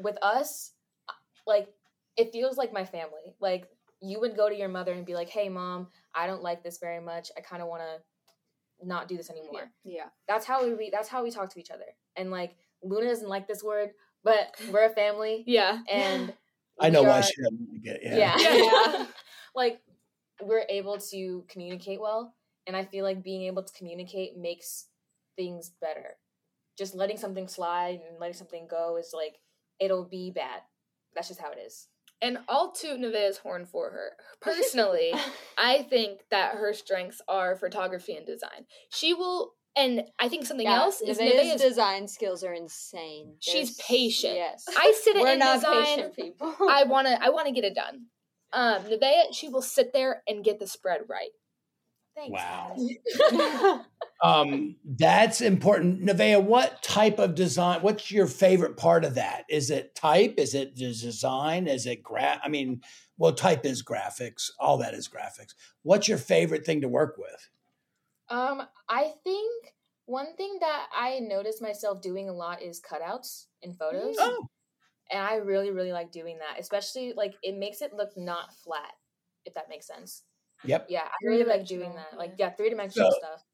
With 0.00 0.16
us, 0.22 0.72
uh, 1.08 1.12
like 1.46 1.68
it 2.16 2.32
feels 2.32 2.56
like 2.56 2.72
my 2.72 2.84
family. 2.84 3.34
Like 3.40 3.68
you 4.00 4.20
would 4.20 4.36
go 4.36 4.48
to 4.48 4.54
your 4.54 4.68
mother 4.68 4.92
and 4.92 5.06
be 5.06 5.14
like, 5.14 5.28
"Hey, 5.28 5.48
mom, 5.48 5.88
I 6.14 6.26
don't 6.26 6.42
like 6.42 6.62
this 6.62 6.78
very 6.78 7.00
much. 7.00 7.30
I 7.36 7.40
kind 7.40 7.62
of 7.62 7.68
want 7.68 7.82
to 7.82 8.86
not 8.86 9.08
do 9.08 9.16
this 9.16 9.30
anymore." 9.30 9.70
Yeah. 9.84 10.08
that's 10.26 10.46
how 10.46 10.64
we 10.64 10.72
re- 10.72 10.90
that's 10.90 11.08
how 11.08 11.22
we 11.22 11.30
talk 11.30 11.50
to 11.54 11.60
each 11.60 11.70
other 11.70 11.96
and 12.16 12.30
like 12.30 12.56
luna 12.82 13.08
doesn't 13.08 13.28
like 13.28 13.46
this 13.48 13.62
word 13.62 13.90
but 14.24 14.54
we're 14.70 14.84
a 14.86 14.90
family 14.90 15.44
Yeah. 15.46 15.78
and 15.90 16.32
I 16.80 16.90
know 16.90 17.02
we 17.02 17.08
why 17.08 17.20
she 17.20 17.32
doesn't 17.42 17.82
get 17.82 18.00
yeah. 18.02 18.36
yeah, 18.38 18.56
Yeah. 18.62 19.06
like 19.54 19.80
we're 20.42 20.64
able 20.68 20.98
to 20.98 21.44
communicate 21.48 22.00
well 22.00 22.34
and 22.66 22.76
i 22.76 22.84
feel 22.84 23.04
like 23.04 23.22
being 23.24 23.42
able 23.42 23.62
to 23.64 23.72
communicate 23.72 24.36
makes 24.36 24.86
things 25.36 25.72
better 25.80 26.16
just 26.76 26.94
letting 26.94 27.16
something 27.16 27.48
slide 27.48 28.00
and 28.08 28.20
letting 28.20 28.36
something 28.36 28.66
go 28.70 28.96
is 28.96 29.10
like 29.12 29.36
it'll 29.80 30.04
be 30.04 30.30
bad 30.30 30.60
that's 31.14 31.28
just 31.28 31.40
how 31.40 31.50
it 31.50 31.58
is 31.58 31.88
And 32.20 32.38
I'll 32.48 32.72
toot 32.72 32.98
Nevaeh's 32.98 33.38
horn 33.38 33.64
for 33.64 33.90
her. 33.90 34.10
Personally, 34.40 35.14
I 35.56 35.82
think 35.84 36.20
that 36.30 36.56
her 36.56 36.72
strengths 36.74 37.20
are 37.28 37.54
photography 37.56 38.16
and 38.16 38.26
design. 38.26 38.66
She 38.90 39.14
will, 39.14 39.54
and 39.78 40.02
I 40.18 40.28
think 40.28 40.44
something 40.46 40.66
Yeah, 40.66 40.80
else 40.80 41.00
is 41.00 41.18
Nevaeh's 41.18 41.52
Nevaeh's. 41.54 41.62
design 41.62 42.08
skills 42.08 42.42
are 42.44 42.52
insane. 42.52 43.36
She's 43.40 43.76
There's- 43.76 43.88
patient. 43.88 44.34
Yes. 44.34 44.64
I 44.76 44.92
sit 45.02 45.16
We're 45.16 45.32
in 45.32 45.38
not 45.38 45.54
design. 45.60 45.84
patient 45.84 46.16
people. 46.16 46.54
I 46.68 46.84
wanna, 46.84 47.18
I 47.22 47.30
wanna 47.30 47.52
get 47.52 47.64
it 47.64 47.74
done. 47.74 48.06
Um, 48.52 48.82
Nevaeh, 48.84 49.32
she 49.32 49.48
will 49.48 49.62
sit 49.62 49.92
there 49.92 50.22
and 50.26 50.42
get 50.44 50.58
the 50.58 50.66
spread 50.66 51.02
right. 51.08 51.30
thanks 52.16 52.32
Wow. 52.32 53.84
Um, 54.20 54.74
that's 54.84 55.40
important. 55.40 56.02
Nevaeh, 56.04 56.42
what 56.42 56.82
type 56.82 57.20
of 57.20 57.36
design? 57.36 57.82
What's 57.82 58.10
your 58.10 58.26
favorite 58.26 58.76
part 58.76 59.04
of 59.04 59.14
that? 59.14 59.44
Is 59.48 59.70
it 59.70 59.94
type? 59.94 60.34
Is 60.38 60.54
it 60.54 60.74
design? 60.74 61.68
Is 61.68 61.86
it 61.86 62.02
gra? 62.02 62.40
I 62.42 62.48
mean, 62.48 62.80
well, 63.16 63.32
type 63.32 63.64
is 63.64 63.80
graphics. 63.84 64.50
All 64.58 64.76
that 64.78 64.92
is 64.94 65.08
graphics. 65.08 65.54
What's 65.82 66.08
your 66.08 66.18
favorite 66.18 66.66
thing 66.66 66.80
to 66.80 66.88
work 66.88 67.14
with? 67.16 67.48
Um, 68.30 68.62
I 68.88 69.12
think 69.24 69.72
one 70.06 70.34
thing 70.36 70.58
that 70.60 70.86
I 70.94 71.18
noticed 71.20 71.62
myself 71.62 72.00
doing 72.02 72.28
a 72.28 72.32
lot 72.32 72.62
is 72.62 72.80
cutouts 72.80 73.46
in 73.62 73.74
photos. 73.74 74.16
Oh, 74.18 74.46
And 75.12 75.22
I 75.22 75.36
really, 75.36 75.70
really 75.70 75.92
like 75.92 76.12
doing 76.12 76.38
that. 76.38 76.60
Especially 76.60 77.12
like 77.16 77.34
it 77.42 77.56
makes 77.56 77.82
it 77.82 77.92
look 77.94 78.10
not 78.16 78.54
flat, 78.64 78.92
if 79.44 79.54
that 79.54 79.68
makes 79.68 79.86
sense. 79.86 80.22
Yep. 80.64 80.86
Yeah, 80.88 81.04
I 81.04 81.26
really 81.26 81.44
like 81.44 81.66
doing 81.66 81.94
that. 81.94 82.18
Like 82.18 82.32
yeah. 82.38 82.46
yeah, 82.48 82.52
three 82.56 82.70
dimensional 82.70 83.10
So- 83.10 83.18
stuff. 83.18 83.44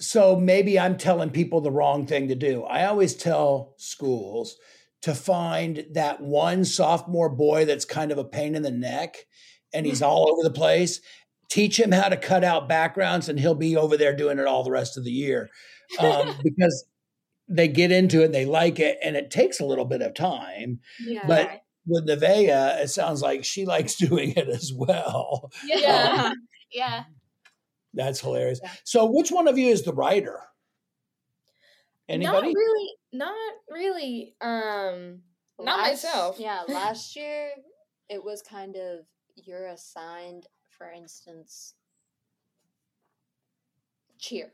So 0.00 0.36
maybe 0.36 0.80
I'm 0.80 0.96
telling 0.96 1.30
people 1.30 1.60
the 1.60 1.70
wrong 1.70 2.06
thing 2.06 2.28
to 2.28 2.34
do. 2.34 2.64
I 2.64 2.86
always 2.86 3.14
tell 3.14 3.74
schools 3.76 4.56
to 5.02 5.14
find 5.14 5.84
that 5.92 6.20
one 6.20 6.64
sophomore 6.64 7.28
boy 7.28 7.66
that's 7.66 7.84
kind 7.84 8.10
of 8.10 8.18
a 8.18 8.24
pain 8.24 8.54
in 8.54 8.62
the 8.62 8.70
neck 8.70 9.16
and 9.72 9.84
he's 9.86 10.02
all 10.02 10.30
over 10.32 10.42
the 10.42 10.54
place. 10.54 11.00
Teach 11.48 11.78
him 11.78 11.92
how 11.92 12.08
to 12.08 12.16
cut 12.16 12.44
out 12.44 12.68
backgrounds 12.68 13.28
and 13.28 13.38
he'll 13.38 13.54
be 13.54 13.76
over 13.76 13.96
there 13.96 14.16
doing 14.16 14.38
it 14.38 14.46
all 14.46 14.64
the 14.64 14.70
rest 14.70 14.96
of 14.96 15.04
the 15.04 15.10
year 15.10 15.50
um, 15.98 16.34
because 16.44 16.86
they 17.48 17.68
get 17.68 17.92
into 17.92 18.22
it 18.22 18.26
and 18.26 18.34
they 18.34 18.46
like 18.46 18.78
it 18.78 18.98
and 19.02 19.16
it 19.16 19.30
takes 19.30 19.60
a 19.60 19.66
little 19.66 19.84
bit 19.84 20.00
of 20.00 20.14
time. 20.14 20.80
Yeah. 21.04 21.26
But 21.26 21.62
with 21.86 22.06
Nevaeh, 22.08 22.82
it 22.82 22.88
sounds 22.90 23.20
like 23.20 23.44
she 23.44 23.66
likes 23.66 23.96
doing 23.96 24.32
it 24.36 24.48
as 24.48 24.72
well. 24.74 25.50
Yeah. 25.64 26.32
yeah. 26.72 27.04
That's 27.94 28.20
hilarious. 28.20 28.60
Yeah. 28.62 28.70
So, 28.84 29.04
which 29.04 29.30
one 29.30 29.48
of 29.48 29.58
you 29.58 29.68
is 29.68 29.82
the 29.82 29.92
writer? 29.92 30.38
Not 32.08 32.42
really. 32.42 32.88
Not 33.12 33.34
really. 33.70 34.34
Um. 34.40 35.20
Not 35.58 35.78
Last- 35.78 36.04
myself. 36.04 36.36
Yeah, 36.38 36.62
last 36.68 37.14
year 37.16 37.50
it 38.08 38.24
was 38.24 38.42
kind 38.42 38.76
of 38.76 39.06
you're 39.36 39.66
assigned, 39.68 40.46
for 40.82 40.90
instance, 40.90 41.74
cheer. 44.18 44.52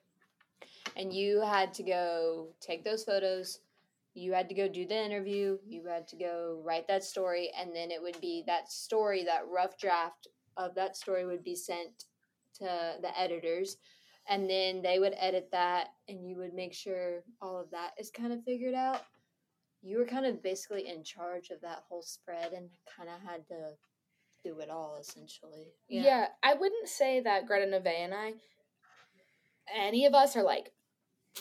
And 0.95 1.11
you 1.11 1.41
had 1.41 1.73
to 1.75 1.83
go 1.83 2.49
take 2.61 2.85
those 2.85 3.05
photos, 3.05 3.61
you 4.12 4.35
had 4.35 4.49
to 4.51 4.55
go 4.55 4.69
do 4.69 4.87
the 4.87 5.03
interview, 5.03 5.59
you 5.67 5.87
had 5.87 6.07
to 6.09 6.17
go 6.17 6.61
write 6.62 6.87
that 6.88 7.03
story, 7.03 7.51
and 7.59 7.75
then 7.75 7.91
it 7.91 8.03
would 8.03 8.21
be 8.21 8.43
that 8.47 8.71
story, 8.71 9.25
that 9.25 9.49
rough 9.51 9.79
draft 9.79 10.29
of 10.59 10.75
that 10.75 10.97
story 10.97 11.25
would 11.25 11.45
be 11.45 11.55
sent 11.55 12.05
to 12.59 12.97
the 13.01 13.19
editors. 13.19 13.79
And 14.29 14.51
then 14.51 14.83
they 14.83 14.99
would 14.99 15.14
edit 15.19 15.49
that, 15.53 15.88
and 16.09 16.29
you 16.29 16.37
would 16.37 16.53
make 16.53 16.75
sure 16.75 17.23
all 17.41 17.59
of 17.59 17.71
that 17.71 17.93
is 17.99 18.11
kind 18.11 18.35
of 18.35 18.45
figured 18.45 18.75
out 18.75 19.01
you 19.83 19.99
were 19.99 20.05
kind 20.05 20.27
of 20.27 20.43
basically 20.43 20.88
in 20.88 21.05
charge 21.05 21.51
of 21.51 21.61
that 21.61 21.85
whole 21.88 22.03
spread 22.03 22.53
and 22.53 22.69
kind 22.97 23.09
of 23.09 23.21
had 23.27 23.47
to 23.47 23.71
do 24.48 24.61
it 24.61 24.70
all 24.70 24.96
essentially. 25.00 25.66
Yeah. 25.88 26.26
I 26.42 26.54
wouldn't 26.54 26.88
say 26.88 27.20
that 27.20 27.46
Greta 27.46 27.66
Neve 27.70 27.87
and 27.87 28.14
I, 28.14 28.32
any 29.76 30.06
of 30.06 30.14
us 30.14 30.37
are 30.37 30.42
like 30.42 30.72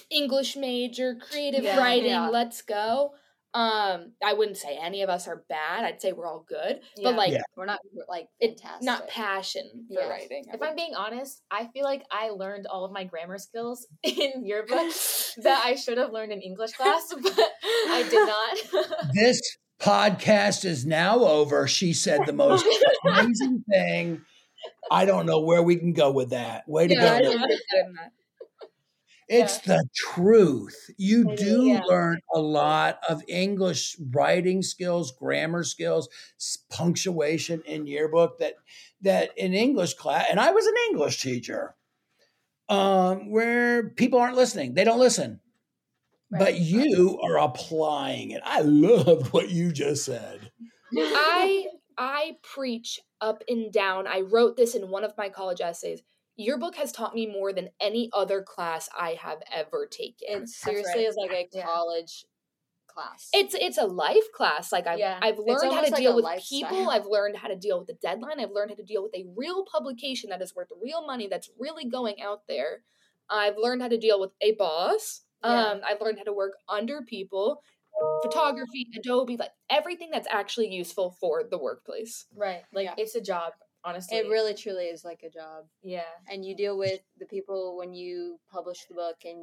English 0.09 0.55
major, 0.55 1.15
creative 1.15 1.63
Yeah, 1.63 1.77
writing, 1.77 2.09
yeah. 2.11 2.29
let's 2.29 2.61
go. 2.61 3.11
Um, 3.53 4.11
I 4.23 4.33
wouldn't 4.33 4.57
say 4.57 4.77
any 4.79 5.01
of 5.01 5.09
us 5.09 5.27
are 5.27 5.43
bad. 5.49 5.83
I'd 5.85 6.01
say 6.01 6.11
we're 6.11 6.27
all 6.27 6.45
good, 6.47 6.81
Yeah. 6.95 7.03
but 7.09 7.15
like 7.15 7.31
Yeah. 7.31 7.41
We're 7.55 7.65
not 7.65 7.79
like 8.07 8.27
it, 8.39 8.59
fantastic. 8.59 8.85
not 8.85 9.07
passion 9.07 9.87
for 9.87 10.01
Yeah. 10.01 10.09
writing. 10.09 10.43
I 10.51 10.55
If 10.55 10.61
I'm 10.61 10.75
being 10.75 10.93
honest, 10.95 11.41
I 11.49 11.67
feel 11.67 11.83
like 11.85 12.03
I 12.11 12.29
learned 12.29 12.67
all 12.67 12.83
of 12.85 12.91
my 12.91 13.05
grammar 13.05 13.37
skills 13.39 13.87
in 14.03 14.45
yearbook 14.45 14.91
that 15.37 15.61
I 15.65 15.75
should 15.75 15.97
have 15.97 16.11
learned 16.11 16.33
in 16.33 16.41
English 16.41 16.73
class, 16.73 17.07
but 17.23 17.39
I 17.39 18.05
did 18.09 18.27
not. 18.27 19.13
this 19.13 19.41
podcast 19.79 20.65
is 20.65 20.85
now 20.85 21.19
over. 21.19 21.67
She 21.67 21.93
said 21.93 22.21
the 22.25 22.33
most 22.33 22.65
amazing 23.05 23.63
thing. 23.69 24.21
I 24.89 25.05
don't 25.05 25.25
know 25.25 25.39
where 25.39 25.61
we 25.61 25.75
can 25.75 25.93
go 25.93 26.11
with 26.11 26.31
that. 26.31 26.67
Way 26.67 26.87
to 26.87 26.93
yeah, 26.93 27.21
go. 27.21 27.29
didn't 27.29 27.49
get 27.49 27.49
better 27.49 27.83
than 27.83 27.93
that. 27.93 28.11
It's 29.29 29.57
the 29.59 29.83
truth. 29.93 30.89
You 30.97 31.31
is, 31.31 31.39
do 31.39 31.65
yeah. 31.65 31.81
learn 31.85 32.19
a 32.33 32.39
lot 32.39 32.99
of 33.09 33.21
English 33.27 33.97
writing 34.11 34.61
skills, 34.61 35.11
grammar 35.11 35.65
skills, 35.65 36.07
punctuation 36.69 37.61
in 37.65 37.87
yearbook 37.87 38.39
that 38.39 38.53
that 39.01 39.31
in 39.37 39.53
English 39.53 39.95
class, 39.95 40.27
and 40.29 40.39
I 40.39 40.51
was 40.51 40.65
an 40.65 40.73
English 40.89 41.21
teacher, 41.21 41.75
um, 42.69 43.29
where 43.29 43.89
people 43.89 44.19
aren't 44.19 44.37
listening. 44.37 44.75
They 44.75 44.85
don't 44.85 44.99
listen. 44.99 45.41
But 46.29 46.59
you 46.59 47.19
are 47.21 47.37
applying 47.37 48.31
it. 48.31 48.41
I 48.45 48.61
love 48.61 49.31
what 49.33 49.49
you 49.49 49.71
just 49.71 50.05
said. 50.05 50.51
I 50.97 51.67
I 51.97 52.37
preach 52.43 52.99
up 53.21 53.43
and 53.47 53.71
down. 53.71 54.07
I 54.07 54.21
wrote 54.21 54.55
this 54.57 54.75
in 54.75 54.89
one 54.89 55.03
of 55.03 55.13
my 55.17 55.29
college 55.29 55.61
essays. 55.61 56.01
Yearbook 56.35 56.75
has 56.75 56.91
taught 56.91 57.15
me 57.15 57.25
more 57.25 57.51
than 57.51 57.69
any 57.81 58.09
other 58.13 58.43
class 58.43 58.89
I 58.97 59.11
have 59.21 59.39
ever 59.51 59.87
taken. 59.89 60.43
It 60.43 60.49
seriously 60.49 61.01
right. 61.03 61.07
is 61.07 61.15
like 61.15 61.31
a 61.31 61.47
Yeah. 61.51 61.63
college 61.65 62.25
class. 62.87 63.29
It's 63.33 63.55
it's 63.55 63.77
a 63.77 63.85
life 63.85 64.31
class. 64.33 64.71
Like 64.71 64.85
I've 64.85 64.99
Yeah. 64.99 65.17
I've 65.21 65.39
learned 65.39 65.71
how 65.73 65.81
to 65.81 65.89
like 65.91 65.95
deal 65.95 66.15
with 66.15 66.25
lifestyle. 66.25 66.69
people. 66.69 66.89
I've 66.89 67.05
learned 67.07 67.37
how 67.37 67.47
to 67.47 67.55
deal 67.55 67.79
with 67.79 67.87
the 67.87 67.93
deadline. 67.95 68.39
I've 68.39 68.51
learned 68.51 68.71
how 68.71 68.75
to 68.75 68.83
deal 68.83 69.01
with 69.01 69.15
a 69.15 69.25
real 69.35 69.65
publication 69.65 70.29
that 70.29 70.41
is 70.41 70.55
worth 70.55 70.69
real 70.81 71.05
money 71.05 71.27
that's 71.27 71.49
really 71.57 71.85
going 71.85 72.21
out 72.21 72.41
there. 72.47 72.83
I've 73.29 73.57
learned 73.57 73.81
how 73.81 73.87
to 73.87 73.97
deal 73.97 74.19
with 74.19 74.31
a 74.41 74.53
boss. 74.53 75.21
Yeah. 75.47 75.67
Um, 75.71 75.81
I've 75.87 76.01
learned 76.01 76.17
how 76.17 76.23
to 76.25 76.33
work 76.33 76.53
under 76.69 77.01
people, 77.01 77.61
photography, 78.21 78.87
Adobe, 78.97 79.37
like 79.37 79.51
everything 79.69 80.09
that's 80.11 80.27
actually 80.29 80.67
useful 80.69 81.11
for 81.19 81.43
the 81.49 81.57
workplace. 81.57 82.25
right. 82.35 82.63
Like 82.73 82.85
Yeah. 82.85 82.93
it's 82.97 83.15
a 83.15 83.21
job, 83.21 83.53
honestly. 83.83 84.17
it 84.17 84.27
really 84.29 84.53
truly 84.53 84.85
is 84.85 85.03
like 85.03 85.23
a 85.23 85.29
job. 85.29 85.65
Yeah. 85.81 86.03
And 86.29 86.45
you 86.45 86.55
deal 86.55 86.77
with 86.77 87.01
the 87.19 87.25
people 87.25 87.75
when 87.77 87.93
you 87.93 88.39
publish 88.51 88.85
the 88.87 88.93
book 88.95 89.17
and 89.25 89.39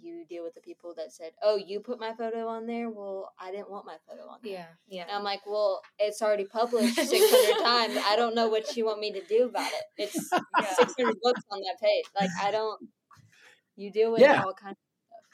you 0.00 0.24
deal 0.28 0.42
with 0.44 0.54
the 0.54 0.60
people 0.60 0.94
that 0.96 1.12
said, 1.12 1.32
Oh, 1.42 1.56
you 1.56 1.80
put 1.80 1.98
my 2.00 2.14
photo 2.14 2.46
on 2.48 2.66
there? 2.66 2.88
Well, 2.88 3.32
I 3.38 3.50
didn't 3.50 3.70
want 3.70 3.84
my 3.86 3.96
photo 4.08 4.22
on 4.28 4.38
there. 4.42 4.52
Yeah. 4.52 4.66
Yeah. 4.88 5.02
And 5.02 5.10
I'm 5.12 5.24
like, 5.24 5.40
Well, 5.46 5.82
it's 5.98 6.22
already 6.22 6.44
published 6.44 6.94
six 7.12 7.30
hundred 7.30 7.62
times. 7.62 7.96
I 8.06 8.16
don't 8.16 8.34
know 8.34 8.48
what 8.48 8.76
you 8.76 8.84
want 8.86 9.00
me 9.00 9.12
to 9.12 9.24
do 9.26 9.46
about 9.46 9.70
it. 9.70 9.84
It's 9.98 10.30
Yeah. 10.32 10.74
six 10.76 10.94
hundred 10.98 11.16
books 11.22 11.42
on 11.50 11.60
that 11.60 11.76
page. 11.82 12.04
Like 12.18 12.30
I 12.42 12.50
don't 12.50 12.80
you 13.76 13.90
deal 13.92 14.10
with 14.12 14.20
Yeah. 14.22 14.42
all 14.44 14.54
kinds 14.54 14.76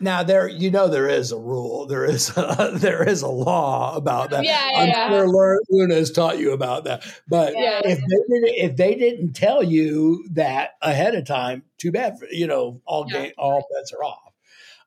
Now 0.01 0.23
there, 0.25 0.49
you 0.49 0.71
know, 0.71 0.89
there 0.89 1.09
is 1.09 1.31
a 1.31 1.39
rule. 1.39 1.87
There 1.87 2.05
is 2.05 2.31
a, 2.37 2.71
there 2.75 3.09
is 3.09 3.23
a 3.23 3.29
law 3.29 3.95
about 3.97 4.31
that. 4.31 4.45
Yeah, 4.45 4.71
I'm 4.77 4.89
yeah. 4.89 5.09
sure 5.09 5.29
Lu- 5.29 5.61
Luna 5.71 5.95
has 5.95 6.11
taught 6.11 6.39
you 6.39 6.53
about 6.53 6.85
that. 6.85 7.05
But 7.29 7.55
Yeah. 7.57 7.81
if 7.85 7.99
they 7.99 8.35
didn't, 8.35 8.55
if 8.71 8.77
they 8.77 8.95
didn't 8.97 9.33
tell 9.35 9.63
you 9.63 10.27
that 10.33 10.71
ahead 10.83 11.15
of 11.15 11.27
time, 11.27 11.63
too 11.79 11.93
bad. 11.93 12.19
For, 12.19 12.27
you 12.27 12.47
know, 12.47 12.81
all 12.85 13.07
Yeah. 13.09 13.23
game, 13.23 13.33
all 13.39 13.65
bets 13.73 13.93
are 13.93 14.05
off. 14.05 14.33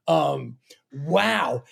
Um, 0.08 0.58
wow. 0.91 1.63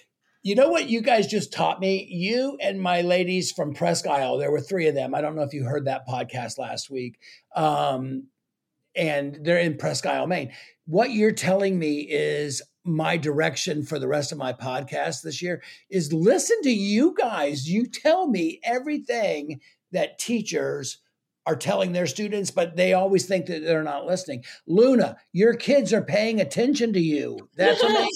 You 0.43 0.55
know 0.55 0.69
what 0.69 0.87
you 0.89 1.01
guys 1.01 1.27
just 1.27 1.51
taught 1.51 1.79
me? 1.79 2.07
You 2.09 2.57
and 2.61 2.79
my 2.79 3.01
ladies 3.01 3.51
from 3.51 3.73
Presque 3.73 4.05
Isle. 4.07 4.37
There 4.37 4.51
were 4.51 4.61
three 4.61 4.87
of 4.87 4.93
them. 4.95 5.15
I 5.15 5.21
don't 5.21 5.35
know 5.35 5.41
if 5.41 5.53
you 5.53 5.63
heard 5.65 5.85
that 5.85 6.07
podcast 6.07 6.57
last 6.59 6.89
week. 6.89 7.17
Um, 7.55 8.27
and 8.95 9.39
they're 9.41 9.57
in 9.59 9.77
Presque 9.77 10.05
Isle, 10.05 10.27
Maine. 10.27 10.51
What 10.85 11.11
you're 11.11 11.31
telling 11.31 11.77
me 11.79 11.99
is 12.01 12.61
my 12.85 13.17
direction 13.17 13.83
for 13.83 13.99
the 13.99 14.07
rest 14.07 14.31
of 14.31 14.37
my 14.37 14.53
podcast 14.53 15.21
this 15.21 15.41
year 15.41 15.61
is 15.89 16.13
listen 16.13 16.61
to 16.61 16.71
you 16.71 17.15
guys. 17.17 17.69
You 17.69 17.85
tell 17.87 18.27
me 18.27 18.59
everything 18.63 19.59
that 19.91 20.19
teachers 20.19 20.99
are 21.47 21.55
telling 21.55 21.91
their 21.91 22.07
students, 22.07 22.51
but 22.51 22.75
they 22.75 22.93
always 22.93 23.25
think 23.25 23.47
that 23.47 23.63
they're 23.63 23.83
not 23.83 24.05
listening. 24.05 24.43
Luna, 24.67 25.17
your 25.31 25.55
kids 25.55 25.93
are 25.93 26.01
paying 26.01 26.39
attention 26.41 26.93
to 26.93 26.99
you. 26.99 27.49
That's 27.55 27.81
amazing. 27.83 28.09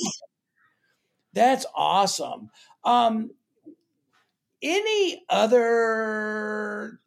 That's 1.34 1.66
awesome. 1.76 2.50
Um, 2.84 3.32
any 4.62 5.24
other 5.30 7.00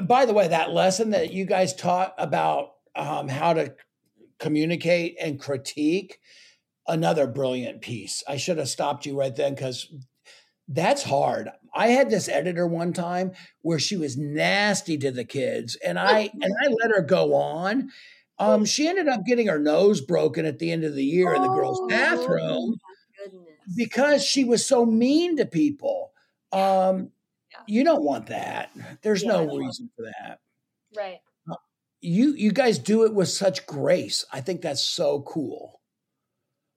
by 0.00 0.24
the 0.24 0.32
way, 0.32 0.48
that 0.48 0.72
lesson 0.72 1.10
that 1.10 1.32
you 1.32 1.44
guys 1.44 1.74
taught 1.74 2.14
about 2.16 2.72
um, 2.96 3.28
how 3.28 3.52
to 3.52 3.74
communicate 4.42 5.16
and 5.20 5.40
critique, 5.40 6.18
another 6.88 7.28
brilliant 7.28 7.80
piece. 7.80 8.24
I 8.26 8.36
should 8.36 8.58
have 8.58 8.68
stopped 8.68 9.06
you 9.06 9.16
right 9.18 9.34
then 9.34 9.54
because 9.54 9.94
that's 10.66 11.04
hard. 11.04 11.48
I 11.74 11.88
had 11.88 12.10
this 12.10 12.28
editor 12.28 12.66
one 12.66 12.92
time 12.92 13.32
where 13.62 13.78
she 13.78 13.96
was 13.96 14.18
nasty 14.18 14.98
to 14.98 15.12
the 15.12 15.24
kids, 15.24 15.76
and 15.76 15.98
I 15.98 16.30
and 16.42 16.52
I 16.60 16.68
let 16.68 16.90
her 16.90 17.02
go 17.02 17.34
on. 17.34 17.90
Um, 18.38 18.64
she 18.64 18.88
ended 18.88 19.06
up 19.06 19.24
getting 19.24 19.46
her 19.46 19.60
nose 19.60 20.00
broken 20.00 20.44
at 20.44 20.58
the 20.58 20.72
end 20.72 20.82
of 20.82 20.94
the 20.96 21.04
year 21.04 21.32
in 21.34 21.42
the 21.42 21.48
girls' 21.48 21.78
Oh, 21.80 21.88
bathroom 21.88 22.76
because 23.76 24.24
she 24.24 24.44
was 24.44 24.66
so 24.66 24.84
mean 24.84 25.36
to 25.36 25.46
people. 25.46 26.12
Um, 26.50 27.12
you 27.68 27.84
don't 27.84 28.02
want 28.02 28.26
that. 28.26 28.70
There's 29.02 29.22
Yeah, 29.22 29.44
no. 29.44 29.56
reason 29.56 29.90
for 29.96 30.02
that. 30.02 30.40
Right. 30.96 31.20
You 32.02 32.34
you 32.34 32.52
guys 32.52 32.78
do 32.78 33.04
it 33.04 33.14
with 33.14 33.28
such 33.28 33.66
grace. 33.66 34.26
I 34.32 34.40
think 34.42 34.60
that's 34.60 34.82
so 34.82 35.22
cool. 35.22 35.80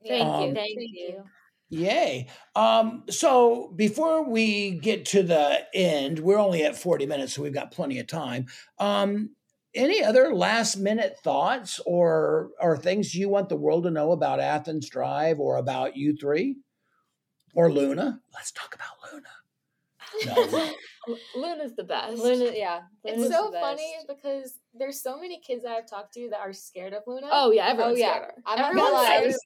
Thank 0.08 0.24
Um, 0.24 0.50
you. 0.50 0.54
Thank 0.54 0.78
Thank 0.78 0.92
you. 0.94 1.24
Yay. 1.70 2.28
Um, 2.56 3.04
so 3.10 3.74
before 3.76 4.24
we 4.30 4.72
get 4.80 5.06
to 5.06 5.24
the 5.24 5.66
end, 5.74 6.20
we're 6.20 6.38
only 6.38 6.64
at 6.64 6.76
40 6.76 7.08
minutes, 7.08 7.34
so 7.34 7.42
we've 7.42 7.54
got 7.54 7.72
plenty 7.72 7.98
of 8.00 8.06
time. 8.06 8.46
Um, 8.78 9.32
any 9.74 10.04
other 10.04 10.34
last 10.34 10.78
minute 10.78 11.18
thoughts 11.24 11.82
or 11.86 12.52
or 12.62 12.78
things 12.78 13.14
you 13.16 13.28
want 13.30 13.50
the 13.50 13.58
world 13.58 13.84
to 13.84 13.92
know 13.92 14.12
about 14.12 14.40
Athens 14.40 14.88
Drive 14.90 15.40
or 15.40 15.58
about 15.58 15.98
you 15.98 16.16
three? 16.16 16.58
Or 17.56 17.72
Luna? 17.72 18.22
Let's 18.34 18.52
talk 18.52 18.76
about 18.76 19.12
Luna. 19.12 19.28
No, 20.26 20.74
Luna's 21.36 21.76
the 21.76 21.84
best. 21.84 22.18
Luna, 22.18 22.52
yeah. 22.54 22.82
It's 23.04 23.32
so 23.32 23.52
funny 23.52 23.96
because 24.08 24.60
there's 24.74 25.02
so 25.02 25.20
many 25.20 25.40
kids 25.40 25.64
that 25.64 25.72
I've 25.78 25.90
talked 25.90 26.14
to 26.14 26.30
that 26.32 26.40
are 26.40 26.54
scared 26.54 26.94
of 26.94 27.04
Luna. 27.08 27.28
Oh 27.32 27.52
yeah, 27.52 27.68
everyone's 27.68 27.98
oh 27.98 28.00
yeah, 28.00 28.12
scared 28.12 28.24
of 28.24 28.36
her. 28.36 28.44
I'm 28.46 28.60
not 28.60 28.76
gonna 28.76 28.94
lie. 28.96 29.20
I 29.22 29.26
was. 29.26 29.40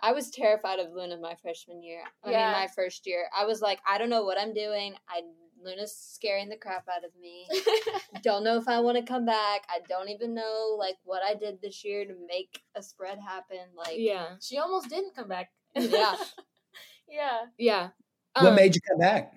I 0.00 0.12
was 0.12 0.30
terrified 0.30 0.78
of 0.78 0.92
Luna 0.92 1.16
my 1.18 1.34
freshman 1.42 1.82
year. 1.82 2.02
I 2.22 2.30
Yeah. 2.30 2.44
mean, 2.50 2.52
my 2.52 2.68
first 2.74 3.06
year. 3.06 3.24
I 3.36 3.46
was 3.46 3.60
like, 3.62 3.80
I 3.88 3.96
don't 3.98 4.10
know 4.10 4.24
what 4.24 4.38
I'm 4.38 4.52
doing. 4.52 4.94
I 5.08 5.22
Luna's 5.62 5.96
scaring 5.96 6.48
the 6.50 6.56
crap 6.56 6.84
out 6.94 7.02
of 7.04 7.10
me. 7.20 7.48
don't 8.22 8.44
know 8.44 8.56
if 8.58 8.68
I 8.68 8.80
want 8.80 8.98
to 8.98 9.02
come 9.02 9.24
back. 9.24 9.62
I 9.68 9.80
don't 9.88 10.10
even 10.10 10.34
know 10.34 10.76
like 10.78 10.96
what 11.04 11.22
I 11.26 11.34
did 11.34 11.60
this 11.62 11.82
year 11.84 12.04
to 12.04 12.14
make 12.28 12.60
a 12.76 12.82
spread 12.82 13.18
happen. 13.18 13.58
Like, 13.74 13.94
Yeah, 13.96 14.36
she 14.40 14.58
almost 14.58 14.88
didn't 14.90 15.14
come 15.16 15.28
back. 15.28 15.50
yeah. 15.74 16.14
yeah. 17.08 17.38
yeah. 17.58 17.88
what 18.34 18.48
Um, 18.50 18.54
made 18.54 18.74
you 18.74 18.80
come 18.88 18.98
back? 18.98 19.32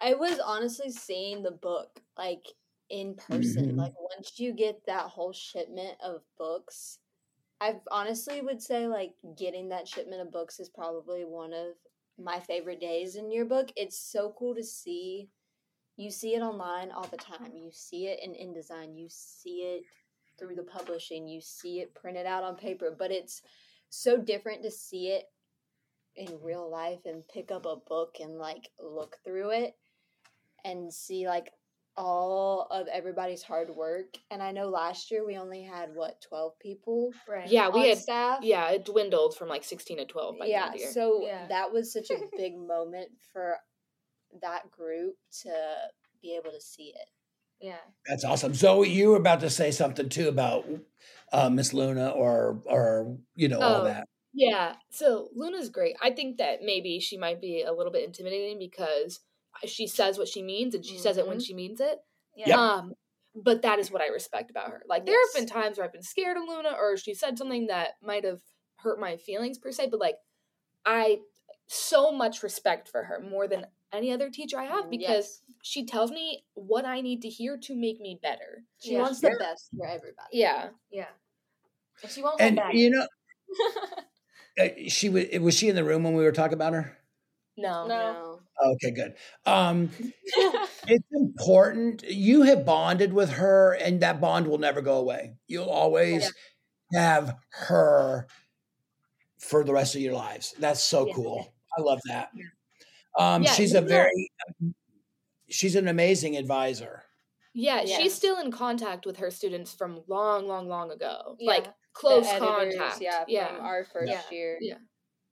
I 0.00 0.14
was 0.14 0.38
honestly 0.38 0.90
seeing 0.90 1.42
the 1.42 1.50
book 1.50 2.00
like 2.16 2.46
in 2.88 3.14
person. 3.14 3.72
Mhm. 3.72 3.76
Like 3.76 3.94
once 4.00 4.38
you 4.38 4.52
get 4.52 4.84
that 4.86 5.08
whole 5.08 5.32
shipment 5.32 6.00
of 6.00 6.22
books, 6.36 6.98
I 7.60 7.80
honestly 7.90 8.40
would 8.40 8.62
say 8.62 8.86
like 8.88 9.14
getting 9.36 9.68
that 9.68 9.88
shipment 9.88 10.22
of 10.22 10.32
books 10.32 10.60
is 10.60 10.68
probably 10.70 11.24
one 11.24 11.52
of 11.52 11.74
my 12.18 12.40
favorite 12.40 12.80
days 12.80 13.16
in 13.16 13.30
yearbook. 13.30 13.72
It's 13.76 13.98
so 13.98 14.34
cool 14.38 14.54
to 14.54 14.64
see. 14.64 15.30
You 15.96 16.10
see 16.10 16.34
it 16.34 16.40
online 16.42 16.90
all 16.90 17.06
the 17.06 17.18
time. 17.18 17.54
You 17.56 17.70
see 17.72 18.06
it 18.06 18.20
in 18.22 18.32
InDesign. 18.32 18.96
You 18.96 19.08
see 19.10 19.62
it 19.62 19.84
through 20.38 20.54
the 20.54 20.62
publishing. 20.62 21.28
You 21.28 21.40
see 21.42 21.80
it 21.80 21.94
printed 21.94 22.26
out 22.26 22.42
on 22.44 22.56
paper. 22.56 22.90
But 22.98 23.10
it's 23.12 23.42
so 23.90 24.16
different 24.16 24.62
to 24.62 24.70
see 24.70 25.08
it 25.08 25.30
in 26.16 26.40
real 26.42 26.68
life 26.70 27.00
and 27.04 27.26
pick 27.28 27.50
up 27.50 27.66
a 27.66 27.76
book 27.76 28.16
and 28.20 28.38
like 28.38 28.70
look 28.78 29.18
through 29.24 29.50
it 29.50 29.76
and 30.64 30.92
see 30.92 31.26
like 31.26 31.50
all 31.96 32.66
of 32.70 32.86
everybody's 32.88 33.42
hard 33.42 33.68
work. 33.70 34.16
And 34.30 34.42
I 34.42 34.52
know 34.52 34.68
last 34.68 35.10
year 35.10 35.26
we 35.26 35.36
only 35.36 35.62
had 35.62 35.90
what 35.94 36.20
twelve 36.26 36.58
people 36.58 37.10
Right. 37.28 37.48
Yeah, 37.50 37.68
we 37.68 37.88
had 37.88 37.98
staff. 37.98 38.40
yeah, 38.42 38.70
it 38.70 38.84
dwindled 38.84 39.36
from 39.36 39.48
like 39.48 39.64
sixteen 39.64 39.98
to 39.98 40.04
twelve 40.04 40.38
by 40.38 40.46
the 40.46 40.50
yeah. 40.52 40.58
end 40.66 40.66
of 40.68 40.72
the 40.74 40.78
year. 40.80 40.92
So 40.92 41.20
Yeah. 41.26 41.46
that 41.48 41.72
was 41.72 41.92
such 41.92 42.10
a 42.10 42.14
big 42.36 42.56
moment 42.56 43.10
for 43.32 43.56
that 44.42 44.70
group 44.70 45.16
to 45.42 45.50
be 46.22 46.36
able 46.36 46.52
to 46.52 46.60
see 46.60 46.92
it. 46.94 47.10
Yeah. 47.60 47.76
That's 48.06 48.24
awesome. 48.24 48.54
Zoe, 48.54 48.88
you 48.88 49.10
were 49.10 49.16
about 49.16 49.40
to 49.40 49.50
say 49.50 49.70
something 49.70 50.08
too 50.08 50.28
about 50.28 50.66
uh, 51.32 51.50
Miss 51.50 51.74
Luna 51.74 52.10
or 52.10 52.62
or 52.66 53.18
you 53.34 53.48
know 53.48 53.60
all 53.60 53.80
Oh. 53.82 53.84
that. 53.84 54.06
Yeah. 54.32 54.76
So 54.90 55.28
Luna's 55.34 55.68
great. 55.68 55.96
I 56.00 56.12
think 56.12 56.38
that 56.38 56.60
maybe 56.62 57.00
she 57.00 57.18
might 57.18 57.40
be 57.40 57.62
a 57.62 57.72
little 57.72 57.92
bit 57.92 58.04
intimidating 58.04 58.58
because 58.60 59.18
she 59.64 59.86
says 59.86 60.18
what 60.18 60.28
she 60.28 60.42
means 60.42 60.74
and 60.74 60.84
she 60.84 60.98
says 60.98 61.16
it 61.18 61.26
when 61.26 61.38
Mhm. 61.38 61.46
she 61.46 61.54
means 61.54 61.80
it. 61.80 61.98
Yeah. 62.36 62.56
Um, 62.58 62.94
but 63.34 63.62
that 63.62 63.78
is 63.78 63.90
what 63.90 64.02
I 64.02 64.06
respect 64.08 64.50
about 64.50 64.70
her. 64.70 64.82
Like 64.88 65.06
there 65.06 65.18
have 65.20 65.34
been 65.34 65.46
times 65.46 65.76
where 65.78 65.84
I've 65.86 65.92
been 65.92 66.02
scared 66.02 66.36
of 66.36 66.44
Luna 66.48 66.70
or 66.78 66.96
she 66.96 67.14
said 67.14 67.36
something 67.38 67.66
that 67.68 67.90
might 68.02 68.24
have 68.24 68.40
hurt 68.76 68.98
my 68.98 69.16
feelings 69.16 69.58
per 69.58 69.70
se, 69.72 69.88
but 69.90 70.00
like 70.00 70.16
I 70.86 71.20
so 71.66 72.10
much 72.10 72.42
respect 72.42 72.88
for 72.88 73.04
her 73.04 73.20
more 73.20 73.46
than 73.46 73.66
any 73.92 74.12
other 74.12 74.30
teacher 74.30 74.58
I 74.58 74.64
have 74.64 74.88
because 74.90 75.42
Yes. 75.42 75.42
she 75.62 75.84
tells 75.84 76.10
me 76.10 76.44
what 76.54 76.84
I 76.84 77.00
need 77.00 77.22
to 77.22 77.28
hear 77.28 77.56
to 77.58 77.74
make 77.76 78.00
me 78.00 78.18
better. 78.22 78.64
she 78.78 78.92
Yeah. 78.94 79.02
wants 79.02 79.20
the 79.20 79.36
best 79.38 79.68
for 79.76 79.86
everybody. 79.86 80.28
Yeah. 80.38 80.70
Yeah. 80.90 81.08
And 82.02 82.10
she 82.10 82.22
won't 82.22 82.40
And 82.40 82.56
come 82.56 82.66
back. 82.68 82.74
you 82.74 82.90
know, 82.90 83.06
uh, 84.58 84.68
she 84.88 85.08
was 85.08 85.26
was 85.40 85.54
she 85.56 85.68
in 85.68 85.76
the 85.76 85.84
room 85.84 86.02
when 86.04 86.14
we 86.14 86.22
were 86.24 86.32
talking 86.32 86.54
about 86.54 86.72
her? 86.72 86.96
No. 87.60 87.86
No. 87.86 88.40
Okay, 88.64 88.90
good. 88.90 89.14
Um, 89.46 89.90
it's 90.86 91.06
important. 91.12 92.02
You 92.08 92.42
have 92.42 92.64
bonded 92.64 93.12
with 93.12 93.30
her, 93.30 93.72
and 93.74 94.00
that 94.00 94.20
bond 94.20 94.46
will 94.46 94.58
never 94.58 94.80
go 94.80 94.98
away. 94.98 95.34
You'll 95.46 95.68
always 95.70 96.32
have 96.92 97.36
her 97.50 98.26
for 99.38 99.64
the 99.64 99.72
rest 99.72 99.94
of 99.94 100.00
your 100.02 100.14
lives. 100.14 100.54
That's 100.58 100.82
so 100.82 101.06
Yeah. 101.06 101.14
cool. 101.14 101.54
I 101.78 101.82
love 101.82 102.00
that. 102.08 102.30
Um, 103.18 103.42
Yeah, 103.42 103.52
she's 103.52 103.72
you 103.72 103.78
a 103.78 103.80
know- 103.82 103.86
very, 103.88 104.30
she's 105.48 105.76
an 105.76 105.88
amazing 105.88 106.36
advisor. 106.36 107.04
Yeah, 107.54 107.82
Yes. 107.82 108.00
she's 108.00 108.14
still 108.14 108.38
in 108.38 108.50
contact 108.52 109.06
with 109.06 109.16
her 109.18 109.30
students 109.30 109.72
from 109.74 110.02
long, 110.06 110.46
long, 110.46 110.68
long 110.68 110.90
ago. 110.92 111.36
Yeah. 111.40 111.50
Like 111.50 111.64
The 111.64 111.72
close 111.94 112.26
editors, 112.26 112.76
contact. 112.76 113.00
yeah, 113.00 113.24
yeah. 113.26 113.56
from 113.56 113.64
our 113.64 113.84
first 113.84 114.12
Yeah. 114.12 114.22
year. 114.30 114.58
Yeah. 114.60 114.74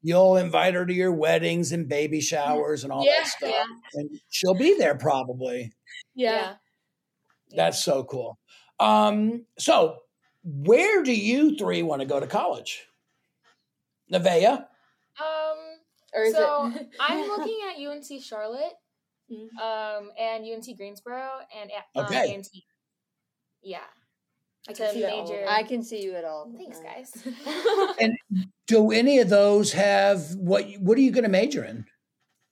You'll 0.02 0.36
invite 0.36 0.74
her 0.74 0.86
to 0.86 0.92
your 0.92 1.12
weddings 1.12 1.72
and 1.72 1.88
baby 1.88 2.20
showers 2.20 2.84
and 2.84 2.92
all 2.92 3.04
Yeah, 3.04 3.14
that 3.18 3.26
stuff, 3.26 3.50
yeah. 3.50 3.64
and 3.94 4.20
she'll 4.28 4.54
be 4.54 4.74
there 4.78 4.96
probably. 4.96 5.72
yeah. 6.14 6.54
That's 7.50 7.82
so 7.82 8.04
cool. 8.04 8.38
Um, 8.78 9.46
so 9.58 9.98
where 10.44 11.02
do 11.02 11.12
you 11.14 11.56
three 11.56 11.82
want 11.82 12.00
to 12.02 12.06
go 12.06 12.20
to 12.20 12.26
college? 12.26 12.86
Nevaeh? 14.12 14.58
Um, 15.20 15.58
Or 16.14 16.22
is 16.22 16.34
so 16.34 16.70
it? 16.74 16.88
I'm 17.00 17.26
looking 17.28 17.58
at 17.70 17.78
UNC 17.80 18.22
Charlotte, 18.22 18.74
Mm. 19.30 19.58
um, 19.60 20.10
and 20.18 20.42
UNC 20.46 20.74
Greensboro, 20.78 21.40
and 21.54 21.70
uh, 21.96 22.00
Okay. 22.04 22.34
A&T. 22.34 22.64
Yeah. 23.62 23.80
I 24.68 24.72
can 24.74 24.92
see 24.92 25.00
that 25.02 25.24
major- 25.24 25.46
I 25.48 25.62
can 25.62 25.82
see 25.82 26.02
you 26.02 26.14
at 26.14 26.24
all. 26.24 26.52
Thanks, 26.56 26.80
guys. 26.80 27.26
and 28.00 28.18
Do 28.66 28.90
any 28.92 29.18
of 29.18 29.28
those 29.30 29.72
have 29.72 30.34
what? 30.36 30.66
What 30.78 30.98
are 30.98 31.00
you 31.00 31.10
going 31.10 31.24
to 31.24 31.30
major 31.30 31.64
in? 31.64 31.86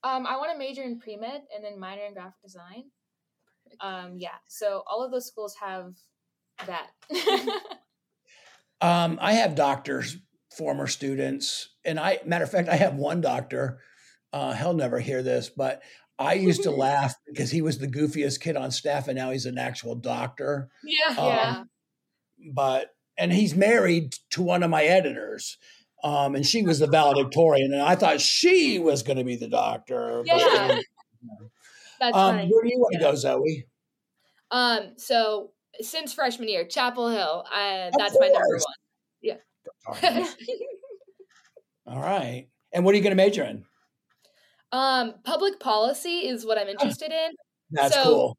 um, 0.02 0.26
I 0.26 0.36
want 0.36 0.52
to 0.52 0.58
major 0.58 0.82
in 0.82 0.98
pre 0.98 1.16
med 1.16 1.42
and 1.54 1.64
then 1.64 1.78
minor 1.78 2.02
in 2.06 2.14
graphic 2.14 2.40
design. 2.42 2.84
Um, 3.80 4.14
yeah. 4.18 4.36
So 4.48 4.82
all 4.88 5.04
of 5.04 5.10
those 5.10 5.26
schools 5.26 5.54
have 5.60 5.92
that. 6.66 6.90
Um, 8.80 9.18
I 9.22 9.32
have 9.32 9.54
doctors, 9.54 10.18
former 10.54 10.86
students, 10.86 11.70
and 11.84 11.98
I 11.98 12.20
matter 12.26 12.44
of 12.44 12.50
fact, 12.50 12.68
I 12.68 12.76
have 12.76 12.94
one 12.96 13.22
doctor. 13.22 13.80
Uh, 14.34 14.52
he'll 14.52 14.74
never 14.74 15.00
hear 15.00 15.22
this, 15.22 15.48
but 15.48 15.82
I 16.18 16.34
used 16.34 16.62
to 16.64 16.70
laugh 16.86 17.14
because 17.26 17.50
he 17.50 17.62
was 17.62 17.78
the 17.78 17.88
goofiest 17.88 18.40
kid 18.40 18.54
on 18.54 18.70
staff, 18.70 19.08
and 19.08 19.16
now 19.16 19.30
he's 19.30 19.46
an 19.46 19.56
actual 19.56 19.94
doctor. 19.94 20.68
yeah. 20.84 21.14
Um, 21.16 21.26
Yeah. 21.26 21.64
But 22.52 22.94
and 23.18 23.32
he's 23.32 23.54
married 23.54 24.14
to 24.30 24.42
one 24.42 24.62
of 24.62 24.70
my 24.70 24.84
editors. 24.84 25.56
Um, 26.04 26.34
and 26.34 26.46
she 26.46 26.62
was 26.62 26.78
the 26.78 26.86
valedictorian, 26.86 27.72
and 27.72 27.82
I 27.82 27.96
thought 27.96 28.20
she 28.20 28.78
was 28.78 29.02
going 29.02 29.16
to 29.18 29.24
be 29.24 29.36
the 29.36 29.48
doctor. 29.48 30.22
Yeah. 30.26 30.78
That's 31.98 32.16
um, 32.16 32.36
funny. 32.36 32.48
where 32.50 32.62
do 32.62 32.68
you 32.68 32.78
want 32.78 32.92
to 32.94 33.00
Yeah. 33.00 33.10
go, 33.10 33.16
Zoe? 33.16 33.66
Um, 34.50 34.92
so 34.98 35.50
since 35.80 36.12
freshman 36.12 36.48
year, 36.48 36.64
Chapel 36.66 37.08
Hill, 37.08 37.44
uh, 37.52 37.88
Of 37.88 37.94
that's 37.98 38.16
my 38.20 38.28
number 38.28 38.58
one. 38.58 40.26
All 41.86 42.00
right. 42.00 42.48
And 42.72 42.84
what 42.84 42.92
are 42.92 42.96
you 42.98 43.02
going 43.02 43.16
to 43.16 43.22
major 43.22 43.44
in? 43.44 43.64
um, 44.72 45.14
public 45.24 45.58
policy 45.60 46.26
is 46.28 46.44
what 46.44 46.58
I'm 46.58 46.68
interested 46.68 47.10
in. 47.12 47.30
That's 47.70 47.94
So- 47.94 48.02
cool. 48.02 48.38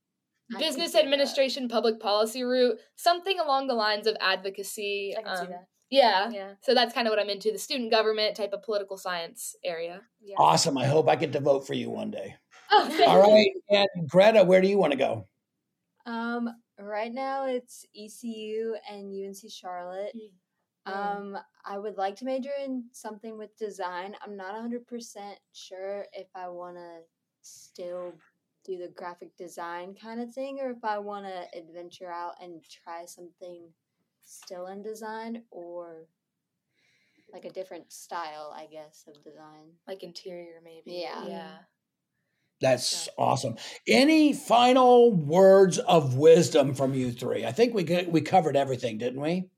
I 0.50 0.54
can 0.54 0.62
Business 0.62 0.94
see 0.94 1.00
that. 1.00 1.04
administration, 1.04 1.68
public 1.68 2.00
policy 2.00 2.44
route, 2.44 2.80
something 2.96 3.40
along 3.40 3.68
the 3.68 3.74
lines 3.74 4.08
of 4.08 4.16
advocacy. 4.22 5.16
I 5.18 5.22
can 5.22 5.36
see 5.36 5.42
um, 5.44 5.50
that. 5.50 5.68
Yeah. 5.90 6.30
Yeah. 6.32 6.54
So 6.62 6.74
that's 6.74 6.94
kind 6.94 7.08
of 7.08 7.12
what 7.12 7.20
I'm 7.20 7.30
into 7.30 7.52
the 7.52 7.58
student 7.58 7.92
government 7.92 8.36
type 8.36 8.54
of 8.54 8.64
political 8.64 8.98
science 8.98 9.56
area. 9.64 10.02
Yeah. 10.22 10.36
Awesome. 10.38 10.78
I 10.78 10.86
hope 10.86 11.10
I 11.10 11.16
get 11.16 11.32
to 11.34 11.40
vote 11.40 11.66
for 11.66 11.74
you 11.74 11.90
one 11.90 12.12
day. 12.12 12.36
Oh, 12.72 13.04
All 13.08 13.22
right. 13.22 13.52
And 13.70 14.10
Greta, 14.10 14.44
where 14.44 14.62
do 14.62 14.68
you 14.68 14.78
want 14.78 14.92
to 14.92 14.98
go? 14.98 15.28
Um, 16.06 16.50
right 16.80 17.14
now 17.14 17.46
it's 17.46 17.86
ECU 17.96 18.76
and 18.90 19.12
UNC 19.12 19.50
Charlotte. 19.50 20.14
Mm. 20.16 20.94
Um, 20.94 21.38
I 21.66 21.78
would 21.78 21.98
like 21.98 22.16
to 22.18 22.26
major 22.26 22.52
in 22.64 22.86
something 22.92 23.38
with 23.38 23.58
design. 23.58 24.16
I'm 24.26 24.38
not 24.38 24.56
100% 24.56 24.82
sure 25.54 26.06
if 26.14 26.28
I 26.34 26.48
want 26.48 26.78
to 26.78 27.00
still 27.42 28.14
do 28.68 28.78
the 28.78 28.90
graphic 28.90 29.36
design 29.38 29.96
kind 29.96 30.22
of 30.22 30.34
thing 30.34 30.60
or 30.62 30.70
if 30.70 30.84
I 30.84 31.00
want 31.00 31.26
to 31.26 31.58
adventure 31.58 32.12
out 32.12 32.36
and 32.42 32.62
try 32.84 33.06
something 33.06 33.70
still 34.24 34.68
in 34.68 34.84
design 34.84 35.44
or 35.52 36.08
like 37.32 37.46
a 37.46 37.50
different 37.50 37.92
style, 37.92 38.54
I 38.56 38.66
guess, 38.68 39.06
of 39.08 39.24
design. 39.24 39.72
like 39.88 40.04
interior 40.04 40.62
maybe. 40.64 41.00
Yeah. 41.02 41.26
Yeah. 41.28 41.52
That's 42.60 43.08
awesome. 43.18 43.56
Any 43.88 44.34
final 44.34 45.14
words 45.14 45.78
of 45.78 46.16
wisdom 46.16 46.74
from 46.74 46.94
you 46.96 47.12
three? 47.12 47.46
I 47.46 47.52
think 47.52 47.74
we 47.74 47.84
get, 47.84 48.12
we 48.12 48.22
covered 48.22 48.58
everything, 48.58 48.98
didn't 48.98 49.22
we? 49.22 49.50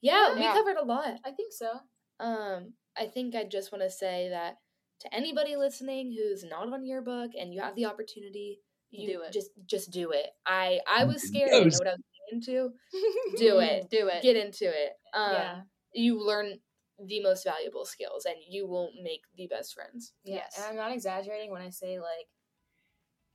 Yeah, 0.00 0.34
we 0.34 0.40
Yeah. 0.40 0.54
covered 0.54 0.78
a 0.78 0.84
lot. 0.84 1.18
I 1.24 1.30
think 1.32 1.52
so. 1.52 1.78
Um, 2.18 2.72
I 2.96 3.06
think 3.06 3.34
I 3.34 3.44
just 3.44 3.70
want 3.70 3.82
to 3.82 3.90
say 3.90 4.30
that 4.30 4.56
to 5.00 5.14
anybody 5.14 5.56
listening 5.56 6.12
who's 6.16 6.44
not 6.44 6.72
on 6.72 6.84
yearbook 6.84 7.32
and 7.38 7.52
you 7.52 7.60
have 7.60 7.74
the 7.76 7.84
opportunity, 7.86 8.60
you 8.90 9.06
Do 9.08 9.22
it. 9.22 9.32
just 9.32 9.50
just 9.66 9.90
do 9.90 10.10
it. 10.12 10.26
I 10.46 10.80
I 10.88 11.04
was 11.04 11.22
scared. 11.22 11.50
I 11.52 11.58
know 11.58 11.64
what 11.64 11.86
I 11.88 11.92
was 11.92 12.02
getting 12.30 12.32
into. 12.32 12.70
Do 13.36 13.58
it. 13.60 13.90
Do 13.90 14.08
it. 14.08 14.22
Get 14.22 14.36
into 14.36 14.64
it. 14.66 14.92
Um, 15.12 15.32
yeah. 15.32 15.60
you 15.92 16.24
learn 16.24 16.54
the 17.04 17.20
most 17.22 17.44
valuable 17.44 17.84
skills, 17.84 18.24
and 18.24 18.36
you 18.48 18.66
will 18.66 18.90
make 19.02 19.20
the 19.36 19.46
best 19.48 19.74
friends. 19.74 20.12
Yeah. 20.24 20.36
Yes. 20.36 20.54
And 20.56 20.66
I'm 20.66 20.76
not 20.76 20.92
exaggerating 20.92 21.50
when 21.50 21.62
I 21.62 21.70
say 21.70 21.98
like 21.98 22.28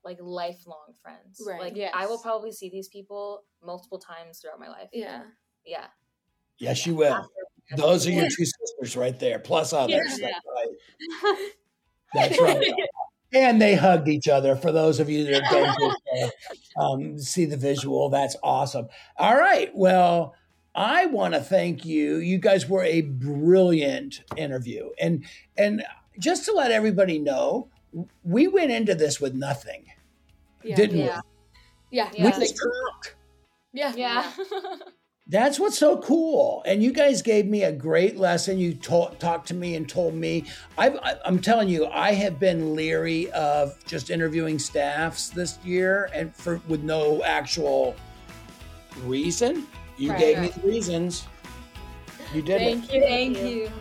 like 0.03 0.17
lifelong 0.19 0.93
friends. 1.01 1.41
Right. 1.45 1.61
Like 1.61 1.75
Yes. 1.75 1.91
I 1.95 2.07
will 2.07 2.17
probably 2.17 2.51
see 2.51 2.69
these 2.69 2.87
people 2.87 3.43
multiple 3.63 3.99
times 3.99 4.39
throughout 4.39 4.59
my 4.59 4.67
life. 4.67 4.89
Yeah. 4.93 5.23
Yeah. 5.63 5.85
Yes, 6.57 6.85
you 6.87 6.95
will. 6.95 7.27
Those 7.75 8.07
are 8.07 8.11
your 8.11 8.27
two 8.29 8.45
sisters 8.45 8.95
right 8.97 9.17
there, 9.19 9.39
plus 9.39 9.73
others. 9.73 10.19
Yeah. 10.19 10.29
That's 10.31 10.45
right. 11.23 11.51
That's 12.13 12.41
right. 12.41 12.73
And 13.33 13.61
they 13.61 13.75
hugged 13.75 14.09
each 14.09 14.27
other. 14.27 14.55
For 14.57 14.71
those 14.73 14.99
of 14.99 15.09
you 15.09 15.23
that 15.25 15.43
don't 15.49 15.95
to, 16.25 16.81
um, 16.81 17.17
see 17.19 17.45
the 17.45 17.55
visual, 17.55 18.09
that's 18.09 18.35
awesome. 18.43 18.89
All 19.17 19.37
right. 19.37 19.71
Well, 19.73 20.35
I 20.75 21.05
want 21.05 21.33
to 21.35 21.39
thank 21.39 21.85
you. 21.85 22.17
You 22.17 22.37
guys 22.39 22.67
were 22.67 22.83
a 22.83 23.01
brilliant 23.01 24.21
interview, 24.35 24.89
and 24.99 25.23
and 25.57 25.83
just 26.19 26.43
to 26.45 26.51
let 26.51 26.71
everybody 26.71 27.19
know, 27.19 27.69
we 28.25 28.47
went 28.47 28.71
into 28.71 28.95
this 28.95 29.21
with 29.21 29.33
nothing, 29.33 29.85
Yeah. 30.63 30.75
didn't 30.75 30.97
Yeah. 30.97 31.21
Yeah. 31.89 32.09
we? 32.11 32.23
We 32.23 32.29
Yeah. 32.29 32.39
just 32.39 32.57
talked. 32.57 33.15
Yeah. 33.71 33.93
Yeah. 33.95 34.31
That's 35.31 35.57
what's 35.61 35.77
so 35.77 35.97
cool. 35.97 36.61
And 36.65 36.83
you 36.83 36.91
guys 36.91 37.21
gave 37.21 37.45
me 37.47 37.63
a 37.63 37.71
great 37.71 38.17
lesson. 38.17 38.57
You 38.59 38.73
talked 38.75 39.47
to 39.47 39.53
me 39.53 39.75
and 39.75 39.87
told 39.87 40.13
me. 40.13 40.43
I've, 40.77 40.97
I- 40.97 41.15
I'm 41.25 41.39
telling 41.39 41.69
you, 41.69 41.87
I 41.87 42.11
have 42.11 42.37
been 42.37 42.75
leery 42.75 43.31
of 43.31 43.77
just 43.85 44.09
interviewing 44.09 44.59
staffs 44.59 45.29
this 45.29 45.57
year, 45.63 46.09
and 46.13 46.35
for 46.35 46.59
with 46.67 46.83
no 46.83 47.23
actual 47.23 47.95
reason. 49.05 49.65
You 49.97 50.11
Right. 50.11 50.19
gave 50.19 50.39
me 50.39 50.47
the 50.49 50.67
reasons. 50.67 51.25
You 52.33 52.41
did 52.41 52.61
it. 52.61 52.65
Thank 52.65 52.93
you. 52.93 53.01
Thank 53.01 53.37
you. 53.37 53.71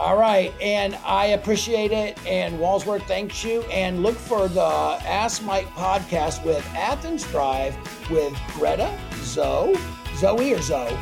All 0.00 0.16
right, 0.16 0.52
and 0.60 0.96
I 1.04 1.26
appreciate 1.26 1.90
it. 1.92 2.16
And 2.26 2.58
Walsworth 2.60 3.02
thanks 3.08 3.42
you. 3.44 3.62
And 3.62 4.02
look 4.02 4.14
for 4.16 4.46
the 4.48 4.62
Ask 4.62 5.42
Mike 5.44 5.66
podcast 5.70 6.44
with 6.44 6.64
Athens 6.74 7.24
Drive 7.24 7.76
with 8.10 8.32
Greta, 8.54 8.96
Zoe, 9.22 9.76
Zoe 10.18 10.52
or 10.52 10.60
Zoe? 10.60 10.98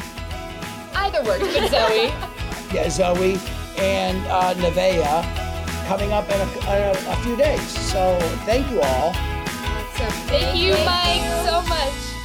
Either 0.95 1.23
works, 1.25 1.45
but 1.55 1.71
Zoe. 1.71 2.13
yeah, 2.75 2.89
Zoe 2.91 3.41
and 3.79 4.19
uh, 4.27 4.55
Nevaeh 4.55 5.87
coming 5.87 6.13
up 6.13 6.29
in 6.29 6.41
a, 6.41 6.45
a, 6.69 6.91
a, 6.91 7.17
few 7.23 7.37
days. 7.37 7.63
So 7.63 8.19
thank 8.45 8.71
you 8.71 8.81
all. 8.81 9.11
Awesome. 9.11 10.07
Thank, 10.29 10.29
thank 10.29 10.59
you, 10.59 10.73
Mike, 10.85 11.47
so 11.47 11.63
much. 11.63 12.16